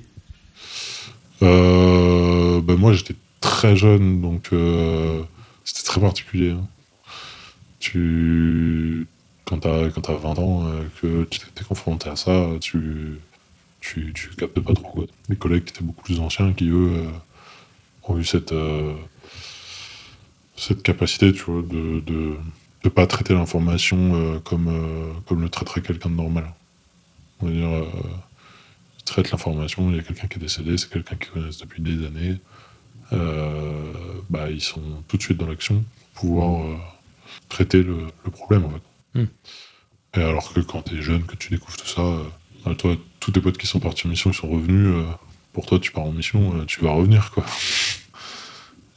Euh, 1.44 2.62
bah, 2.62 2.76
moi, 2.78 2.94
j'étais 2.94 3.16
très 3.42 3.76
jeune, 3.76 4.22
donc 4.22 4.52
c'était 5.66 5.84
très 5.84 6.00
particulier. 6.00 6.52
hein. 6.52 6.66
Tu, 7.82 9.08
quand 9.44 9.60
quand 9.60 10.02
t'as 10.02 10.14
20 10.14 10.40
ans, 10.40 10.68
euh, 10.68 10.84
que 11.02 11.24
tu 11.26 11.40
t'es 11.40 11.64
confronté 11.64 12.10
à 12.10 12.16
ça, 12.16 12.46
tu, 12.62 13.18
tu, 13.82 14.14
tu 14.14 14.30
captes 14.38 14.60
pas 14.60 14.74
trop. 14.74 14.88
Quoi. 14.92 15.06
Collègues 15.40 15.66
qui 15.66 15.74
étaient 15.74 15.84
beaucoup 15.84 16.04
plus 16.04 16.20
anciens, 16.20 16.54
qui 16.54 16.70
eux 16.70 16.92
euh, 16.96 17.10
ont 18.04 18.20
eu 18.20 18.24
cette 18.24 18.52
euh, 18.52 18.94
cette 20.56 20.84
capacité, 20.84 21.34
tu 21.34 21.42
vois, 21.42 21.64
de 21.64 22.02
de, 22.02 22.36
de 22.84 22.90
pas 22.90 23.08
traiter 23.08 23.34
l'information 23.34 24.40
comme 24.46 24.72
comme 25.26 25.42
le 25.42 25.50
traiterait 25.50 25.82
quelqu'un 25.82 26.10
de 26.10 26.16
normal. 26.16 26.54
On 27.42 27.48
va 27.48 27.52
dire. 27.52 27.88
traitent 29.06 29.32
l'information, 29.32 29.90
il 29.90 29.98
y 29.98 30.00
a 30.00 30.04
quelqu'un 30.04 30.28
qui 30.28 30.38
est 30.38 30.42
décédé, 30.42 30.78
c'est 30.78 30.90
quelqu'un 30.90 31.16
qu'ils 31.16 31.32
connaissent 31.32 31.58
depuis 31.58 31.82
des 31.82 32.06
années. 32.06 32.38
Bah, 34.30 34.50
ils 34.52 34.62
sont 34.62 34.82
tout 35.08 35.18
de 35.18 35.24
suite 35.24 35.38
dans 35.38 35.48
l'action 35.48 35.84
pouvoir 36.14 36.64
traiter 37.50 37.84
le, 37.84 38.08
le 38.26 38.32
problème 38.32 38.66
en 38.66 38.70
fait. 38.70 39.20
Hmm. 39.22 39.28
Et 40.20 40.24
alors 40.24 40.54
que 40.54 40.60
quand 40.60 40.82
tu 40.84 40.98
es 40.98 41.02
jeune, 41.02 41.24
que 41.24 41.36
tu 41.36 41.50
découvres 41.50 41.78
tout 41.78 41.88
ça, 41.88 42.02
euh, 42.02 42.74
toi, 42.76 42.96
tous 43.20 43.32
tes 43.32 43.42
potes 43.42 43.58
qui 43.58 43.68
sont 43.68 43.80
partis 43.80 44.08
en 44.08 44.10
mission, 44.10 44.30
ils 44.32 44.36
sont 44.36 44.50
revenus, 44.50 44.88
euh, 44.96 45.04
pour 45.54 45.66
toi 45.66 45.80
tu 45.80 45.92
pars 45.92 46.04
en 46.04 46.12
mission, 46.12 46.56
euh, 46.58 46.66
tu 46.66 46.82
vas 46.82 46.92
revenir 46.92 47.32
quoi. 47.32 47.46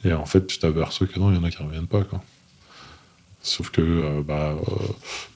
Et 0.03 0.13
en 0.13 0.25
fait 0.25 0.45
tu 0.47 0.57
t'aperçois 0.59 1.07
que 1.07 1.19
non, 1.19 1.31
il 1.31 1.35
y 1.35 1.39
en 1.39 1.43
a 1.43 1.49
qui 1.51 1.57
reviennent 1.63 1.87
pas 1.87 2.03
quoi. 2.03 2.21
Sauf 3.41 3.69
que 3.69 4.21
bah, 4.21 4.55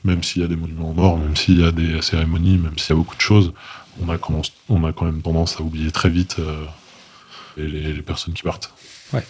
même 0.03 0.24
s'il 0.24 0.41
y 0.41 0.45
a 0.45 0.47
des 0.47 0.55
monuments 0.55 0.89
aux 0.89 0.93
morts, 0.93 1.17
même 1.19 1.36
s'il 1.36 1.59
y 1.59 1.63
a 1.63 1.71
des 1.71 2.01
cérémonies, 2.01 2.57
même 2.57 2.76
s'il 2.80 2.89
y 2.89 2.93
a 2.93 2.95
beaucoup 2.95 3.15
de 3.15 3.21
choses, 3.21 3.53
on 4.01 4.09
a, 4.09 4.17
commencé- 4.17 4.51
on 4.67 4.84
a 4.84 4.91
quand 4.93 5.05
même 5.05 5.21
tendance 5.21 5.57
à 5.57 5.61
oublier 5.61 5.91
très 5.91 6.09
vite 6.09 6.38
les, 7.55 7.67
les- 7.67 7.93
les 7.93 8.01
personnes 8.01 8.34
qui 8.34 8.41
partent. 8.41 8.74
Ouais. 9.13 9.24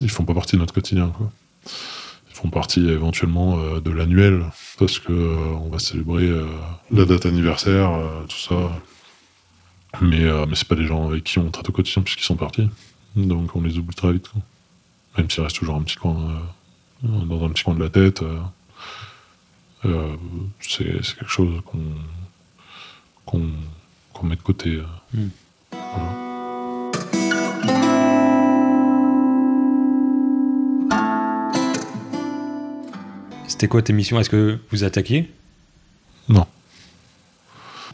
Ils 0.00 0.10
font 0.10 0.24
pas 0.24 0.34
partie 0.34 0.56
de 0.56 0.60
notre 0.60 0.74
quotidien. 0.74 1.08
Quoi. 1.16 1.30
Font 2.40 2.50
partie 2.50 2.88
éventuellement 2.88 3.58
euh, 3.58 3.80
de 3.80 3.90
l'annuel, 3.90 4.44
parce 4.78 5.00
que 5.00 5.12
euh, 5.12 5.56
on 5.60 5.70
va 5.70 5.80
célébrer 5.80 6.28
euh, 6.28 6.46
la 6.92 7.04
date 7.04 7.26
anniversaire, 7.26 7.90
tout 8.28 8.36
ça. 8.36 8.70
Mais, 10.00 10.24
mais 10.46 10.54
c'est 10.54 10.68
pas 10.68 10.76
des 10.76 10.86
gens 10.86 11.08
avec 11.08 11.24
qui 11.24 11.40
on 11.40 11.50
traite 11.50 11.68
au 11.68 11.72
quotidien 11.72 12.02
puisqu'ils 12.02 12.26
sont 12.26 12.36
partis. 12.36 12.68
Donc 13.16 13.56
on 13.56 13.62
les 13.62 13.76
oublie 13.78 13.96
très 13.96 14.12
vite. 14.12 14.28
quoi. 14.28 14.40
Même 15.16 15.28
s'il 15.28 15.42
reste 15.42 15.56
toujours 15.56 15.74
un 15.74 15.82
petit 15.82 15.96
coin, 15.96 16.40
dans 17.02 17.44
un 17.44 17.48
petit 17.48 17.64
coin 17.64 17.74
de 17.74 17.82
la 17.82 17.90
tête. 17.90 18.22
euh, 19.84 20.16
c'est 20.60 20.84
quelque 20.84 21.26
chose 21.26 21.60
qu'on 23.26 23.42
met 24.22 24.36
de 24.36 24.42
côté. 24.42 24.80
Hmm. 25.12 25.28
Voilà. 25.72 26.27
C'était 33.58 33.66
quoi 33.66 33.82
tes 33.82 33.92
missions? 33.92 34.20
Est-ce 34.20 34.30
que 34.30 34.60
vous 34.70 34.84
attaquiez? 34.84 35.28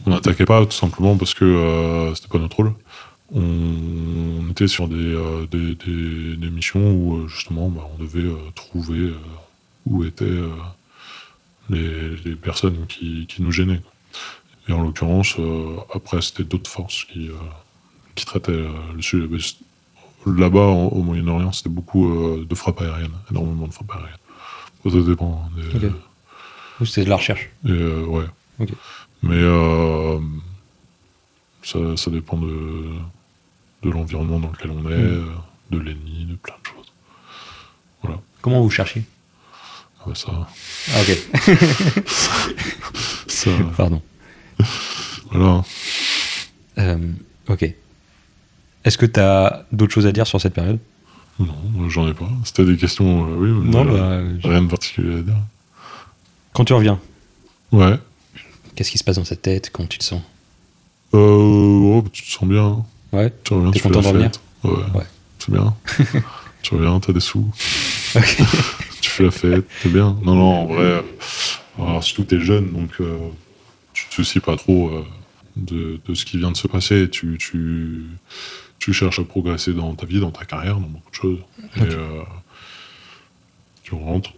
On 0.05 0.11
n'attaquait 0.11 0.45
pas 0.45 0.63
tout 0.63 0.71
simplement 0.73 1.17
parce 1.17 1.33
que 1.33 1.43
euh, 1.43 2.13
c'était 2.13 2.27
pas 2.27 2.37
notre 2.37 2.57
rôle. 2.57 2.75
On, 3.33 4.47
était 4.51 4.67
sur 4.67 4.87
des, 4.87 4.95
euh, 4.95 5.47
des, 5.47 5.73
des- 5.73 6.51
missions 6.51 6.91
où 6.91 7.15
euh, 7.15 7.27
justement 7.27 7.69
bah, 7.69 7.81
on 7.91 7.97
devait 7.97 8.31
trouver 8.53 9.11
où 9.87 10.03
étaient 10.03 10.39
les, 11.71 12.35
personnes 12.35 12.85
qui, 12.87 13.25
qui 13.25 13.41
nous 13.41 13.51
gênaient. 13.51 13.81
Et 14.69 14.71
en 14.71 14.83
l'occurrence, 14.83 15.35
après 15.95 16.21
c'était 16.21 16.43
d'autres 16.43 16.69
forces 16.69 17.05
qui, 17.05 17.31
qui 18.13 18.25
traitaient 18.27 18.67
le 18.95 19.01
sujet. 19.01 19.27
Là-bas, 20.27 20.67
au 20.67 21.01
Moyen-Orient, 21.01 21.53
c'était 21.53 21.69
beaucoup 21.69 22.07
de 22.37 22.55
frappes 22.55 22.81
aériennes, 22.81 23.17
énormément 23.31 23.65
de 23.65 23.73
frappes 23.73 23.93
aériennes. 23.93 24.19
Ça 24.89 24.97
dépend. 25.01 25.49
Des. 25.55 25.91
Ou 26.81 26.85
c'était 26.85 27.05
de 27.05 27.09
la 27.09 27.15
recherche 27.17 27.49
euh, 27.65 28.05
ouais. 28.05 28.25
Mais 29.23 29.35
euh, 29.35 30.19
ça, 31.63 31.79
ça 31.95 32.11
dépend 32.11 32.37
de, 32.37 32.83
de 33.83 33.89
l'environnement 33.89 34.39
dans 34.39 34.49
lequel 34.51 34.71
on 34.71 34.89
est, 34.89 34.95
Mm. 34.95 35.01
euh, 35.01 35.25
de 35.71 35.79
l'ennemi, 35.79 36.25
de 36.25 36.35
plein 36.35 36.53
de 36.61 36.67
choses. 36.67 36.91
Comment 38.41 38.61
vous 38.61 38.69
cherchiez 38.69 39.03
Ah 40.01 40.03
bah 40.07 40.13
ça, 40.15 40.47
Ah, 40.93 41.01
ok. 41.01 41.17
ça, 43.27 43.49
Pardon. 43.75 44.01
voilà. 45.31 45.63
Euh, 46.77 47.11
ok. 47.47 47.73
Est-ce 48.83 48.97
que 48.99 49.07
tu 49.07 49.19
as 49.19 49.65
d'autres 49.71 49.93
choses 49.93 50.05
à 50.05 50.11
dire 50.11 50.27
sur 50.27 50.39
cette 50.39 50.53
période? 50.53 50.77
Non, 51.39 51.89
j'en 51.89 52.07
ai 52.07 52.13
pas. 52.13 52.29
C'était 52.45 52.65
des 52.65 52.77
questions, 52.77 53.27
euh, 53.29 53.35
oui. 53.37 53.69
Non, 53.69 53.83
bah, 53.85 54.21
je- 54.41 54.47
Rien 54.47 54.61
de 54.61 54.67
particulier 54.69 55.19
à 55.19 55.21
dire. 55.21 55.37
Quand 56.53 56.63
tu 56.65 56.73
reviens, 56.73 56.99
Ouais. 57.71 57.99
qu'est-ce 58.75 58.91
qui 58.91 58.97
se 58.97 59.03
passe 59.03 59.17
dans 59.17 59.25
cette 59.25 59.41
tête 59.41 59.69
Comment 59.71 59.87
tu 59.87 59.97
te 59.97 60.03
sens? 60.05 60.21
Euh, 61.13 61.19
oh, 61.19 62.03
tu 62.13 62.23
te 62.23 62.29
sens 62.29 62.47
bien. 62.47 62.85
Ouais. 63.11 63.33
Tu 63.43 63.53
reviens, 63.53 63.71
T'es 63.71 63.79
tu 63.79 63.83
fais 63.83 63.89
content 63.93 64.11
la 64.13 64.21
fête. 64.23 64.39
Ouais. 64.63 64.71
Ouais. 64.95 65.05
C'est 65.39 65.51
bien. 65.51 65.75
tu 66.61 66.73
reviens, 66.75 66.99
t'as 67.01 67.11
des 67.13 67.19
sous. 67.19 67.51
Ok. 68.15 68.37
tu 69.01 69.09
fais 69.09 69.23
la 69.23 69.31
fête, 69.31 69.65
c'est 69.83 69.91
bien. 69.91 70.17
Non, 70.23 70.35
non, 70.35 70.53
en 70.61 70.65
vrai, 70.67 70.77
euh, 70.83 71.01
alors, 71.77 72.03
surtout 72.03 72.23
t'es 72.23 72.39
jeune, 72.39 72.71
donc 72.71 72.91
euh, 73.01 73.17
tu 73.93 74.07
te 74.07 74.13
soucies 74.15 74.39
pas 74.39 74.55
trop 74.55 74.87
euh, 74.89 75.05
de, 75.57 75.99
de 76.07 76.13
ce 76.13 76.23
qui 76.25 76.37
vient 76.37 76.51
de 76.51 76.57
se 76.57 76.67
passer. 76.67 77.09
Tu, 77.09 77.37
tu, 77.37 78.05
tu 78.79 78.93
cherches 78.93 79.19
à 79.19 79.23
progresser 79.23 79.73
dans 79.73 79.93
ta 79.95 80.05
vie, 80.05 80.19
dans 80.19 80.31
ta 80.31 80.45
carrière, 80.45 80.75
dans 80.79 80.87
beaucoup 80.87 81.09
de 81.11 81.15
choses. 81.15 81.39
Et 81.77 81.81
euh, 81.81 82.21
tu 83.83 83.95
rentres, 83.95 84.33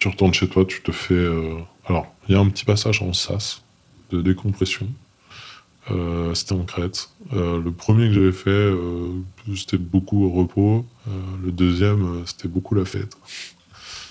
tu 0.00 0.08
retournes 0.08 0.34
chez 0.34 0.48
toi, 0.48 0.64
tu 0.64 0.82
te 0.82 0.92
fais. 0.92 1.14
euh, 1.14 1.54
alors, 1.86 2.12
il 2.28 2.32
y 2.34 2.34
a 2.36 2.40
un 2.40 2.48
petit 2.48 2.64
passage 2.64 3.00
en 3.02 3.12
sas 3.12 3.62
de 4.10 4.20
décompression. 4.22 4.88
Euh, 5.90 6.34
c'était 6.34 6.52
en 6.52 6.64
Crète. 6.64 7.10
Le 7.32 7.70
premier 7.70 8.08
que 8.08 8.14
j'avais 8.14 8.32
fait, 8.32 8.72
c'était 9.56 9.78
beaucoup 9.78 10.24
au 10.24 10.30
repos. 10.30 10.84
Le 11.44 11.52
deuxième, 11.52 12.22
c'était 12.26 12.48
beaucoup 12.48 12.74
la 12.74 12.84
fête. 12.84 13.16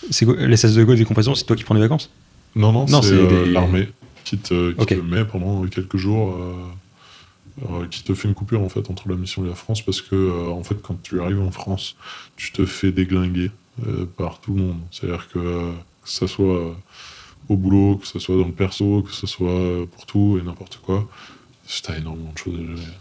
C'est 0.09 0.25
quoi 0.25 0.35
Les 0.35 0.55
16 0.57 0.75
de 0.75 0.83
go 0.83 0.95
décompression, 0.95 1.35
c'est 1.35 1.43
toi 1.45 1.55
qui 1.55 1.63
prends 1.63 1.75
des 1.75 1.81
vacances? 1.81 2.09
Non, 2.55 2.71
non, 2.71 2.85
Non, 2.87 3.01
c'est 3.01 3.27
des- 3.27 3.45
l'armée 3.51 3.89
qui, 4.23 4.37
te, 4.37 4.71
qui 4.71 4.85
te 4.85 4.93
met 4.95 5.25
pendant 5.25 5.65
quelques 5.67 5.97
jours, 5.97 6.37
euh, 7.63 7.87
qui 7.87 8.03
te 8.03 8.13
fait 8.13 8.27
une 8.27 8.33
coupure 8.33 8.61
en 8.61 8.67
fait 8.67 8.89
entre 8.89 9.07
la 9.07 9.15
mission 9.15 9.45
et 9.45 9.47
la 9.47 9.55
France, 9.55 9.81
parce 9.81 10.01
que 10.01 10.15
euh, 10.15 10.49
en 10.49 10.63
fait, 10.63 10.75
quand 10.81 11.01
tu 11.01 11.21
arrives 11.21 11.39
en 11.39 11.51
France, 11.51 11.95
tu 12.35 12.51
te 12.51 12.65
fais 12.65 12.91
déglinguer 12.91 13.49
euh, 13.87 14.05
par 14.05 14.41
tout 14.41 14.53
le 14.53 14.61
monde. 14.61 14.79
C'est-à-dire 14.91 15.29
que 15.29 15.71
que 16.03 16.09
ce 16.09 16.27
soit 16.27 16.75
au 17.47 17.55
boulot, 17.55 17.95
que 17.95 18.07
ce 18.07 18.19
soit 18.19 18.35
dans 18.35 18.45
le 18.45 18.51
perso, 18.51 19.03
que 19.03 19.11
ce 19.11 19.25
soit 19.25 19.87
pour 19.93 20.05
tout 20.05 20.37
et 20.39 20.45
n'importe 20.45 20.77
quoi, 20.77 21.07
t'as 21.81 21.97
énormément 21.97 22.31
de 22.33 22.37
choses 22.37 22.55
à 22.55 22.75
gérer. 22.75 22.97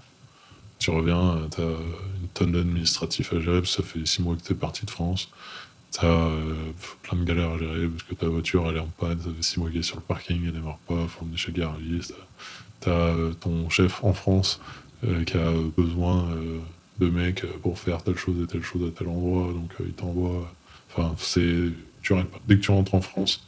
Tu 0.79 0.91
reviens, 0.91 1.49
t'as 1.51 1.63
une 1.63 2.29
tonne 2.33 2.53
d'administratifs 2.53 3.33
à 3.33 3.41
gérer, 3.41 3.61
parce 3.61 3.77
que 3.77 3.83
ça 3.83 3.89
fait 3.89 4.07
six 4.07 4.23
mois 4.23 4.37
que 4.37 4.43
t'es 4.43 4.55
parti 4.55 4.87
de 4.87 4.91
France. 4.91 5.29
T'as 5.91 6.31
plein 7.03 7.19
de 7.19 7.25
galères 7.25 7.51
à 7.51 7.59
gérer 7.59 7.89
parce 7.89 8.03
que 8.05 8.15
ta 8.15 8.27
voiture 8.27 8.69
elle 8.69 8.77
est 8.77 8.81
en 8.81 8.87
panne, 8.99 9.19
ça 9.21 9.31
fait 9.37 9.43
six 9.43 9.61
mois 9.61 9.71
qu'elle 9.71 9.81
est 9.81 9.83
sur 9.83 9.97
le 9.97 10.03
parking, 10.03 10.41
elle 10.47 10.53
démarre 10.53 10.79
pas, 10.89 11.07
faut 11.09 11.25
emmener 11.25 11.37
chez 11.37 11.53
Garagiste. 11.53 12.15
T'as 12.85 12.91
euh, 12.91 13.33
ton 13.41 13.69
chef 13.71 14.03
en 14.05 14.13
France 14.13 14.61
euh, 15.07 15.25
qui 15.25 15.37
a 15.37 15.51
besoin 15.77 16.29
euh, 16.31 16.59
de 17.01 17.09
mecs 17.09 17.45
pour 17.63 17.79
faire 17.79 18.03
telle 18.03 18.17
chose 18.17 18.37
et 18.43 18.47
telle 18.47 18.63
chose 18.63 18.83
à 18.87 18.91
tel 18.97 19.09
endroit, 19.09 19.53
donc 19.53 19.71
il 19.81 19.93
t'envoie. 19.93 20.53
Enfin, 20.93 21.15
c'est. 21.19 21.71
Tu 22.03 22.13
arrêtes 22.13 22.31
pas. 22.31 22.39
Dès 22.47 22.57
que 22.57 22.61
tu 22.61 22.71
rentres 22.71 22.95
en 22.95 23.01
France, 23.01 23.47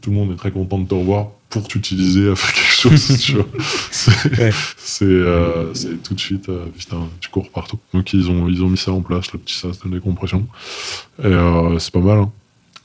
tout 0.00 0.10
le 0.10 0.16
monde 0.16 0.32
est 0.32 0.36
très 0.36 0.50
content 0.50 0.78
de 0.78 0.88
te 0.88 0.94
revoir 0.94 1.28
pour 1.50 1.68
t'utiliser 1.68 2.30
à 2.30 2.34
faire 2.36 2.52
quelque 2.54 2.72
chose. 2.72 3.18
tu. 3.20 3.36
C'est 3.90 4.40
Ouais. 4.40 4.50
euh, 5.02 5.72
tout 6.02 6.14
de 6.14 6.20
suite, 6.20 6.48
euh, 6.48 6.66
putain, 6.76 7.08
tu 7.20 7.28
cours 7.28 7.50
partout. 7.50 7.78
Donc 7.92 8.12
ils 8.14 8.30
ont, 8.30 8.48
ils 8.48 8.62
ont 8.64 8.68
mis 8.68 8.78
ça 8.78 8.92
en 8.92 9.02
place, 9.02 9.32
le 9.32 9.38
petit 9.38 9.54
sas 9.54 9.78
de 9.80 9.88
décompression. 9.90 10.46
Et 11.22 11.26
euh, 11.26 11.78
c'est 11.78 11.92
pas 11.92 12.00
mal, 12.00 12.18
hein. 12.18 12.32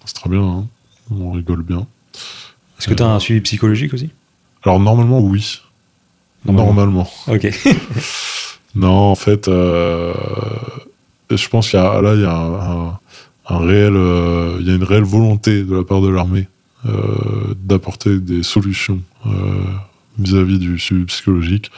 c'est 0.06 0.16
très 0.16 0.30
bien, 0.30 0.44
hein. 0.44 0.68
on 1.10 1.32
rigole 1.32 1.64
bien. 1.64 1.88
Est-ce 2.78 2.90
que 2.90 2.94
tu 2.94 3.04
as 3.04 3.08
un 3.10 3.20
suivi 3.20 3.40
psychologique 3.42 3.94
aussi? 3.94 4.10
Alors 4.64 4.80
normalement, 4.80 5.22
oui. 5.22 5.62
Normalement. 6.46 6.74
Normalement. 6.74 7.10
Ok. 7.28 7.48
Non, 8.76 8.90
en 9.10 9.16
fait, 9.16 9.48
euh, 9.48 10.14
je 11.32 11.48
pense 11.50 11.70
qu'il 11.72 11.80
y 11.80 11.82
a 11.82 12.00
là, 12.00 12.14
il 12.14 12.22
y 12.22 12.26
a 12.26 12.32
un, 12.36 12.88
un- 12.90 13.00
un 13.50 13.58
réel, 13.60 13.94
euh, 13.96 14.58
il 14.60 14.68
y 14.68 14.72
a 14.72 14.76
une 14.76 14.84
réelle 14.84 15.04
volonté 15.06 15.64
de 15.64 15.74
la 15.76 15.84
part 15.84 16.02
de 16.02 16.10
l'armée 16.10 16.48
euh, 16.86 17.56
d'apporter 17.64 18.20
des 18.20 18.44
solutions 18.44 19.02
vis-à-vis 20.20 20.60
du 20.60 20.78
suivi 20.78 21.06
psychologique. 21.06 21.72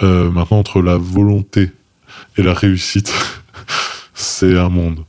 Maintenant, 0.00 0.58
entre 0.58 0.80
la 0.80 0.96
volonté 0.96 1.70
et 2.38 2.42
la 2.42 2.54
réussite, 2.54 3.12
c'est 4.14 4.56
un 4.56 4.68
monde. 4.70 5.04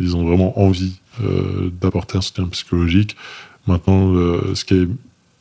Ils 0.00 0.14
ont 0.14 0.24
vraiment 0.24 0.60
envie 0.60 1.00
d'apporter 1.80 2.18
un 2.18 2.20
soutien 2.20 2.46
psychologique. 2.48 3.16
Maintenant, 3.66 4.12
ce 4.54 4.64
qui 4.64 4.74
est 4.74 4.88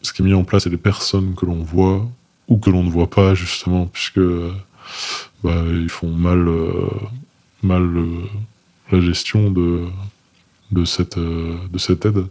ce 0.02 0.14
qui 0.14 0.22
est 0.22 0.26
mis 0.26 0.34
en 0.34 0.46
place, 0.46 0.64
c'est 0.64 0.70
les 0.70 0.78
personnes 0.78 1.36
que 1.36 1.46
l'on 1.46 1.62
voit 1.62 2.08
ou 2.50 2.58
que 2.58 2.70
l'on 2.70 2.84
ne 2.84 2.90
voit 2.90 3.10
pas 3.10 3.36
justement, 3.36 3.86
puisque 3.86 4.20
bah, 5.44 5.64
ils 5.72 5.90
font 5.90 6.12
mal, 6.12 6.48
euh, 6.48 6.90
mal 7.64 7.84
euh, 7.84 8.28
la 8.92 9.00
gestion 9.00 9.52
de, 9.52 9.86
de, 10.72 10.84
cette, 10.84 11.18
euh, 11.18 11.56
de 11.72 11.78
cette 11.78 12.06
aide. 12.06 12.26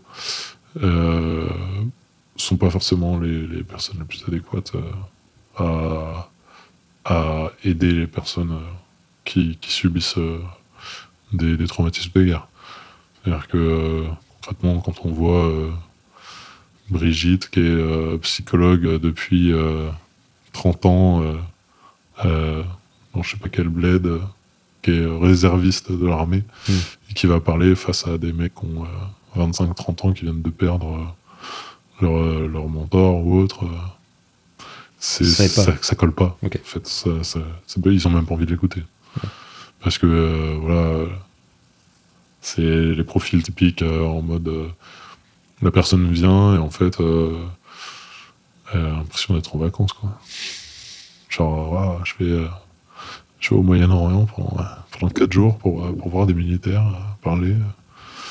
Sont 2.37 2.57
pas 2.57 2.71
forcément 2.71 3.19
les, 3.19 3.64
personnes 3.64 3.99
les 3.99 4.05
plus 4.05 4.23
adéquates 4.29 4.73
à, 5.57 6.29
à 7.05 7.51
aider 7.64 7.91
les 7.91 8.07
personnes 8.07 8.61
qui, 9.25 9.59
subissent 9.62 10.21
des, 11.33 11.57
des 11.57 11.66
traumatismes 11.66 12.12
de 12.14 12.25
guerre. 12.25 12.47
C'est-à-dire 13.25 13.49
que 13.49 14.05
concrètement, 14.37 14.81
quand 14.81 15.05
on 15.05 15.11
voit 15.11 15.53
Brigitte, 16.91 17.51
qui 17.51 17.59
est 17.59 18.19
psychologue 18.19 19.01
depuis 19.01 19.53
30 20.59 20.86
ans, 20.86 21.22
euh, 21.22 21.34
euh, 22.24 22.62
dans 23.14 23.22
je 23.22 23.30
sais 23.30 23.36
pas 23.36 23.48
quel 23.48 23.68
bled, 23.68 24.06
euh, 24.06 24.18
qui 24.82 24.90
est 24.90 25.06
réserviste 25.06 25.92
de 25.92 26.06
l'armée, 26.06 26.42
Mm. 26.68 26.72
et 27.11 27.14
qui 27.14 27.26
va 27.26 27.38
parler 27.40 27.74
face 27.76 28.06
à 28.06 28.18
des 28.18 28.32
mecs 28.32 28.54
qui 28.56 28.64
ont 28.66 28.84
euh, 28.84 29.46
25-30 29.46 30.06
ans 30.06 30.12
qui 30.12 30.24
viennent 30.24 30.42
de 30.42 30.50
perdre 30.50 30.96
euh, 30.96 32.04
leur, 32.04 32.16
euh, 32.18 32.48
leur 32.48 32.68
mentor 32.68 33.24
ou 33.24 33.38
autre. 33.40 33.64
euh, 33.64 33.68
Ça 35.00 35.24
ça, 35.48 35.72
ça 35.80 35.94
colle 35.94 36.12
pas. 36.12 36.36
En 36.42 36.48
fait, 36.64 36.86
ça, 36.88 37.11
ils 37.86 38.09
ont 38.09 38.11
même 38.11 38.26
pas 38.26 38.34
envie 38.34 38.46
de 38.46 38.50
l'écouter. 38.50 38.82
Parce 39.80 39.96
que, 39.98 40.06
euh, 40.06 40.56
voilà, 40.61 40.80
euh, 40.80 41.06
c'est 42.40 42.62
les 42.98 43.04
profils 43.04 43.42
typiques 43.44 43.82
euh, 43.82 44.04
en 44.04 44.22
mode 44.22 44.48
euh, 44.48 44.66
la 45.62 45.70
personne 45.70 46.11
vient 46.11 46.54
et 46.56 46.59
en 46.59 46.70
fait, 46.70 47.00
euh, 48.75 48.91
l'impression 48.97 49.35
d'être 49.35 49.55
en 49.57 49.59
vacances, 49.59 49.93
quoi. 49.93 50.19
Genre, 51.29 51.73
Ouah, 51.73 52.01
je 52.05 52.14
vais, 52.25 52.31
euh, 52.33 52.49
je 53.41 53.51
vais 53.51 53.57
au 53.57 53.62
Moyen-Orient 53.62 54.27
pendant, 54.27 54.59
euh, 54.61 54.64
pendant 54.93 55.12
4 55.12 55.33
jours 55.33 55.59
pour, 55.59 55.85
euh, 55.85 55.93
pour 55.93 56.09
voir 56.09 56.27
des 56.27 56.35
militaires 56.35 56.87
euh, 56.87 57.01
parler. 57.23 57.55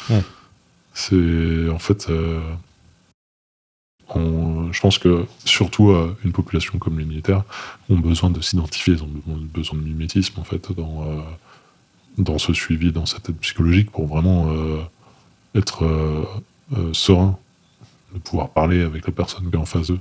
Ouais. 0.10 0.24
C'est, 0.94 1.70
en 1.70 1.80
fait, 1.80 2.08
euh, 2.10 2.40
on- 4.16 4.72
je 4.72 4.80
pense 4.82 4.98
que 4.98 5.26
surtout 5.46 5.90
euh, 5.92 6.16
une 6.24 6.32
population 6.32 6.80
comme 6.80 6.98
les 6.98 7.06
militaires 7.06 7.44
ont 7.90 7.98
besoin 8.00 8.30
de 8.30 8.42
s'identifier, 8.42 8.94
ils 8.94 9.04
ont 9.04 9.08
besoin- 9.08 9.42
besoin 9.54 9.80
de 9.80 9.84
mimétisme 9.84 10.40
en 10.40 10.44
fait 10.44 10.72
dans, 10.72 11.04
euh, 11.08 11.22
dans 12.18 12.38
ce 12.38 12.54
suivi, 12.54 12.92
dans 12.92 13.06
cette 13.06 13.30
aide 13.30 13.38
psychologique 13.38 13.92
pour 13.92 14.08
vraiment 14.08 14.48
euh, 14.50 14.82
être 15.56 15.84
euh, 15.86 16.24
euh, 16.78 16.94
serein, 16.94 17.38
de 18.14 18.20
pouvoir 18.20 18.49
parler 18.49 18.82
avec 18.82 19.05
la 19.05 19.12
personne 19.14 19.49
qui 19.49 19.55
est 19.55 19.60
en 19.60 19.66
face 19.66 19.88
d'eux, 19.88 19.99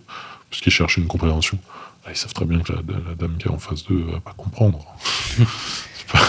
parce 0.50 0.62
qu'ils 0.62 0.72
cherchent 0.72 0.96
une 0.96 1.06
compréhension. 1.06 1.58
Là, 2.04 2.12
ils 2.12 2.16
savent 2.16 2.32
très 2.34 2.44
bien 2.44 2.60
que 2.60 2.72
la, 2.72 2.78
la 3.08 3.14
dame 3.14 3.36
qui 3.38 3.48
est 3.48 3.50
en 3.50 3.58
face 3.58 3.84
d'eux 3.84 4.04
va 4.12 4.20
pas 4.20 4.32
comprendre. 4.36 4.84
c'est 5.36 6.12
pas, 6.12 6.20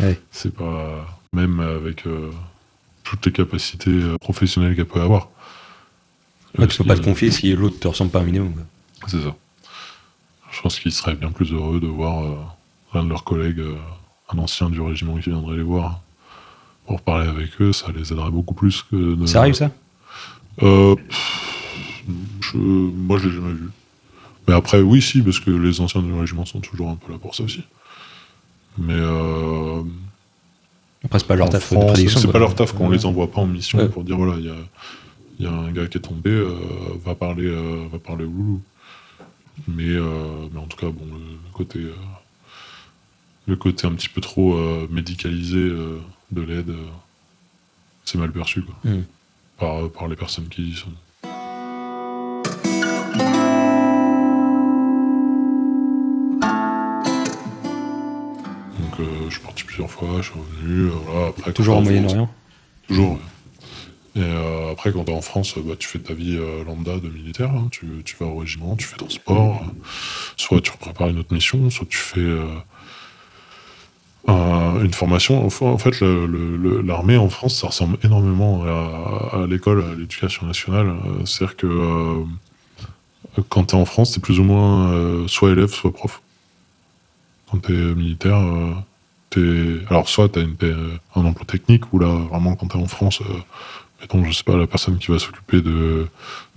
Ouais. 0.00 0.20
c'est 0.30 0.54
pas- 0.54 1.06
même 1.32 1.60
avec 1.60 2.06
euh, 2.06 2.30
toutes 3.04 3.26
les 3.26 3.32
capacités 3.32 3.90
euh, 3.90 4.16
professionnelles 4.18 4.74
qu'elle 4.76 4.86
peut 4.86 5.00
avoir. 5.00 5.28
Ouais, 6.58 6.66
tu 6.66 6.78
peux 6.78 6.84
pas 6.84 6.96
te 6.96 7.02
confier 7.02 7.30
si 7.30 7.52
l'autre 7.54 7.78
te 7.78 7.88
ressemble 7.88 8.10
pas 8.10 8.20
un 8.20 8.24
minimum. 8.24 8.54
C'est 9.06 9.20
ça. 9.22 9.34
Je 10.50 10.60
pense 10.62 10.78
qu'ils 10.80 10.92
seraient 10.92 11.14
bien 11.14 11.30
plus 11.30 11.52
heureux 11.52 11.80
de 11.80 11.86
voir 11.86 12.24
euh, 12.24 12.36
l'un 12.94 13.04
de 13.04 13.10
leurs 13.10 13.24
collègues, 13.24 13.60
euh, 13.60 13.76
un 14.32 14.38
ancien 14.38 14.70
du 14.70 14.80
régiment 14.80 15.16
qui 15.18 15.28
viendrait 15.28 15.56
les 15.56 15.62
voir 15.62 16.00
pour 16.86 17.02
parler 17.02 17.28
avec 17.28 17.60
eux. 17.60 17.72
Ça 17.74 17.88
les 17.94 18.10
aiderait 18.12 18.30
beaucoup 18.30 18.54
plus 18.54 18.82
que 18.82 19.14
de... 19.14 19.26
Ça 19.26 19.40
arrive 19.40 19.54
ça? 19.54 19.70
Euh, 20.62 20.94
je- 22.40 22.56
Moi, 22.56 23.18
je 23.18 23.28
l'ai 23.28 23.34
jamais 23.34 23.52
vu. 23.52 23.68
Mais 24.48 24.54
après, 24.54 24.80
oui, 24.80 25.02
si, 25.02 25.22
parce 25.22 25.40
que 25.40 25.50
les 25.50 25.80
anciens 25.80 26.02
du 26.02 26.12
régiment 26.12 26.44
sont 26.46 26.60
toujours 26.60 26.88
un 26.90 26.96
peu 26.96 27.12
là 27.12 27.18
pour 27.18 27.34
ça 27.34 27.42
aussi. 27.44 27.62
Mais 28.78 28.94
euh, 28.94 29.82
Après, 31.04 31.18
c'est 31.18 31.26
pas 31.26 31.36
leur 31.36 31.50
taf 31.50 31.64
c'est 31.68 32.30
pas 32.32 32.38
leur 32.38 32.54
taf 32.54 32.72
qu'on 32.72 32.88
Ouais. 32.88 32.96
les 32.96 33.06
envoie 33.06 33.30
pas 33.30 33.40
en 33.40 33.46
mission 33.46 33.78
Ouais. 33.78 33.88
pour 33.88 34.04
dire 34.04 34.16
voilà, 34.16 34.36
il 34.38 34.46
y 34.46 34.50
a, 34.50 34.56
il 35.38 35.44
y 35.44 35.48
a 35.48 35.52
un 35.52 35.70
gars 35.72 35.86
qui 35.86 35.98
est 35.98 36.00
tombé, 36.00 36.30
euh, 36.30 36.54
va 37.04 37.14
parler, 37.14 37.46
euh, 37.46 37.86
va 37.90 37.98
parler 37.98 38.24
au 38.24 38.30
loulou. 38.30 38.62
Mais, 39.68 39.84
euh, 39.88 40.48
mais 40.52 40.60
en 40.60 40.66
tout 40.66 40.76
cas, 40.76 40.86
bon, 40.90 41.06
le 41.06 41.52
côté, 41.52 41.78
euh, 41.80 41.94
le 43.46 43.56
côté 43.56 43.86
un 43.86 43.92
petit 43.92 44.08
peu 44.08 44.20
trop 44.20 44.56
médicalisé 44.90 45.58
de 46.32 46.40
l'aide, 46.42 46.72
c'est 48.04 48.18
mal 48.18 48.30
perçu 48.32 48.62
quoi, 48.62 48.74
Mm. 48.84 49.02
Par, 49.58 49.90
par 49.90 50.08
les 50.08 50.16
personnes 50.16 50.48
qui 50.48 50.62
y 50.70 50.74
sont. 50.74 50.92
Donc, 58.80 59.00
euh, 59.00 59.04
je 59.28 59.34
suis 59.34 59.40
parti 59.42 59.64
plusieurs 59.64 59.90
fois, 59.90 60.08
je 60.18 60.30
suis 60.30 60.38
revenu. 60.38 60.86
euh, 60.86 60.90
voilà, 61.06 61.26
après, 61.28 61.52
Toujours 61.52 61.76
en 61.78 61.82
Moyen-Orient? 61.82 62.28
Toujours. 62.88 63.12
ouais. 63.12 63.18
Et 64.16 64.22
euh, 64.22 64.72
après, 64.72 64.92
quand 64.92 65.04
t'es 65.04 65.12
en 65.12 65.20
France, 65.20 65.54
bah, 65.58 65.74
tu 65.78 65.86
fais 65.86 65.98
ta 65.98 66.14
vie 66.14 66.36
euh, 66.38 66.64
lambda 66.64 66.98
de 66.98 67.08
militaire. 67.08 67.50
hein. 67.50 67.68
Tu, 67.70 67.86
tu 68.04 68.16
vas 68.18 68.26
au 68.26 68.36
régiment, 68.38 68.74
tu 68.76 68.86
fais 68.86 68.96
ton 68.96 69.10
sport. 69.10 69.62
euh, 69.62 69.72
soit 70.36 70.60
tu 70.62 70.70
prépares 70.72 71.08
une 71.08 71.18
autre 71.18 71.34
mission, 71.34 71.68
soit 71.70 71.86
tu 71.88 71.98
fais 71.98 72.20
un- 74.28 74.82
une 74.84 74.92
formation. 74.92 75.44
En 75.44 75.50
fa- 75.50 75.66
en 75.66 75.78
fait, 75.78 76.00
l'armée 76.00 77.16
en 77.16 77.28
France, 77.28 77.56
ça 77.60 77.68
ressemble 77.68 77.96
énormément 78.02 78.64
à, 78.64 79.46
l'école, 79.48 79.84
à 79.84 79.94
l'éducation 79.94 80.46
nationale. 80.46 80.88
Euh, 80.88 81.24
C'est-à-dire 81.24 81.56
que 81.56 81.66
euh, 81.66 82.24
quand 83.48 83.64
t'es 83.64 83.74
en 83.74 83.84
France, 83.84 84.12
t'es 84.12 84.20
plus 84.20 84.38
ou 84.40 84.44
moins 84.44 84.90
euh, 84.92 85.28
soit 85.28 85.50
élève, 85.50 85.68
soit 85.70 85.92
prof. 85.92 86.20
Quand 87.50 87.58
t'es 87.58 87.72
militaire, 87.72 88.38
euh. 88.38 88.72
Alors, 89.90 90.08
soit 90.08 90.34
une, 90.38 90.56
t'as 90.56 90.68
un 91.14 91.24
emploi 91.26 91.44
technique, 91.44 91.92
ou 91.92 91.98
là, 91.98 92.06
vraiment, 92.30 92.54
quand 92.56 92.68
t'es 92.68 92.78
en 92.78 92.86
France, 92.86 93.20
mettons, 94.00 94.24
je 94.24 94.32
sais 94.32 94.44
pas, 94.44 94.56
la 94.56 94.66
personne 94.66 94.96
qui 94.96 95.10
va 95.10 95.18
s'occuper 95.18 95.60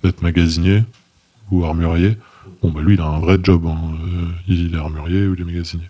d'être 0.02 0.22
magasinier 0.22 0.84
ou 1.52 1.66
armurier, 1.66 2.18
bon, 2.62 2.72
bah 2.72 2.80
lui, 2.82 2.94
il 2.94 3.02
a 3.02 3.06
un 3.06 3.20
vrai 3.20 3.38
job. 3.44 3.66
hein. 3.68 3.78
Il 4.48 4.74
est 4.74 4.78
armurier 4.78 5.28
ou 5.28 5.34
il 5.34 5.42
est 5.42 5.44
magasinier. 5.44 5.90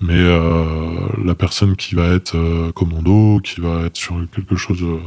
Mais 0.00 0.14
euh, 0.14 1.08
la 1.24 1.34
personne 1.34 1.74
qui 1.76 1.94
va 1.94 2.08
être 2.08 2.36
euh, 2.36 2.70
commando, 2.72 3.40
qui 3.40 3.60
va 3.60 3.82
être 3.86 3.96
sur 3.96 4.16
quelque 4.34 4.56
chose 4.56 4.82
euh, 4.82 5.00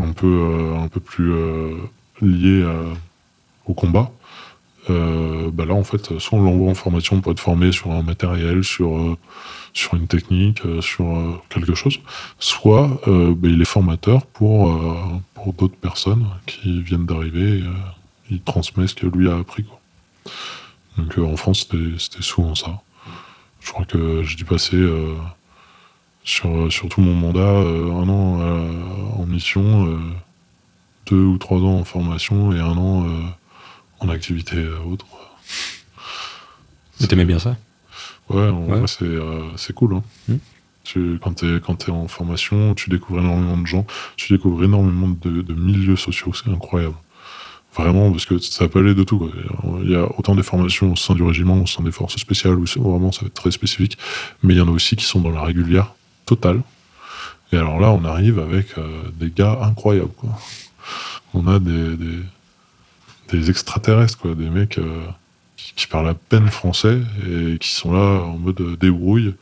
un 0.00 0.12
peu, 0.12 0.26
euh, 0.26 0.76
un 0.78 0.88
peu 0.88 1.00
plus 1.00 1.32
euh, 1.32 1.74
lié 2.20 2.64
à- 2.64 2.94
au 3.70 3.74
combat, 3.74 4.10
euh, 4.90 5.50
bah 5.52 5.64
là, 5.64 5.74
en 5.74 5.84
fait, 5.84 6.18
soit 6.18 6.38
on 6.38 6.42
l'envoie 6.42 6.70
en 6.70 6.74
formation 6.74 7.20
pour 7.20 7.32
être 7.32 7.40
formé 7.40 7.72
sur 7.72 7.90
un 7.92 8.02
matériel, 8.02 8.62
sur, 8.64 8.96
euh, 8.96 9.16
sur 9.74 9.94
une 9.94 10.06
technique, 10.06 10.64
euh, 10.64 10.80
sur 10.80 11.04
euh, 11.06 11.34
quelque 11.50 11.74
chose, 11.74 12.00
soit 12.38 13.00
euh, 13.08 13.34
bah, 13.36 13.48
il 13.48 13.60
est 13.60 13.64
formateur 13.64 14.26
pour, 14.26 14.70
euh, 14.72 14.94
pour 15.34 15.52
d'autres 15.54 15.76
personnes 15.76 16.26
qui 16.46 16.82
viennent 16.82 17.06
d'arriver, 17.06 17.62
euh, 17.62 17.72
il 18.30 18.40
transmet 18.42 18.86
ce 18.86 18.94
que 18.94 19.06
lui 19.06 19.28
a 19.28 19.36
appris. 19.36 19.64
Quoi. 19.64 19.80
Donc 20.98 21.18
euh, 21.18 21.24
en 21.24 21.36
France, 21.36 21.68
c'était 21.98 22.22
souvent 22.22 22.54
ça. 22.54 22.80
Je 23.66 23.72
crois 23.72 23.84
que 23.84 24.22
j'ai 24.22 24.36
dû 24.36 24.44
passer 24.44 24.76
euh, 24.76 25.14
sur, 26.22 26.72
sur 26.72 26.88
tout 26.88 27.00
mon 27.00 27.14
mandat 27.14 27.40
euh, 27.40 27.90
un 27.92 28.08
an 28.08 28.40
euh, 28.40 28.70
en 29.18 29.26
mission, 29.26 29.88
euh, 29.88 29.98
deux 31.06 31.24
ou 31.24 31.36
trois 31.36 31.58
ans 31.58 31.80
en 31.80 31.84
formation 31.84 32.52
et 32.52 32.60
un 32.60 32.76
an 32.76 33.08
euh, 33.08 33.22
en 33.98 34.08
activité 34.08 34.56
euh, 34.56 34.78
autre. 34.88 35.06
Mais 37.00 37.08
t'aimais 37.08 37.24
bien 37.24 37.40
ça? 37.40 37.56
Ouais, 38.30 38.48
Ouais. 38.50 38.86
c'est 38.86 39.02
euh, 39.04 39.42
c'est 39.56 39.72
cool. 39.72 39.94
Hein. 39.96 40.02
Hmm. 40.28 40.36
Tu, 40.84 41.18
quand 41.20 41.34
tu 41.34 41.46
es, 41.56 41.90
en 41.90 42.06
formation, 42.06 42.76
tu 42.76 42.88
découvres 42.90 43.18
énormément 43.18 43.56
de 43.56 43.66
gens, 43.66 43.84
tu 44.16 44.32
découvres 44.32 44.62
énormément 44.62 45.08
de, 45.08 45.42
de 45.42 45.54
milieux 45.54 45.96
sociaux, 45.96 46.32
c'est 46.32 46.48
incroyable. 46.48 46.94
Vraiment, 47.76 48.10
parce 48.10 48.24
que 48.24 48.38
ça 48.38 48.68
peut 48.68 48.78
aller 48.78 48.94
de 48.94 49.04
tout. 49.04 49.30
Il 49.82 49.90
y 49.90 49.96
a 49.96 50.08
autant 50.18 50.34
des 50.34 50.42
formations 50.42 50.92
au 50.92 50.96
sein 50.96 51.14
du 51.14 51.22
régiment, 51.22 51.60
au 51.60 51.66
sein 51.66 51.82
des 51.82 51.92
forces 51.92 52.16
spéciales, 52.16 52.54
où 52.54 52.64
vraiment 52.64 53.12
ça 53.12 53.20
va 53.20 53.26
être 53.26 53.34
très 53.34 53.50
spécifique, 53.50 53.98
mais 54.42 54.54
il 54.54 54.56
y 54.56 54.60
en 54.62 54.68
a 54.68 54.70
aussi 54.70 54.96
qui 54.96 55.04
sont 55.04 55.20
dans 55.20 55.30
la 55.30 55.42
régulière 55.42 55.92
totale. 56.24 56.62
Et 57.52 57.56
alors 57.56 57.78
là, 57.78 57.90
on 57.90 58.04
arrive 58.04 58.38
avec 58.38 58.78
euh, 58.78 59.02
des 59.14 59.30
gars 59.30 59.58
incroyables. 59.62 60.12
Quoi. 60.16 60.30
On 61.34 61.46
a 61.46 61.58
des, 61.58 61.96
des, 63.30 63.50
extraterrestres, 63.50 64.18
quoi, 64.18 64.34
des 64.34 64.48
mecs 64.48 64.78
euh, 64.78 65.06
qui, 65.56 65.86
parlent 65.86 66.08
à 66.08 66.14
peine 66.14 66.48
français 66.48 66.98
et 67.28 67.58
qui 67.58 67.72
sont 67.72 67.92
là 67.92 68.22
en 68.22 68.38
mode 68.38 68.60
euh, 68.60 68.76
débrouille. 68.76 69.34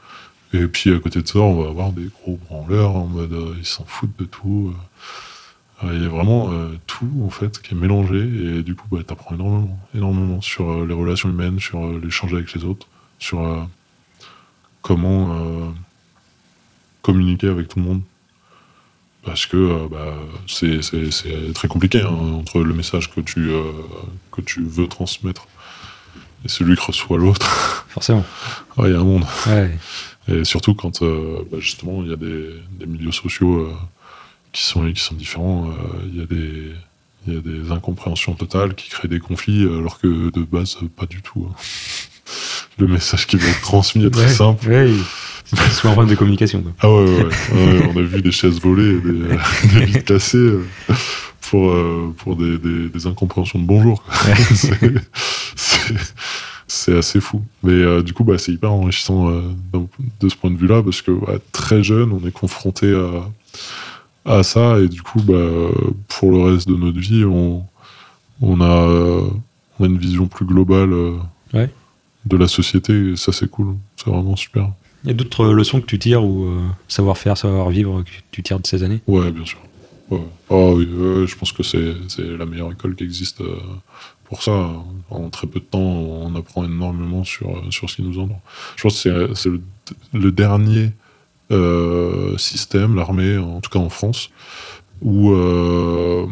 Et 0.53 0.67
puis 0.67 0.93
à 0.93 0.99
côté 0.99 1.23
de 1.23 1.29
ça, 1.29 1.39
on 1.39 1.63
va 1.63 1.69
avoir 1.69 1.93
des 1.93 2.09
gros 2.21 2.39
branleurs 2.49 2.97
en 2.97 3.07
mode 3.07 3.35
ils 3.59 3.65
s'en 3.65 3.85
foutent 3.85 4.17
de 4.19 4.25
tout. 4.25 4.75
Euh. 5.83 5.91
Il 5.95 6.03
y 6.03 6.07
a 6.07 6.09
vraiment 6.09 6.51
euh, 6.53 6.69
tout 6.87 7.11
en 7.25 7.31
fait 7.31 7.61
qui 7.61 7.75
est 7.75 7.77
mélangé 7.77 8.19
et 8.19 8.63
du 8.63 8.75
coup 8.75 8.87
bah, 8.91 9.03
t'apprends 9.07 9.35
énormément, 9.35 9.79
énormément 9.95 10.41
sur 10.41 10.71
euh, 10.71 10.87
les 10.87 10.95
relations 10.95 11.29
humaines, 11.29 11.59
sur 11.59 11.85
euh, 11.85 12.01
l'échange 12.03 12.33
avec 12.35 12.53
les 12.55 12.65
autres, 12.65 12.87
sur 13.19 13.67
comment 14.83 15.35
communiquer 17.03 17.49
avec 17.49 17.69
tout 17.69 17.79
le 17.79 17.85
monde. 17.87 18.03
Parce 19.23 19.47
que 19.47 19.89
bah, 19.89 20.15
c'est- 20.47 20.83
très 21.55 21.69
compliqué 21.69 22.03
hein, 22.03 22.09
entre 22.35 22.61
le 22.61 22.75
message 22.75 23.11
que 23.15 23.21
tu, 23.23 23.49
que 24.31 24.43
tu 24.43 24.63
veux 24.63 24.87
transmettre 24.89 25.47
et 26.45 26.49
celui 26.49 26.77
que 26.77 26.83
reçoit 26.83 27.17
l'autre. 27.17 27.87
Forcément. 27.89 28.25
Ouais, 28.77 28.91
Il 28.91 28.93
y 28.93 28.97
a 28.97 29.01
un 29.01 29.05
monde. 29.05 29.25
Ouais. 29.47 29.71
Et 30.29 30.45
surtout 30.45 30.75
quand 30.75 31.03
bah, 31.03 31.59
justement 31.61 32.03
il 32.03 32.11
y 32.11 32.13
a 32.13 32.17
des, 32.17 32.51
des 32.73 32.87
milieux 32.87 33.13
sociaux 33.13 33.71
qui, 34.55 34.63
sont, 34.65 34.91
qui 34.91 35.03
sont 35.03 35.15
différents, 35.15 35.69
euh, 35.69 35.73
il 36.11 36.19
y, 36.19 36.23
a 36.23 36.27
des- 36.27 36.73
il 37.27 37.35
y 37.35 37.37
a 37.37 37.41
des 37.41 37.71
incompréhensions 37.73 38.33
totales 38.35 38.75
qui 38.75 38.89
créent 38.89 39.09
des 39.09 39.19
conflits 39.21 39.65
alors 39.65 39.99
que 40.01 40.31
de 40.31 40.43
base 40.45 40.79
pas 40.97 41.05
du 41.07 41.21
tout. 41.21 41.47
hein. 41.51 41.55
Le 42.79 42.87
message 42.89 43.27
qui 43.27 43.37
va 43.37 43.47
être 43.47 43.61
transmis 43.61 44.05
est 44.05 44.11
très 44.11 44.23
Ouais, 44.25 44.29
simple. 44.29 44.69
Ouais, 44.69 44.91
c'est 45.45 45.87
un 45.87 45.93
problème 45.93 46.11
de 46.11 46.17
communication. 46.17 46.61
Quoi. 46.63 46.73
Ah 46.81 46.91
ouais, 46.91 47.23
ouais, 47.25 47.91
on 47.95 47.97
a 47.99 48.03
vu 48.03 48.21
des 48.23 48.33
chaises 48.33 48.61
volées, 48.61 48.99
des, 49.01 49.11
euh, 49.11 49.37
des 49.75 49.85
vitres 49.85 50.05
cassées 50.05 50.39
euh, 50.39 50.65
pour, 51.43 51.71
euh, 51.71 52.13
pour 52.19 52.35
des, 52.35 52.59
des, 52.59 52.89
des 52.89 53.07
incompréhensions 53.07 53.59
de 53.61 53.65
bonjour. 53.67 54.03
C'est- 56.67 56.97
assez 56.97 57.21
fou. 57.21 57.43
Mais 57.63 57.73
euh, 57.73 58.03
du 58.03 58.13
coup, 58.13 58.25
bah, 58.25 58.37
c'est 58.39 58.53
hyper 58.53 58.73
enrichissant 58.73 59.29
euh, 59.31 59.43
de 60.21 60.29
ce 60.29 60.35
point 60.37 60.51
de 60.51 60.57
vue-là, 60.57 60.83
parce 60.83 61.03
que 61.03 61.13
très 61.53 61.83
jeune, 61.85 62.11
on 62.13 62.27
est 62.27 62.33
confronté 62.33 62.93
à, 62.93 63.29
à 64.25 64.43
ça, 64.43 64.79
et 64.79 64.89
du 64.89 65.03
coup, 65.03 65.21
bah, 65.23 65.35
pour 66.09 66.31
le 66.31 66.39
reste 66.43 66.69
de 66.69 66.75
notre 66.77 66.99
vie, 66.99 67.25
on, 67.25 67.65
on, 68.41 68.61
a, 68.61 68.89
euh, 68.89 69.23
on 69.79 69.85
a 69.85 69.87
une 69.87 69.99
vision 69.99 70.27
plus 70.27 70.45
globale 70.47 70.93
euh, 70.93 71.17
Ouais. 71.53 71.71
de 72.27 72.37
la 72.37 72.49
société, 72.49 73.11
et 73.13 73.17
ça, 73.17 73.33
c'est 73.33 73.49
cool. 73.51 73.77
C'est 73.97 74.11
vraiment 74.11 74.37
super. 74.37 74.71
Il 75.05 75.09
y 75.09 75.11
a 75.11 75.15
d'autres 75.15 75.47
leçons 75.47 75.81
que 75.81 75.87
tu 75.87 75.99
tires 75.99 76.25
ou 76.25 76.45
euh, 76.47 76.61
savoir-faire, 76.89 77.37
savoir-vivre 77.37 78.03
que 78.03 78.11
tu 78.31 78.43
tires 78.43 78.59
de 78.59 78.67
ces 78.67 78.83
années? 78.83 79.01
Ouais, 79.07 79.31
bien 79.31 79.45
sûr. 79.45 79.59
Ouais. 80.11 80.21
Oui, 80.51 80.85
ouais, 80.87 81.27
je 81.27 81.37
pense 81.37 81.53
que 81.53 81.63
c'est 81.63 81.95
la 82.19 82.47
meilleure 82.47 82.73
école 82.73 82.95
qui 82.95 83.05
existe 83.05 83.41
euh, 83.43 83.57
pour 84.25 84.43
ça. 84.43 84.71
En 85.11 85.29
très 85.31 85.47
peu 85.47 85.61
de 85.61 85.65
temps, 85.65 85.79
on 85.81 86.35
apprend 86.35 86.65
énormément 86.65 87.25
sur, 87.25 87.51
euh, 87.51 87.71
sur 87.71 87.89
ce 87.91 87.97
qui 87.97 88.03
nous 88.03 88.19
entoure. 88.19 88.41
Je 88.77 88.83
pense 88.83 89.03
que 89.03 89.35
c'est- 89.35 89.49
le, 89.51 89.61
le 90.13 90.33
dernier 90.33 90.85
euh, 90.87 90.91
système, 92.39 92.97
l'armée, 92.97 93.39
en 93.39 93.61
tout 93.61 93.71
cas 93.71 93.79
en 93.79 93.91
France, 93.91 94.31
où 95.03 95.33
euh, 95.33 96.27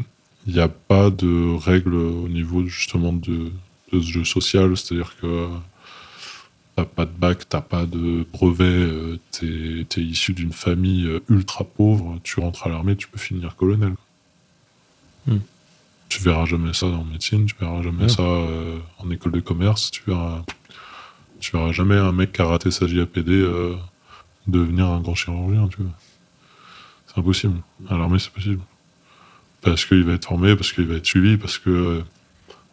il 0.46 0.54
n'y 0.54 0.60
a 0.60 0.68
pas 0.68 1.10
de 1.10 1.56
règles 1.56 1.94
au 1.94 2.28
niveau 2.28 2.66
justement 2.66 3.12
de, 3.12 3.52
de 3.92 4.00
ce 4.00 4.06
jeu 4.06 4.24
social. 4.24 4.76
C'est-à-dire 4.76 5.14
que 5.20 5.46
t'as 6.76 6.84
pas 6.84 7.04
de 7.04 7.10
bac, 7.10 7.48
t'as 7.48 7.60
pas 7.60 7.86
de 7.86 8.26
brevet, 8.32 8.64
euh, 8.64 9.18
t'es 9.30 9.86
es 10.00 10.04
issu 10.04 10.32
d'une 10.32 10.52
famille 10.52 11.06
euh, 11.06 11.20
ultra 11.28 11.64
pauvre, 11.64 12.18
tu 12.22 12.40
rentres 12.40 12.66
à 12.66 12.70
l'armée, 12.70 12.96
tu 12.96 13.08
peux 13.08 13.18
finir 13.18 13.56
colonel. 13.56 13.94
Hmm. 15.26 15.38
Tu 16.08 16.22
verras 16.22 16.46
jamais 16.46 16.72
ça 16.72 16.86
en 16.86 17.04
médecine, 17.04 17.46
tu 17.46 17.54
verras 17.60 17.82
jamais 17.82 18.04
Ouais. 18.04 18.08
ça 18.08 18.22
euh, 18.22 18.78
en 18.98 19.10
école 19.10 19.32
de 19.32 19.40
commerce, 19.40 19.90
tu 19.90 20.02
verras, 20.06 20.42
tu 21.40 21.52
verras 21.52 21.72
jamais 21.72 21.96
un 21.96 22.12
mec 22.12 22.32
qui 22.32 22.42
a 22.42 22.46
raté 22.46 22.70
sa 22.70 22.86
JAPD 22.86 23.30
euh, 23.30 23.76
devenir 24.46 24.86
un 24.88 25.00
grand 25.00 25.14
chirurgien, 25.14 25.68
tu 25.68 25.82
vois. 25.82 25.92
C'est 27.06 27.18
impossible. 27.18 27.60
À 27.88 27.96
l'armée, 27.96 28.18
c'est 28.18 28.32
possible. 28.32 28.60
Parce 29.60 29.84
qu'il 29.84 30.02
va 30.04 30.14
être 30.14 30.26
formé, 30.26 30.56
parce 30.56 30.72
qu'il 30.72 30.86
va 30.86 30.94
être 30.96 31.06
suivi, 31.06 31.36
parce 31.36 31.58
que 31.58 31.70
euh, 31.70 32.04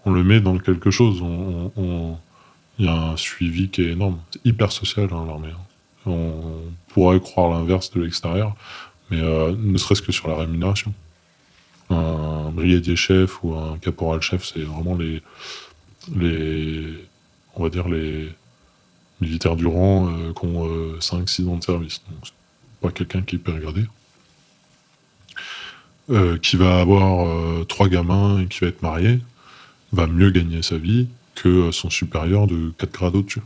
on 0.06 0.12
le 0.12 0.24
met 0.24 0.40
dans 0.42 0.58
quelque 0.58 0.92
chose. 0.92 1.22
Il 2.80 2.86
y 2.86 2.88
a 2.88 2.94
un 2.96 3.18
suivi 3.18 3.70
qui 3.70 3.82
est 3.82 3.92
énorme. 3.92 4.20
C'est 4.32 4.46
hyper 4.46 4.72
social, 4.72 5.10
hein, 5.12 5.26
l'armée. 5.28 5.50
hein. 5.50 5.66
On 6.06 6.62
pourrait 6.88 7.20
croire 7.20 7.50
l'inverse 7.52 7.92
de 7.92 8.02
l'extérieur, 8.02 8.56
mais 9.12 9.20
euh, 9.22 9.54
ne 9.58 9.78
serait-ce 9.78 10.02
que 10.02 10.12
sur 10.12 10.28
la 10.30 10.36
rémunération. 10.38 10.94
Un 11.90 12.50
brigadier 12.52 12.96
chef 12.96 13.44
ou 13.44 13.54
un 13.56 13.78
caporal 13.80 14.22
chef, 14.22 14.46
c'est 14.46 14.62
vraiment 14.62 14.96
les, 14.96 15.22
les, 16.16 17.06
on 17.56 17.64
va 17.64 17.70
dire 17.70 17.88
les 17.90 18.30
militaires 19.22 19.56
du 19.56 19.68
rang 19.68 20.10
euh, 20.10 20.34
qui 20.34 20.46
ont 20.46 20.68
5-6 21.00 21.48
ans 21.48 21.58
de 21.58 21.64
service. 21.64 22.02
Donc, 22.10 22.20
c'est 22.24 22.34
pas 22.82 22.92
quelqu'un 22.92 23.22
qui 23.22 23.36
est 23.36 23.40
hyper 23.40 23.60
gradé. 23.60 23.86
Euh, 26.10 26.40
qui 26.40 26.56
va 26.56 26.80
avoir 26.80 27.28
euh, 27.28 27.66
trois 27.66 27.88
gamins 27.88 28.40
et 28.42 28.48
qui 28.48 28.62
va 28.62 28.68
être 28.68 28.82
marié, 28.82 29.20
va 29.92 30.08
mieux 30.08 30.32
gagner 30.32 30.64
sa 30.64 30.78
vie 30.78 31.08
que 31.36 31.72
son 31.72 31.92
supérieur 31.92 32.48
de 32.48 32.74
4 32.80 32.92
grades 32.92 33.16
au-dessus. 33.16 33.42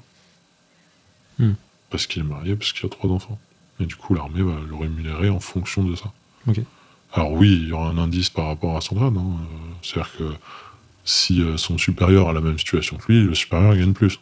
Hmm. 1.40 1.54
Parce 1.90 2.08
qu'il 2.08 2.22
est 2.22 2.26
marié, 2.26 2.56
parce 2.56 2.72
qu'il 2.72 2.86
a 2.86 2.90
trois 2.90 3.10
enfants. 3.10 3.38
Et 3.80 3.86
du 3.86 3.96
coup, 3.96 4.14
l'armée 4.14 4.42
va 4.42 4.56
le 4.68 4.76
rémunérer 4.76 5.30
en 5.30 5.42
fonction 5.42 5.84
de 5.84 5.96
ça. 5.96 6.12
Alors 7.12 7.34
oui, 7.34 7.60
il 7.62 7.68
y 7.68 7.72
aura 7.74 7.90
un 7.90 7.98
indice 7.98 8.30
par 8.30 8.48
rapport 8.48 8.78
à 8.78 8.82
son 8.82 8.96
grade. 8.96 9.18
hein. 9.18 9.22
Euh, 9.22 9.74
C'est-à-dire 9.82 10.12
que 10.18 10.34
si 11.06 11.42
euh, 11.42 11.58
son 11.58 11.78
supérieur 11.78 12.30
a 12.30 12.34
la 12.34 12.42
même 12.42 12.58
situation 12.58 12.98
que 12.98 13.12
lui, 13.12 13.24
le 13.24 13.36
supérieur 13.36 13.76
gagne 13.76 13.94
plus. 13.94 14.20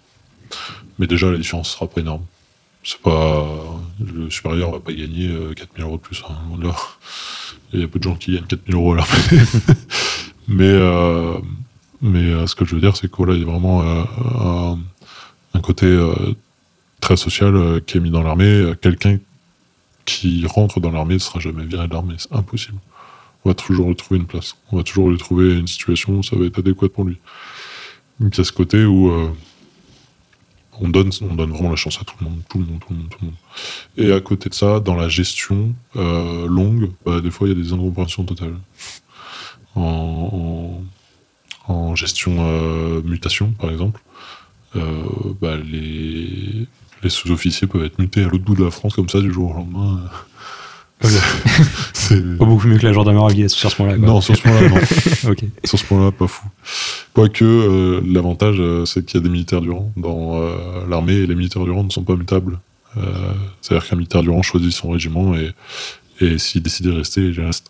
Mais 0.99 1.07
déjà, 1.07 1.29
la 1.31 1.37
différence 1.37 1.69
sera 1.71 1.87
pas 1.87 2.01
énorme. 2.01 2.23
C'est 2.83 2.99
pas 2.99 3.47
le 3.99 4.29
supérieur 4.31 4.71
va 4.71 4.79
pas 4.79 4.91
gagner 4.93 5.27
euh, 5.29 5.53
4000 5.53 5.83
euros 5.83 5.97
de 5.97 6.01
plus. 6.01 6.23
hein, 6.27 6.33
là. 6.61 6.75
Il 7.73 7.79
y 7.79 7.83
a 7.83 7.87
peu 7.87 7.99
de 7.99 8.03
gens 8.03 8.15
qui 8.15 8.33
gagnent 8.33 8.45
4000 8.47 8.75
euros 8.75 8.93
à 8.93 8.97
l'armée. 8.97 9.43
mais 10.47 10.63
euh, 10.65 11.37
mais 12.01 12.19
euh, 12.31 12.47
ce 12.47 12.55
que 12.55 12.65
je 12.65 12.73
veux 12.75 12.81
dire, 12.81 12.97
c'est 12.97 13.09
que 13.09 13.15
voilà, 13.17 13.33
il 13.33 13.41
y 13.41 13.43
a 13.43 13.45
vraiment 13.45 13.83
euh, 13.83 14.75
un, 15.53 15.59
côté 15.61 15.85
euh, 15.85 16.13
très 16.99 17.15
social 17.17 17.55
euh, 17.55 17.79
qui 17.79 17.97
est 17.97 18.01
mis 18.01 18.09
dans 18.09 18.23
l'armée. 18.23 18.45
Euh, 18.45 18.73
Quelqu'un 18.73 19.19
qui 20.05 20.45
rentre 20.47 20.79
dans 20.79 20.89
l'armée 20.91 21.13
ne 21.13 21.19
sera 21.19 21.39
jamais 21.39 21.63
viré 21.63 21.87
de 21.87 21.93
l'armée. 21.93 22.15
C'est 22.17 22.33
impossible. 22.33 22.79
On 23.45 23.49
va 23.49 23.53
toujours 23.53 23.89
lui 23.89 23.95
trouver 23.95 24.19
une 24.19 24.25
place. 24.25 24.55
On 24.71 24.77
va 24.77 24.83
toujours 24.83 25.09
lui 25.11 25.17
trouver 25.17 25.53
une 25.53 25.67
situation 25.67 26.13
où 26.13 26.23
ça 26.23 26.35
va 26.35 26.45
être 26.45 26.57
adéquat 26.59 26.89
pour 26.89 27.05
lui. 27.05 27.17
Donc 28.19 28.35
il 28.35 28.37
y 28.39 28.41
a 28.41 28.43
ce 28.43 28.51
côté 28.51 28.83
où 28.85 29.09
euh, 29.11 29.29
on, 30.81 30.89
donne, 30.89 31.11
on 31.21 31.35
donne 31.35 31.51
vraiment 31.51 31.69
la 31.69 31.75
chance 31.75 31.99
à 32.01 32.03
tout 32.03 32.15
le 32.19 32.25
monde, 32.25 32.41
tout 32.49 32.57
le 32.57 32.65
monde, 32.65 32.79
tout 32.79 32.93
le 32.93 32.99
monde, 32.99 33.09
tout 33.09 33.17
le 33.21 33.27
monde. 33.27 33.35
Et 33.97 34.11
à 34.13 34.19
côté 34.19 34.49
de 34.49 34.53
ça, 34.53 34.79
dans 34.79 34.95
la 34.95 35.07
gestion 35.07 35.73
euh, 35.95 36.47
longue, 36.47 36.91
bah, 37.05 37.21
des 37.21 37.31
fois 37.31 37.47
il 37.47 37.57
y 37.57 37.59
a 37.59 37.63
des 37.63 37.73
incompréhensions 37.73 38.23
totales. 38.23 38.55
En, 39.75 40.81
gestion 41.95 42.37
euh, 42.39 43.01
mutation, 43.03 43.51
par 43.51 43.69
exemple, 43.69 44.01
euh, 44.75 45.03
bah, 45.41 45.57
les 45.57 46.67
sous-officiers 47.09 47.67
peuvent 47.67 47.83
être 47.83 47.99
mutés 47.99 48.23
à 48.23 48.27
l'autre 48.27 48.43
bout 48.43 48.55
de 48.55 48.63
la 48.63 48.71
France 48.71 48.95
comme 48.95 49.09
ça 49.09 49.19
du 49.19 49.31
jour 49.31 49.51
au 49.51 49.53
lendemain. 49.53 50.01
C'est- 51.93 52.21
Pas 52.37 52.45
beaucoup 52.45 52.67
mieux 52.67 52.77
que 52.77 52.85
la 52.85 52.93
gendarmerie 52.93 53.49
sur 53.49 53.69
ce 53.71 53.75
point-là. 53.75 53.97
non, 53.97 54.21
sur 54.21 54.35
ce 54.35 54.41
point-là, 54.41 54.69
non. 54.69 54.77
sur 55.63 55.79
ce 55.79 55.85
point-là, 55.85 56.11
pas 56.11 56.27
fou. 56.27 56.47
Quoique, 57.13 57.43
euh, 57.43 58.01
l'avantage, 58.05 58.57
euh, 58.59 58.85
c'est 58.85 59.05
qu'il 59.05 59.19
y 59.19 59.23
a 59.23 59.23
des 59.23 59.29
militaires 59.29 59.61
du 59.61 59.69
rang 59.71 59.91
dans 59.97 60.41
euh, 60.41 60.55
l'armée 60.89 61.13
et 61.13 61.27
les 61.27 61.35
militaires 61.35 61.63
du 61.63 61.71
rang 61.71 61.83
ne 61.83 61.89
sont 61.89 62.03
pas 62.03 62.15
mutables. 62.15 62.59
Euh, 62.97 63.01
C'est-à-dire 63.61 63.87
qu'un 63.87 63.95
militaire 63.95 64.21
du 64.23 64.29
rang 64.29 64.41
choisit 64.41 64.71
son 64.71 64.91
régiment 64.91 65.33
et, 65.35 65.51
et 66.19 66.37
s'il 66.37 66.61
décide 66.61 66.87
de 66.87 66.91
rester, 66.91 67.21
il 67.21 67.39
reste. 67.39 67.67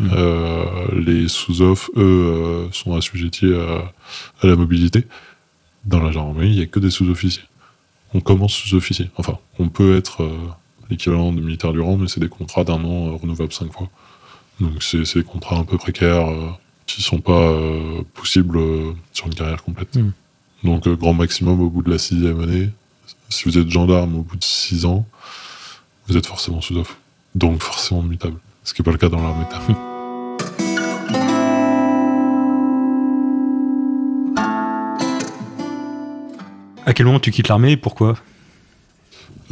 Euh, 0.00 0.64
les 0.94 1.28
sous-off, 1.28 1.90
eux, 1.96 2.66
sont 2.72 2.94
assujettis 2.96 3.52
à, 3.54 3.92
à 4.42 4.46
la 4.46 4.56
mobilité. 4.56 5.04
Dans 5.84 6.00
la 6.00 6.10
gendarmerie, 6.12 6.48
il 6.50 6.56
n'y 6.56 6.62
a 6.62 6.66
que 6.66 6.80
des 6.80 6.90
sous-officiers. 6.90 7.42
On 8.14 8.20
commence 8.20 8.52
sous-officier. 8.54 9.10
Enfin, 9.16 9.38
on 9.58 9.68
peut 9.68 9.96
être 9.96 10.22
l'équivalent 10.92 11.32
de 11.32 11.40
militaire 11.40 11.72
du 11.72 11.80
rang, 11.80 11.96
mais 11.96 12.08
c'est 12.08 12.20
des 12.20 12.28
contrats 12.28 12.64
d'un 12.64 12.84
an 12.84 13.08
euh, 13.08 13.16
renouvelables 13.16 13.52
cinq 13.52 13.72
fois. 13.72 13.88
Donc 14.60 14.82
c'est 14.82 15.02
des 15.14 15.24
contrats 15.24 15.56
un 15.56 15.64
peu 15.64 15.76
précaires 15.76 16.28
euh, 16.28 16.50
qui 16.86 17.02
sont 17.02 17.20
pas 17.20 17.32
euh, 17.32 18.02
possibles 18.14 18.58
sur 19.12 19.26
une 19.26 19.34
carrière 19.34 19.62
complète. 19.62 19.96
Mm. 19.96 20.12
Donc 20.64 20.88
grand 20.88 21.14
maximum 21.14 21.60
au 21.60 21.70
bout 21.70 21.82
de 21.82 21.90
la 21.90 21.98
sixième 21.98 22.40
année. 22.40 22.70
Si 23.28 23.44
vous 23.44 23.58
êtes 23.58 23.68
gendarme 23.68 24.16
au 24.16 24.22
bout 24.22 24.36
de 24.36 24.44
six 24.44 24.84
ans, 24.84 25.06
vous 26.06 26.16
êtes 26.16 26.26
forcément 26.26 26.60
sous-off. 26.60 26.98
Donc 27.34 27.62
forcément 27.62 28.02
mutable. 28.02 28.38
Ce 28.62 28.74
qui 28.74 28.82
n'est 28.82 28.84
pas 28.84 28.92
le 28.92 28.98
cas 28.98 29.08
dans 29.08 29.22
l'armée. 29.22 29.46
À 36.84 36.94
quel 36.94 37.06
moment 37.06 37.20
tu 37.20 37.30
quittes 37.30 37.48
l'armée 37.48 37.72
et 37.72 37.76
pourquoi? 37.76 38.16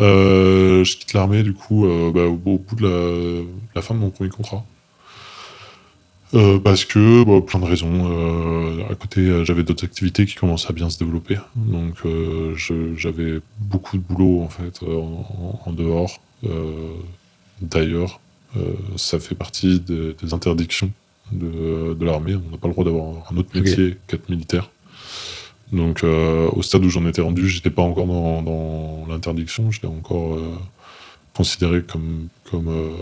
Euh, 0.01 0.83
je 0.83 0.97
quitte 0.97 1.13
l'armée 1.13 1.43
du 1.43 1.53
coup 1.53 1.87
euh, 1.87 2.11
bah, 2.11 2.25
au, 2.25 2.33
au 2.33 2.59
bout 2.59 2.77
de 2.77 2.89
la, 2.89 3.45
la 3.75 3.83
fin 3.83 3.95
de 3.95 4.01
mon 4.01 4.11
premier 4.11 4.31
contrat. 4.31 4.65
Euh, 6.33 6.59
parce 6.59 6.85
que 6.85 7.25
bah, 7.25 7.45
plein 7.47 7.61
de 7.61 7.67
raisons. 7.67 8.87
À 8.89 8.95
côté, 8.95 9.45
j'avais 9.45 9.63
d'autres 9.63 9.85
activités 9.85 10.27
qui 10.27 10.37
commençaient 10.37 10.71
à 10.71 10.73
bien 10.73 10.89
se 10.91 10.99
développer. 10.99 11.39
Donc 11.57 12.03
j'avais 12.97 13.41
beaucoup 13.59 13.99
de 13.99 14.03
boulot 14.03 14.43
en 14.43 14.49
fait 14.49 14.83
en, 14.83 15.61
en 15.65 15.73
dehors. 15.73 16.21
D'ailleurs, 17.61 18.21
ça 18.97 19.19
fait 19.19 19.35
partie 19.35 19.81
des, 19.81 20.15
des 20.15 20.35
interdictions 20.35 20.91
de, 21.33 21.95
de 21.95 22.05
l'armée. 22.05 22.35
On 22.35 22.51
n'a 22.51 22.59
pas 22.59 22.69
le 22.69 22.75
droit 22.75 22.85
d'avoir 22.85 23.31
un 23.31 23.37
autre 23.37 23.51
métier 23.55 23.97
qu'être 24.07 24.29
militaire. 24.29 24.71
Donc 25.73 26.03
euh, 26.03 26.49
au 26.53 26.63
stade 26.63 26.85
où 26.85 26.91
j'en 26.91 27.07
étais 27.07 27.21
rendu, 27.21 27.49
j'étais 27.49 27.71
pas 27.71 27.83
encore 27.83 28.07
dans, 28.07 28.43
dans 28.43 29.07
l'interdiction. 29.09 29.71
J'étais 29.71 29.87
encore 29.87 30.35
euh, 30.35 30.59
considéré 31.35 31.83
comme 31.83 32.29
comme 32.51 32.69
euh, 32.69 32.97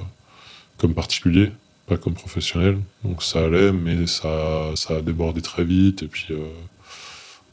comme 0.77 0.95
particulier, 0.95 1.51
pas 1.87 1.97
comme 1.97 2.15
professionnel. 2.15 2.79
Donc 3.05 3.23
ça 3.23 3.45
allait, 3.45 3.73
mais 3.73 4.07
ça 4.07 4.73
ça 4.75 4.97
a 4.97 5.01
débordé 5.01 5.41
très 5.41 5.65
vite. 5.65 6.03
Et 6.03 6.09
puis 6.09 6.29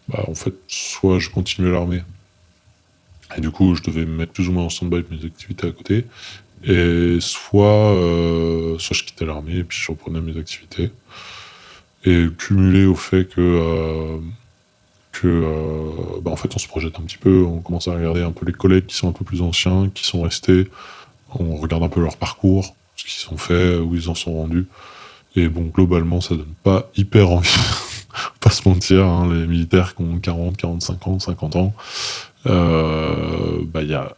bah, 0.09 0.25
en 0.27 0.35
fait, 0.35 0.53
soit 0.67 1.19
je 1.19 1.29
continuais 1.29 1.71
l'armée. 1.71 2.03
Et 3.37 3.41
du 3.41 3.51
coup, 3.51 3.75
je 3.75 3.81
devais 3.81 4.05
me 4.05 4.17
mettre 4.17 4.33
plus 4.33 4.49
ou 4.49 4.51
moins 4.51 4.65
en 4.65 4.69
stand-by 4.69 4.97
avec 4.97 5.11
mes 5.11 5.25
activités 5.25 5.67
à 5.67 5.71
côté. 5.71 6.05
Et 6.63 7.17
soit, 7.21 7.95
soit 8.79 8.95
je 8.95 9.03
quittais 9.03 9.25
l'armée 9.25 9.57
et 9.57 9.63
puis 9.63 9.77
je 9.79 9.91
reprenais 9.91 10.21
mes 10.21 10.37
activités. 10.37 10.91
Et 12.05 12.27
cumulé 12.37 12.85
au 12.85 12.95
fait 12.95 13.25
que, 13.25 14.19
que 15.21 15.27
euh, 15.27 16.19
bah, 16.21 16.31
en 16.31 16.35
fait, 16.35 16.53
on 16.55 16.59
se 16.59 16.67
projette 16.67 16.99
un 16.99 17.03
petit 17.03 17.17
peu, 17.17 17.43
on 17.43 17.59
commence 17.59 17.87
à 17.87 17.93
regarder 17.93 18.21
un 18.21 18.31
peu 18.31 18.45
les 18.45 18.53
collègues 18.53 18.85
qui 18.85 18.95
sont 18.95 19.09
un 19.09 19.13
peu 19.13 19.25
plus 19.25 19.41
anciens, 19.41 19.89
qui 19.93 20.05
sont 20.05 20.21
restés, 20.21 20.69
on 21.33 21.55
regarde 21.55 21.83
un 21.83 21.89
peu 21.89 22.01
leur 22.01 22.17
parcours, 22.17 22.75
ce 22.95 23.05
qu'ils 23.05 23.33
ont 23.33 23.37
fait, 23.37 23.77
où 23.77 23.95
ils 23.95 24.09
en 24.09 24.15
sont 24.15 24.33
rendus. 24.33 24.67
Et 25.35 25.47
bon, 25.47 25.63
globalement, 25.63 26.21
ça 26.21 26.35
donne 26.35 26.53
pas 26.63 26.89
hyper 26.95 27.29
envie. 27.29 27.49
pas 28.39 28.49
se 28.49 28.67
mentir, 28.67 29.05
hein, 29.05 29.33
les 29.33 29.47
militaires 29.47 29.95
qui 29.95 30.01
ont 30.01 30.19
40, 30.19 30.57
45 30.57 31.07
ans, 31.07 31.19
50 31.19 31.55
ans, 31.55 31.73
euh, 32.45 33.59
bah, 33.65 33.81
il 33.81 33.89
y 33.89 33.93
a 33.93 34.15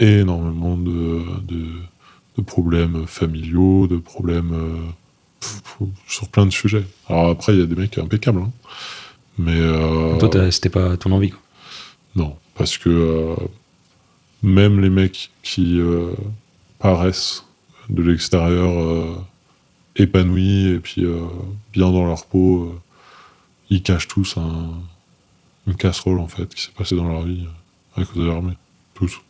énormément 0.00 0.76
de, 0.76 1.22
de, 1.46 2.42
problèmes 2.42 3.06
familiaux, 3.06 3.86
de 3.86 3.96
problèmes 3.96 4.52
euh, 4.52 5.86
sur 6.08 6.28
plein 6.28 6.44
de 6.44 6.50
sujets. 6.50 6.84
Alors 7.08 7.28
après, 7.28 7.54
il 7.54 7.60
y 7.60 7.62
a 7.62 7.66
des 7.66 7.76
mecs 7.76 7.96
impeccables, 7.98 8.40
hein. 8.40 8.50
Mais 9.38 9.58
euh, 9.58 10.18
Toi, 10.18 10.50
c'était 10.50 10.68
pas 10.68 10.96
ton 10.96 11.12
envie. 11.12 11.30
Quoi. 11.30 11.40
non, 12.16 12.36
parce 12.54 12.78
que 12.78 12.88
euh, 12.88 13.36
même 14.42 14.80
les 14.80 14.90
mecs 14.90 15.30
qui 15.42 15.78
euh, 15.80 16.12
paraissent 16.78 17.44
de 17.88 18.02
l'extérieur 18.02 19.24
épanouis 19.96 20.68
et 20.68 20.78
puis 20.78 21.04
bien 21.72 21.90
dans 21.90 22.06
leur 22.06 22.26
peau, 22.26 22.80
ils 23.70 23.82
cachent 23.82 24.08
tous 24.08 24.36
un, 24.36 24.70
une 25.66 25.74
casserole 25.74 26.20
en 26.20 26.28
fait 26.28 26.54
qui 26.54 26.62
s'est 26.62 26.72
passée 26.76 26.96
dans 26.96 27.08
leur 27.08 27.22
vie 27.22 27.46
à 27.96 28.04
cause 28.04 28.16
de 28.16 28.26
l'armée, 28.26 28.56
tous. 28.94 29.20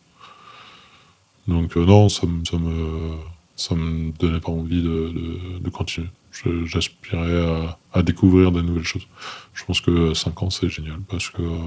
Donc 1.47 1.75
non, 1.75 2.09
ça 2.09 2.25
me 2.27 2.45
ça 2.45 2.57
me 2.57 3.17
ça 3.55 3.75
me 3.75 4.11
donnait 4.17 4.39
pas 4.39 4.51
envie 4.51 4.81
de, 4.81 5.09
de, 5.09 5.59
de 5.59 5.69
continuer. 5.69 6.09
Je- 6.33 6.65
J'aspirais 6.65 7.45
à, 7.45 7.77
à 7.93 8.03
découvrir 8.03 8.51
de 8.51 8.61
nouvelles 8.61 8.83
choses. 8.83 9.07
Je 9.53 9.63
pense 9.65 9.79
que 9.81 10.13
5 10.13 10.41
ans 10.43 10.49
c'est 10.49 10.67
génial 10.69 10.99
parce 11.09 11.29
que 11.29 11.41
euh, 11.41 11.57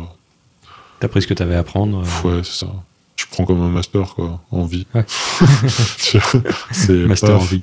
T'as 1.00 1.08
pris 1.08 1.22
ce 1.22 1.26
que 1.26 1.34
t'avais 1.34 1.54
à 1.54 1.60
apprendre. 1.60 2.02
euh, 2.24 2.28
Ouais, 2.38 2.42
c'est 2.44 2.64
ça. 2.66 2.72
Tu 3.16 3.26
prends 3.28 3.44
comme 3.46 3.62
un 3.62 3.70
master, 3.70 4.14
quoi, 4.14 4.42
en 4.50 4.64
vie. 4.66 4.86
Ouais. 4.94 5.04
C'est 6.70 6.92
Master 7.06 7.36
en 7.36 7.38
vie. 7.38 7.62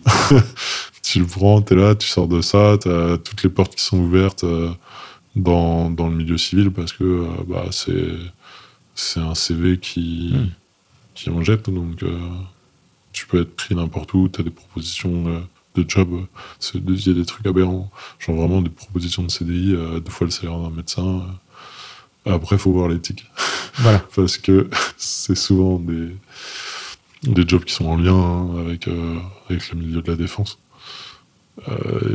tu 1.03 1.19
le 1.19 1.25
prends, 1.27 1.61
t'es 1.61 1.75
là, 1.75 1.93
tu 1.95 2.07
sors 2.07 2.27
de 2.27 2.41
ça, 2.41 2.77
t'as 2.79 3.17
toutes 3.17 3.43
les 3.43 3.49
portes 3.49 3.75
qui 3.75 3.83
sont 3.83 3.97
ouvertes 3.99 4.43
euh, 4.45 4.71
dans, 5.35 5.89
dans 5.91 6.07
le 6.09 6.15
milieu 6.15 6.37
civil 6.37 6.71
parce 6.71 6.91
que 6.93 7.27
bah, 7.47 7.65
c'est, 7.71 8.07
c'est 8.95 9.19
un 9.19 9.35
CV 9.35 9.77
qui, 9.77 10.33
Hmm. 10.33 10.49
qui 11.13 11.29
en 11.29 11.43
jette. 11.43 11.69
Donc, 11.69 12.01
euh, 12.03 12.17
tu 13.11 13.27
peux 13.27 13.41
être 13.41 13.55
pris 13.55 13.75
n'importe 13.75 14.13
où, 14.15 14.27
tu 14.29 14.41
as 14.41 14.43
des 14.43 14.49
propositions 14.49 15.27
de 15.75 15.85
job, 15.87 16.09
euh, 16.13 16.21
c'est- 16.59 16.77
il 16.77 17.07
y 17.07 17.09
a 17.09 17.13
des 17.13 17.25
trucs 17.25 17.45
aberrants, 17.47 17.91
genre 18.19 18.35
vraiment 18.35 18.61
des 18.61 18.69
propositions 18.69 19.23
de 19.23 19.31
CDI 19.31 19.75
à 19.75 19.99
deux 19.99 20.11
fois 20.11 20.25
le 20.25 20.31
salaire 20.31 20.57
d'un 20.59 20.69
médecin. 20.69 21.23
euh. 22.25 22.33
Après, 22.35 22.57
faut 22.57 22.71
voir 22.71 22.87
l'éthique, 22.87 23.25
Voilà. 23.79 23.99
parce 24.15 24.37
que 24.37 24.69
c'est 24.97 25.35
souvent 25.35 25.77
des, 25.79 26.15
des 27.23 27.47
jobs 27.47 27.63
qui 27.65 27.73
sont 27.73 27.85
en 27.85 27.97
lien 27.97 28.13
hein, 28.15 28.59
avec, 28.65 28.87
euh, 28.87 29.17
avec 29.49 29.69
le 29.71 29.79
milieu 29.79 30.01
de 30.01 30.09
la 30.11 30.15
défense. 30.17 30.57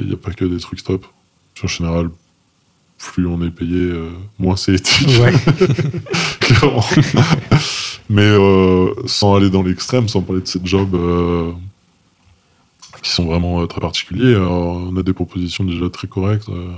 Il 0.01 0.07
n'y 0.09 0.15
a 0.15 0.17
pas 0.17 0.33
que 0.33 0.45
des 0.45 0.59
trucs 0.59 0.83
top. 0.83 1.07
En 1.63 1.67
général, 1.67 2.11
plus 2.99 3.27
on 3.27 3.41
est 3.43 3.51
payé, 3.51 3.77
euh, 3.81 4.11
moins 4.39 4.57
c'est 4.57 4.75
éthique. 4.75 5.09
Ouais. 5.21 5.33
Clairement. 6.41 6.85
Mais 8.11 8.23
euh, 8.23 8.93
sans 9.07 9.37
aller 9.37 9.51
dans 9.51 9.63
l'extrême, 9.63 10.09
sans 10.09 10.23
parler 10.23 10.41
de 10.43 10.47
ces 10.49 10.61
jobs 10.65 10.95
euh, 10.95 11.53
qui 13.03 13.11
sont 13.11 13.25
vraiment 13.27 13.61
euh, 13.61 13.67
très 13.67 13.81
particuliers, 13.81 14.35
alors, 14.35 14.77
on 14.77 14.97
a 14.97 15.03
des 15.03 15.13
propositions 15.13 15.65
déjà 15.65 15.89
très 15.91 16.09
correctes 16.09 16.49
euh, 16.49 16.73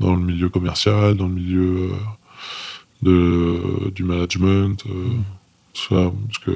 dans 0.00 0.14
le 0.14 0.22
milieu 0.22 0.48
commercial, 0.48 1.14
dans 1.16 1.26
le 1.26 1.34
milieu 1.34 1.90
euh, 1.92 1.96
de, 3.02 3.90
du 3.90 4.04
management, 4.04 4.82
tout 4.84 5.94
ça, 5.94 6.10
parce 6.26 6.38
que 6.38 6.52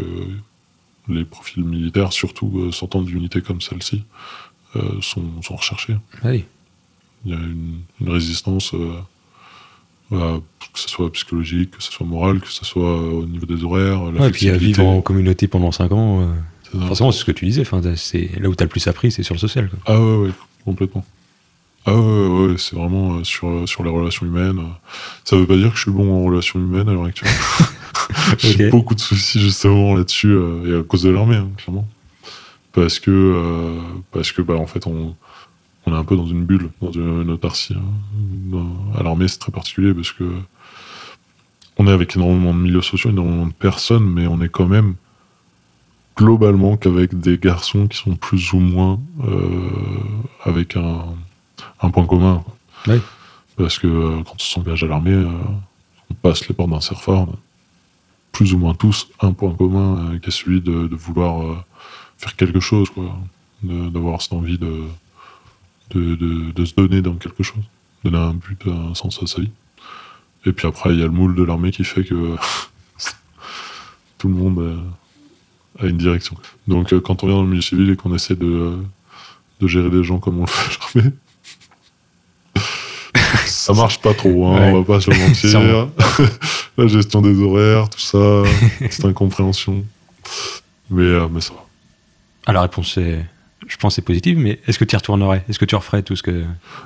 les 1.08 1.24
profils 1.24 1.64
militaires, 1.64 2.12
surtout 2.12 2.70
sortant 2.72 3.02
d'unités 3.02 3.42
comme 3.42 3.60
celle-ci, 3.60 4.02
sont, 5.00 5.22
sont 5.42 5.56
recherchés. 5.56 5.96
Oui. 6.24 6.44
Il 7.24 7.30
y 7.32 7.34
a 7.34 7.38
une, 7.38 7.80
une 8.00 8.08
résistance, 8.10 8.74
à- 10.12 10.38
que 10.72 10.78
ce 10.80 10.88
soit 10.88 11.10
psychologique, 11.12 11.70
que 11.72 11.82
ce 11.82 11.92
soit 11.92 12.06
morale, 12.06 12.40
que 12.40 12.48
ce 12.50 12.64
soit 12.64 12.98
au 13.00 13.24
niveau 13.26 13.46
des 13.46 13.62
horaires. 13.64 14.10
La 14.12 14.20
Ouais, 14.22 14.30
puis 14.30 14.48
à 14.48 14.56
vivre 14.56 14.84
en 14.84 15.00
communauté 15.02 15.46
pendant 15.48 15.72
5 15.72 15.92
ans, 15.92 16.20
euh, 16.22 16.34
Ça. 16.80 16.86
forcément, 16.86 17.12
c'est 17.12 17.20
ce 17.20 17.24
que 17.24 17.32
tu 17.32 17.44
disais. 17.46 17.62
Enfin, 17.62 17.80
c'est 17.96 18.30
là 18.40 18.48
où 18.48 18.54
t'as 18.54 18.64
le 18.64 18.68
plus 18.70 18.86
appris, 18.86 19.10
c'est 19.12 19.22
sur 19.22 19.34
le 19.34 19.40
social. 19.40 19.68
Quoi. 19.68 19.78
Ah 19.86 20.00
ouais, 20.00 20.16
ouais, 20.26 20.30
complètement. 20.64 21.04
Ah 21.86 21.94
ouais, 21.94 22.46
ouais, 22.48 22.54
c'est 22.56 22.76
vraiment 22.76 23.16
euh, 23.16 23.24
sur, 23.24 23.46
euh, 23.48 23.66
sur 23.66 23.84
les 23.84 23.90
relations 23.90 24.24
humaines. 24.26 24.58
euh. 24.58 24.88
Ça 25.24 25.36
veut 25.36 25.46
pas 25.46 25.56
dire 25.56 25.70
que 25.70 25.76
je 25.76 25.82
suis 25.82 25.90
bon 25.90 26.12
en 26.12 26.24
relations 26.24 26.58
humaines 26.58 26.88
à 26.88 26.92
l'heure 26.92 27.04
actuelle. 27.04 27.30
J'ai 28.38 28.70
beaucoup 28.70 28.94
de 28.94 29.00
soucis 29.00 29.40
justement 29.40 29.94
là-dessus, 29.94 30.28
euh, 30.28 30.78
et 30.78 30.80
à 30.80 30.82
cause 30.82 31.02
de 31.02 31.10
l'armée, 31.10 31.36
hein, 31.36 31.48
clairement. 31.58 31.86
Parce 32.72 32.98
que, 32.98 33.10
euh, 33.10 33.78
parce 34.12 34.32
que 34.32 34.42
bah, 34.42 34.54
en 34.54 34.66
fait, 34.66 34.86
on, 34.86 35.14
on 35.86 35.92
est 35.92 35.96
un 35.96 36.04
peu 36.04 36.16
dans 36.16 36.26
une 36.26 36.44
bulle, 36.44 36.70
dans 36.80 36.90
une, 36.90 37.22
une 37.22 37.30
autarcie. 37.30 37.74
hein. 37.74 38.64
À 38.98 39.02
l'armée, 39.02 39.28
c'est 39.28 39.38
très 39.38 39.52
particulier 39.52 39.92
parce 39.94 40.12
que 40.12 40.24
on 41.76 41.86
est 41.86 41.92
avec 41.92 42.16
énormément 42.16 42.54
de 42.54 42.58
milieux 42.60 42.82
sociaux, 42.82 43.10
énormément 43.10 43.46
de 43.46 43.52
personnes, 43.52 44.04
mais 44.08 44.26
on 44.26 44.40
est 44.40 44.48
quand 44.48 44.66
même 44.66 44.94
globalement 46.16 46.76
qu'avec 46.76 47.18
des 47.18 47.38
garçons 47.38 47.88
qui 47.88 47.98
sont 47.98 48.16
plus 48.16 48.52
ou 48.52 48.60
moins 48.60 49.00
euh, 49.24 49.70
avec 50.44 50.76
un, 50.76 51.04
un 51.80 51.90
point 51.90 52.06
commun. 52.06 52.44
Oui. 52.86 53.00
Parce 53.56 53.78
que 53.78 53.86
euh, 53.86 54.22
quand 54.24 54.34
on 54.36 54.38
s'engage 54.38 54.84
à 54.84 54.86
l'armée, 54.86 55.12
euh, 55.12 55.28
on 56.10 56.14
passe 56.14 56.46
les 56.48 56.54
portes 56.54 56.70
d'un 56.70 56.78
a 56.78 57.26
plus 58.32 58.52
ou 58.52 58.58
moins 58.58 58.74
tous 58.74 59.08
un 59.20 59.32
point 59.32 59.54
commun 59.54 60.12
euh, 60.12 60.18
qui 60.18 60.28
est 60.28 60.32
celui 60.32 60.60
de, 60.60 60.86
de 60.88 60.96
vouloir 60.96 61.64
faire 62.18 62.36
quelque 62.36 62.60
chose, 62.60 62.90
quoi. 62.90 63.16
D'avoir 63.62 64.20
cette 64.20 64.34
envie 64.34 64.58
de, 64.58 64.82
de, 65.90 66.16
de- 66.16 66.50
de 66.50 66.64
se 66.64 66.74
donner 66.74 67.00
dans 67.00 67.14
quelque 67.14 67.42
chose, 67.42 67.62
donner 68.04 68.18
un 68.18 68.34
but, 68.34 68.60
un 68.66 68.94
sens 68.94 69.22
à 69.22 69.26
sa 69.26 69.40
vie. 69.40 69.50
Et 70.44 70.52
puis 70.52 70.68
après, 70.68 70.92
il 70.92 70.98
y 71.00 71.02
a 71.02 71.06
le 71.06 71.12
moule 71.12 71.34
de 71.34 71.42
l'armée 71.42 71.70
qui 71.70 71.84
fait 71.84 72.04
que 72.04 72.36
tout 74.18 74.28
le 74.28 74.34
monde 74.34 74.82
a 75.80 75.86
une 75.86 75.96
direction. 75.98 76.36
Donc 76.68 76.92
euh, 76.92 77.00
quand 77.00 77.22
on 77.22 77.26
vient 77.26 77.36
dans 77.36 77.42
le 77.42 77.48
milieu 77.48 77.62
civil 77.62 77.90
et 77.90 77.96
qu'on 77.96 78.14
essaie 78.14 78.36
de, 78.36 78.46
euh, 78.46 78.76
de 79.60 79.66
gérer 79.66 79.90
des 79.90 80.04
gens 80.04 80.18
comme 80.18 80.38
on 80.38 80.42
le 80.42 80.46
fait 80.46 80.70
à 80.74 81.00
l'armée, 81.02 81.12
ça 83.46 83.72
marche 83.72 84.00
pas 84.00 84.14
trop, 84.14 84.46
hein, 84.48 84.60
Ouais. 84.60 84.72
on 84.72 84.82
va 84.82 84.94
pas 84.94 85.00
se 85.00 85.10
mentir. 85.10 85.88
La 86.76 86.86
gestion 86.88 87.22
des 87.22 87.40
horaires, 87.40 87.88
tout 87.88 88.00
ça, 88.00 88.42
cette 88.90 89.04
incompréhension. 89.04 89.84
Mais, 90.90 91.02
euh, 91.02 91.28
mais 91.30 91.40
ça 91.40 91.54
va. 91.54 91.64
Ah, 92.46 92.52
la 92.52 92.62
réponse 92.62 92.96
est, 92.98 93.24
je 93.68 93.76
pense, 93.76 93.94
c'est 93.96 94.02
positive, 94.02 94.38
mais 94.38 94.60
est-ce 94.66 94.78
que 94.78 94.84
tu 94.84 94.94
y 94.94 94.96
retournerais? 94.96 95.44
Est-ce 95.48 95.58
que 95.58 95.64
tu 95.64 95.74
referais 95.76 96.02
tout 96.02 96.16
ce 96.16 96.22
que. 96.22 96.44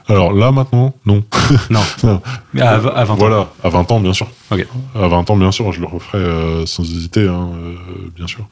Alors 0.09 0.33
là, 0.33 0.51
maintenant, 0.53 0.95
non. 1.07 1.25
Non. 1.71 1.81
Non. 2.03 2.23
Mais 2.55 2.61
à, 2.63 2.75
à 2.75 3.05
20 3.05 3.15
ans. 3.15 3.17
Voilà, 3.17 3.51
à 3.63 3.69
20 3.69 3.93
ans, 3.93 4.01
bien 4.01 4.13
sûr. 4.13 4.29
Ok. 4.51 4.67
À 4.95 5.09
20 5.09 5.31
ans, 5.31 5.37
bien 5.37 5.53
sûr, 5.53 5.73
je 5.73 5.81
le 5.81 5.87
referai 5.87 6.19
euh, 6.19 6.67
sans 6.67 6.83
hésiter, 6.85 7.27
hein, 7.29 7.51
euh, 7.55 7.75
bien 8.17 8.27
sûr. 8.27 8.47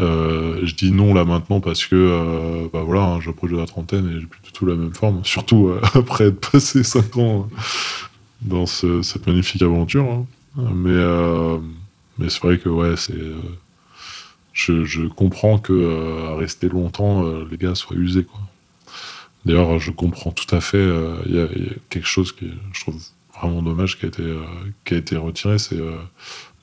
Euh, 0.00 0.60
je 0.64 0.74
dis 0.74 0.90
non 0.90 1.14
là 1.14 1.24
maintenant 1.24 1.60
parce 1.60 1.86
que 1.86 2.68
bah 2.72 2.82
voilà, 2.84 3.02
hein, 3.02 3.20
j'approche 3.20 3.52
de 3.52 3.56
la 3.56 3.66
trentaine 3.66 4.08
et 4.08 4.20
j'ai 4.20 4.26
plus 4.26 4.40
du 4.42 4.50
tout 4.50 4.66
la 4.66 4.74
même 4.74 4.92
forme, 4.92 5.20
surtout 5.24 5.70
après 5.94 6.24
être 6.26 6.50
passé 6.50 6.82
5 6.82 7.16
ans 7.16 7.48
dans 8.42 8.66
ce- 8.66 9.02
cette 9.02 9.24
magnifique 9.28 9.62
aventure. 9.62 10.04
hein. 10.04 10.26
Mais, 10.74 11.00
mais 12.18 12.28
c'est 12.28 12.40
vrai 12.42 12.58
que 12.58 12.68
ouais, 12.68 12.94
c'est. 12.96 13.14
Je, 14.54 15.06
comprends 15.08 15.58
que 15.58 15.72
euh, 15.72 16.34
rester 16.36 16.68
longtemps, 16.68 17.26
euh, 17.26 17.46
les 17.50 17.58
gars 17.58 17.74
soient 17.74 17.96
usés. 17.96 18.26
D'ailleurs, 19.44 19.78
je 19.78 19.90
comprends 19.90 20.30
tout 20.30 20.52
à 20.54 20.60
fait. 20.60 20.78
euh, 20.78 21.16
Il 21.26 21.34
y, 21.34 21.40
a- 21.40 21.48
quelque 21.90 22.06
chose 22.06 22.32
qui, 22.32 22.46
est, 22.46 22.52
je 22.72 22.80
trouve, 22.80 23.02
vraiment 23.38 23.60
dommage 23.62 23.98
qui 23.98 24.06
a 24.06 24.08
été, 24.08 24.22
qui 24.84 24.94
a 24.94 24.96
été 24.96 25.16
retiré, 25.16 25.58
c'est 25.58 25.76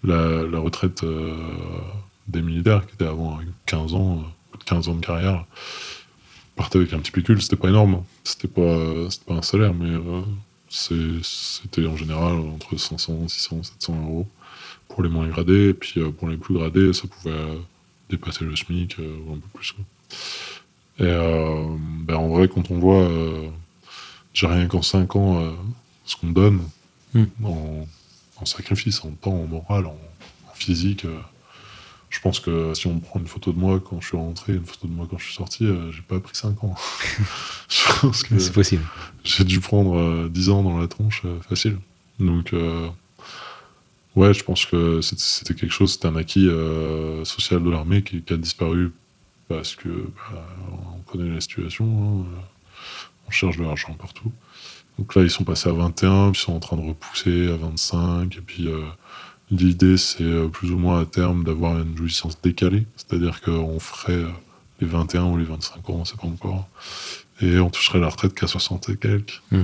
la, 0.04 0.60
retraite 0.60 1.04
des 2.28 2.42
militaires 2.42 2.86
qui 2.88 2.94
était 2.96 3.06
avant 3.06 3.40
15 3.66 3.94
ans, 3.94 4.20
euh, 4.20 4.24
plus 4.52 4.60
de 4.60 4.64
15 4.64 4.88
ans 4.88 4.96
de 4.96 5.06
carrière. 5.06 5.46
Partait 6.56 6.78
avec 6.80 6.94
un 6.94 7.00
petit 7.00 7.12
pécule, 7.12 7.42
c'était 7.42 7.56
pas 7.58 7.68
énorme. 7.70 7.96
hein. 7.96 8.04
C'était 8.24 8.48
pas, 8.48 9.10
c'était 9.10 9.26
pas 9.26 9.34
un 9.36 9.42
salaire, 9.42 9.74
mais 9.74 9.98
c'était 10.70 11.86
en 11.88 11.98
général 11.98 12.36
entre 12.36 12.78
500, 12.78 13.28
600, 13.28 13.64
700 13.64 14.02
euros 14.04 14.28
pour 14.88 15.04
les 15.04 15.10
moins 15.10 15.28
gradés. 15.28 15.70
Et 15.70 15.74
puis 15.74 16.02
pour 16.18 16.30
les 16.30 16.38
plus 16.38 16.54
gradés, 16.56 16.94
ça 16.94 17.04
pouvait 17.08 17.36
dépasser 18.12 18.46
le 18.46 18.56
SMIC 18.56 18.98
ou 19.00 19.34
un 19.34 19.38
peu 19.38 19.48
plus. 19.54 19.72
quoi. 19.72 19.84
Et 21.00 21.10
euh, 21.10 21.66
ben, 22.02 22.16
en 22.18 22.28
vrai, 22.30 22.48
quand 22.48 22.70
on 22.70 22.78
voit, 22.80 23.02
euh, 23.02 23.50
j'ai 24.34 24.46
rien 24.48 24.68
qu'en 24.68 24.82
5 24.84 25.16
ans, 25.16 25.42
euh, 25.42 25.52
ce 26.06 26.16
qu'on 26.16 26.28
donne 26.32 26.62
Hmm. 27.14 27.26
en, 27.44 27.86
en 28.38 28.46
sacrifice, 28.46 29.04
en 29.04 29.12
temps, 29.12 29.34
en 29.34 29.46
moral, 29.46 29.86
en, 29.86 29.98
en 30.50 30.54
physique, 30.54 31.06
je 32.10 32.20
pense 32.22 32.40
que 32.40 32.74
si 32.74 32.88
on 32.88 33.00
prend 33.02 33.20
une 33.20 33.28
photo 33.28 33.52
de 33.52 33.60
moi 33.60 33.82
quand 33.82 34.00
je 34.00 34.08
suis 34.08 34.18
rentré, 34.18 34.54
une 34.54 34.66
photo 34.66 34.88
de 34.88 34.94
moi 34.94 35.08
quand 35.12 35.18
je 35.18 35.26
suis 35.26 35.34
sorti, 35.34 35.66
euh, 35.66 35.92
j'ai 35.92 36.02
pas 36.04 36.20
pris 36.22 36.36
5 36.38 36.64
ans. 36.64 36.74
je 37.70 38.00
pense 38.00 38.24
que 38.24 38.40
C'est 38.40 38.54
possible. 38.54 38.84
j'ai 39.26 39.44
dû 39.44 39.60
prendre 39.60 39.98
euh, 39.98 40.30
10 40.30 40.50
ans 40.52 40.64
dans 40.64 40.78
la 40.78 40.88
tronche 40.88 41.24
euh, 41.26 41.40
facile. 41.42 41.80
Donc, 42.20 42.54
ouais, 44.16 44.34
je 44.34 44.44
pense 44.44 44.66
que 44.66 45.02
c'était- 45.02 45.54
quelque 45.54 45.72
chose, 45.72 45.94
c'était 45.94 46.08
un 46.08 46.16
acquis 46.16 46.48
euh, 46.48 47.24
social 47.26 47.64
de 47.64 47.70
l'armée 47.70 48.04
qui, 48.04 48.24
a 48.30 48.38
disparu 48.38 48.92
parce 49.48 49.76
que 49.76 49.90
bah, 49.90 50.48
on 50.96 51.00
connaît 51.12 51.30
la 51.34 51.42
situation, 51.42 51.86
hein, 51.86 52.26
euh, 52.26 52.42
on 53.28 53.32
cherche 53.32 53.58
de 53.58 53.64
l'argent 53.64 53.94
partout. 53.94 54.32
Donc 54.98 55.16
là, 55.16 55.24
ils 55.24 55.30
sont 55.30 55.44
passés 55.44 55.70
à 55.70 55.74
21, 55.74 56.32
puis 56.32 56.42
ils 56.42 56.46
sont 56.46 56.54
en 56.54 56.60
train 56.60 56.78
de 56.78 56.88
repousser 56.88 57.50
à 57.50 57.58
25, 57.58 58.38
et 58.38 58.42
puis 58.42 58.68
euh, 58.68 58.82
l'idée, 59.50 59.98
c'est 59.98 60.48
plus 60.52 60.72
ou 60.72 60.78
moins 60.78 61.02
à 61.02 61.06
terme 61.06 61.44
d'avoir 61.44 61.80
une 61.80 61.98
jouissance 61.98 62.40
décalée, 62.42 62.86
c'est-à-dire 62.96 63.42
qu'on 63.42 63.80
ferait 63.80 64.24
les 64.80 64.88
21 64.88 65.26
ou 65.26 65.38
les 65.38 65.46
25 65.46 65.90
ans, 65.90 65.94
on 65.94 66.06
sait 66.06 66.18
pas 66.18 66.28
encore, 66.28 66.68
et 67.42 67.60
on 67.60 67.70
toucherait 67.70 68.00
la 68.00 68.10
retraite 68.10 68.34
qu'à 68.34 68.48
60 68.48 68.90
et 68.90 68.98
quelques. 68.98 69.42
Hmm. 69.52 69.64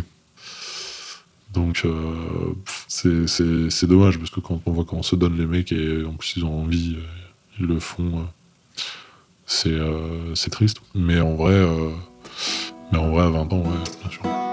Donc 1.53 1.83
euh, 1.85 2.53
c'est 2.87 3.87
dommage 3.87 4.17
parce 4.19 4.29
que 4.29 4.39
quand 4.39 4.61
on 4.65 4.71
voit 4.71 4.85
comment 4.85 5.03
se 5.03 5.15
donnent 5.15 5.37
les 5.37 5.45
mecs 5.45 5.71
et 5.71 6.03
en 6.05 6.13
plus 6.13 6.35
ils 6.37 6.45
ont 6.45 6.61
envie, 6.61 6.95
euh, 6.97 7.03
ils 7.59 7.65
le 7.65 7.79
font, 7.79 8.19
euh, 8.19 9.69
euh, 9.69 10.35
c'est 10.35 10.49
triste. 10.49 10.81
Mais 10.93 11.19
en 11.19 11.35
vrai, 11.35 11.65
mais 12.91 12.97
en 12.97 13.11
vrai 13.11 13.23
à 13.23 13.29
20 13.29 13.53
ans, 13.53 13.59
ouais, 13.59 14.01
bien 14.01 14.11
sûr. 14.11 14.46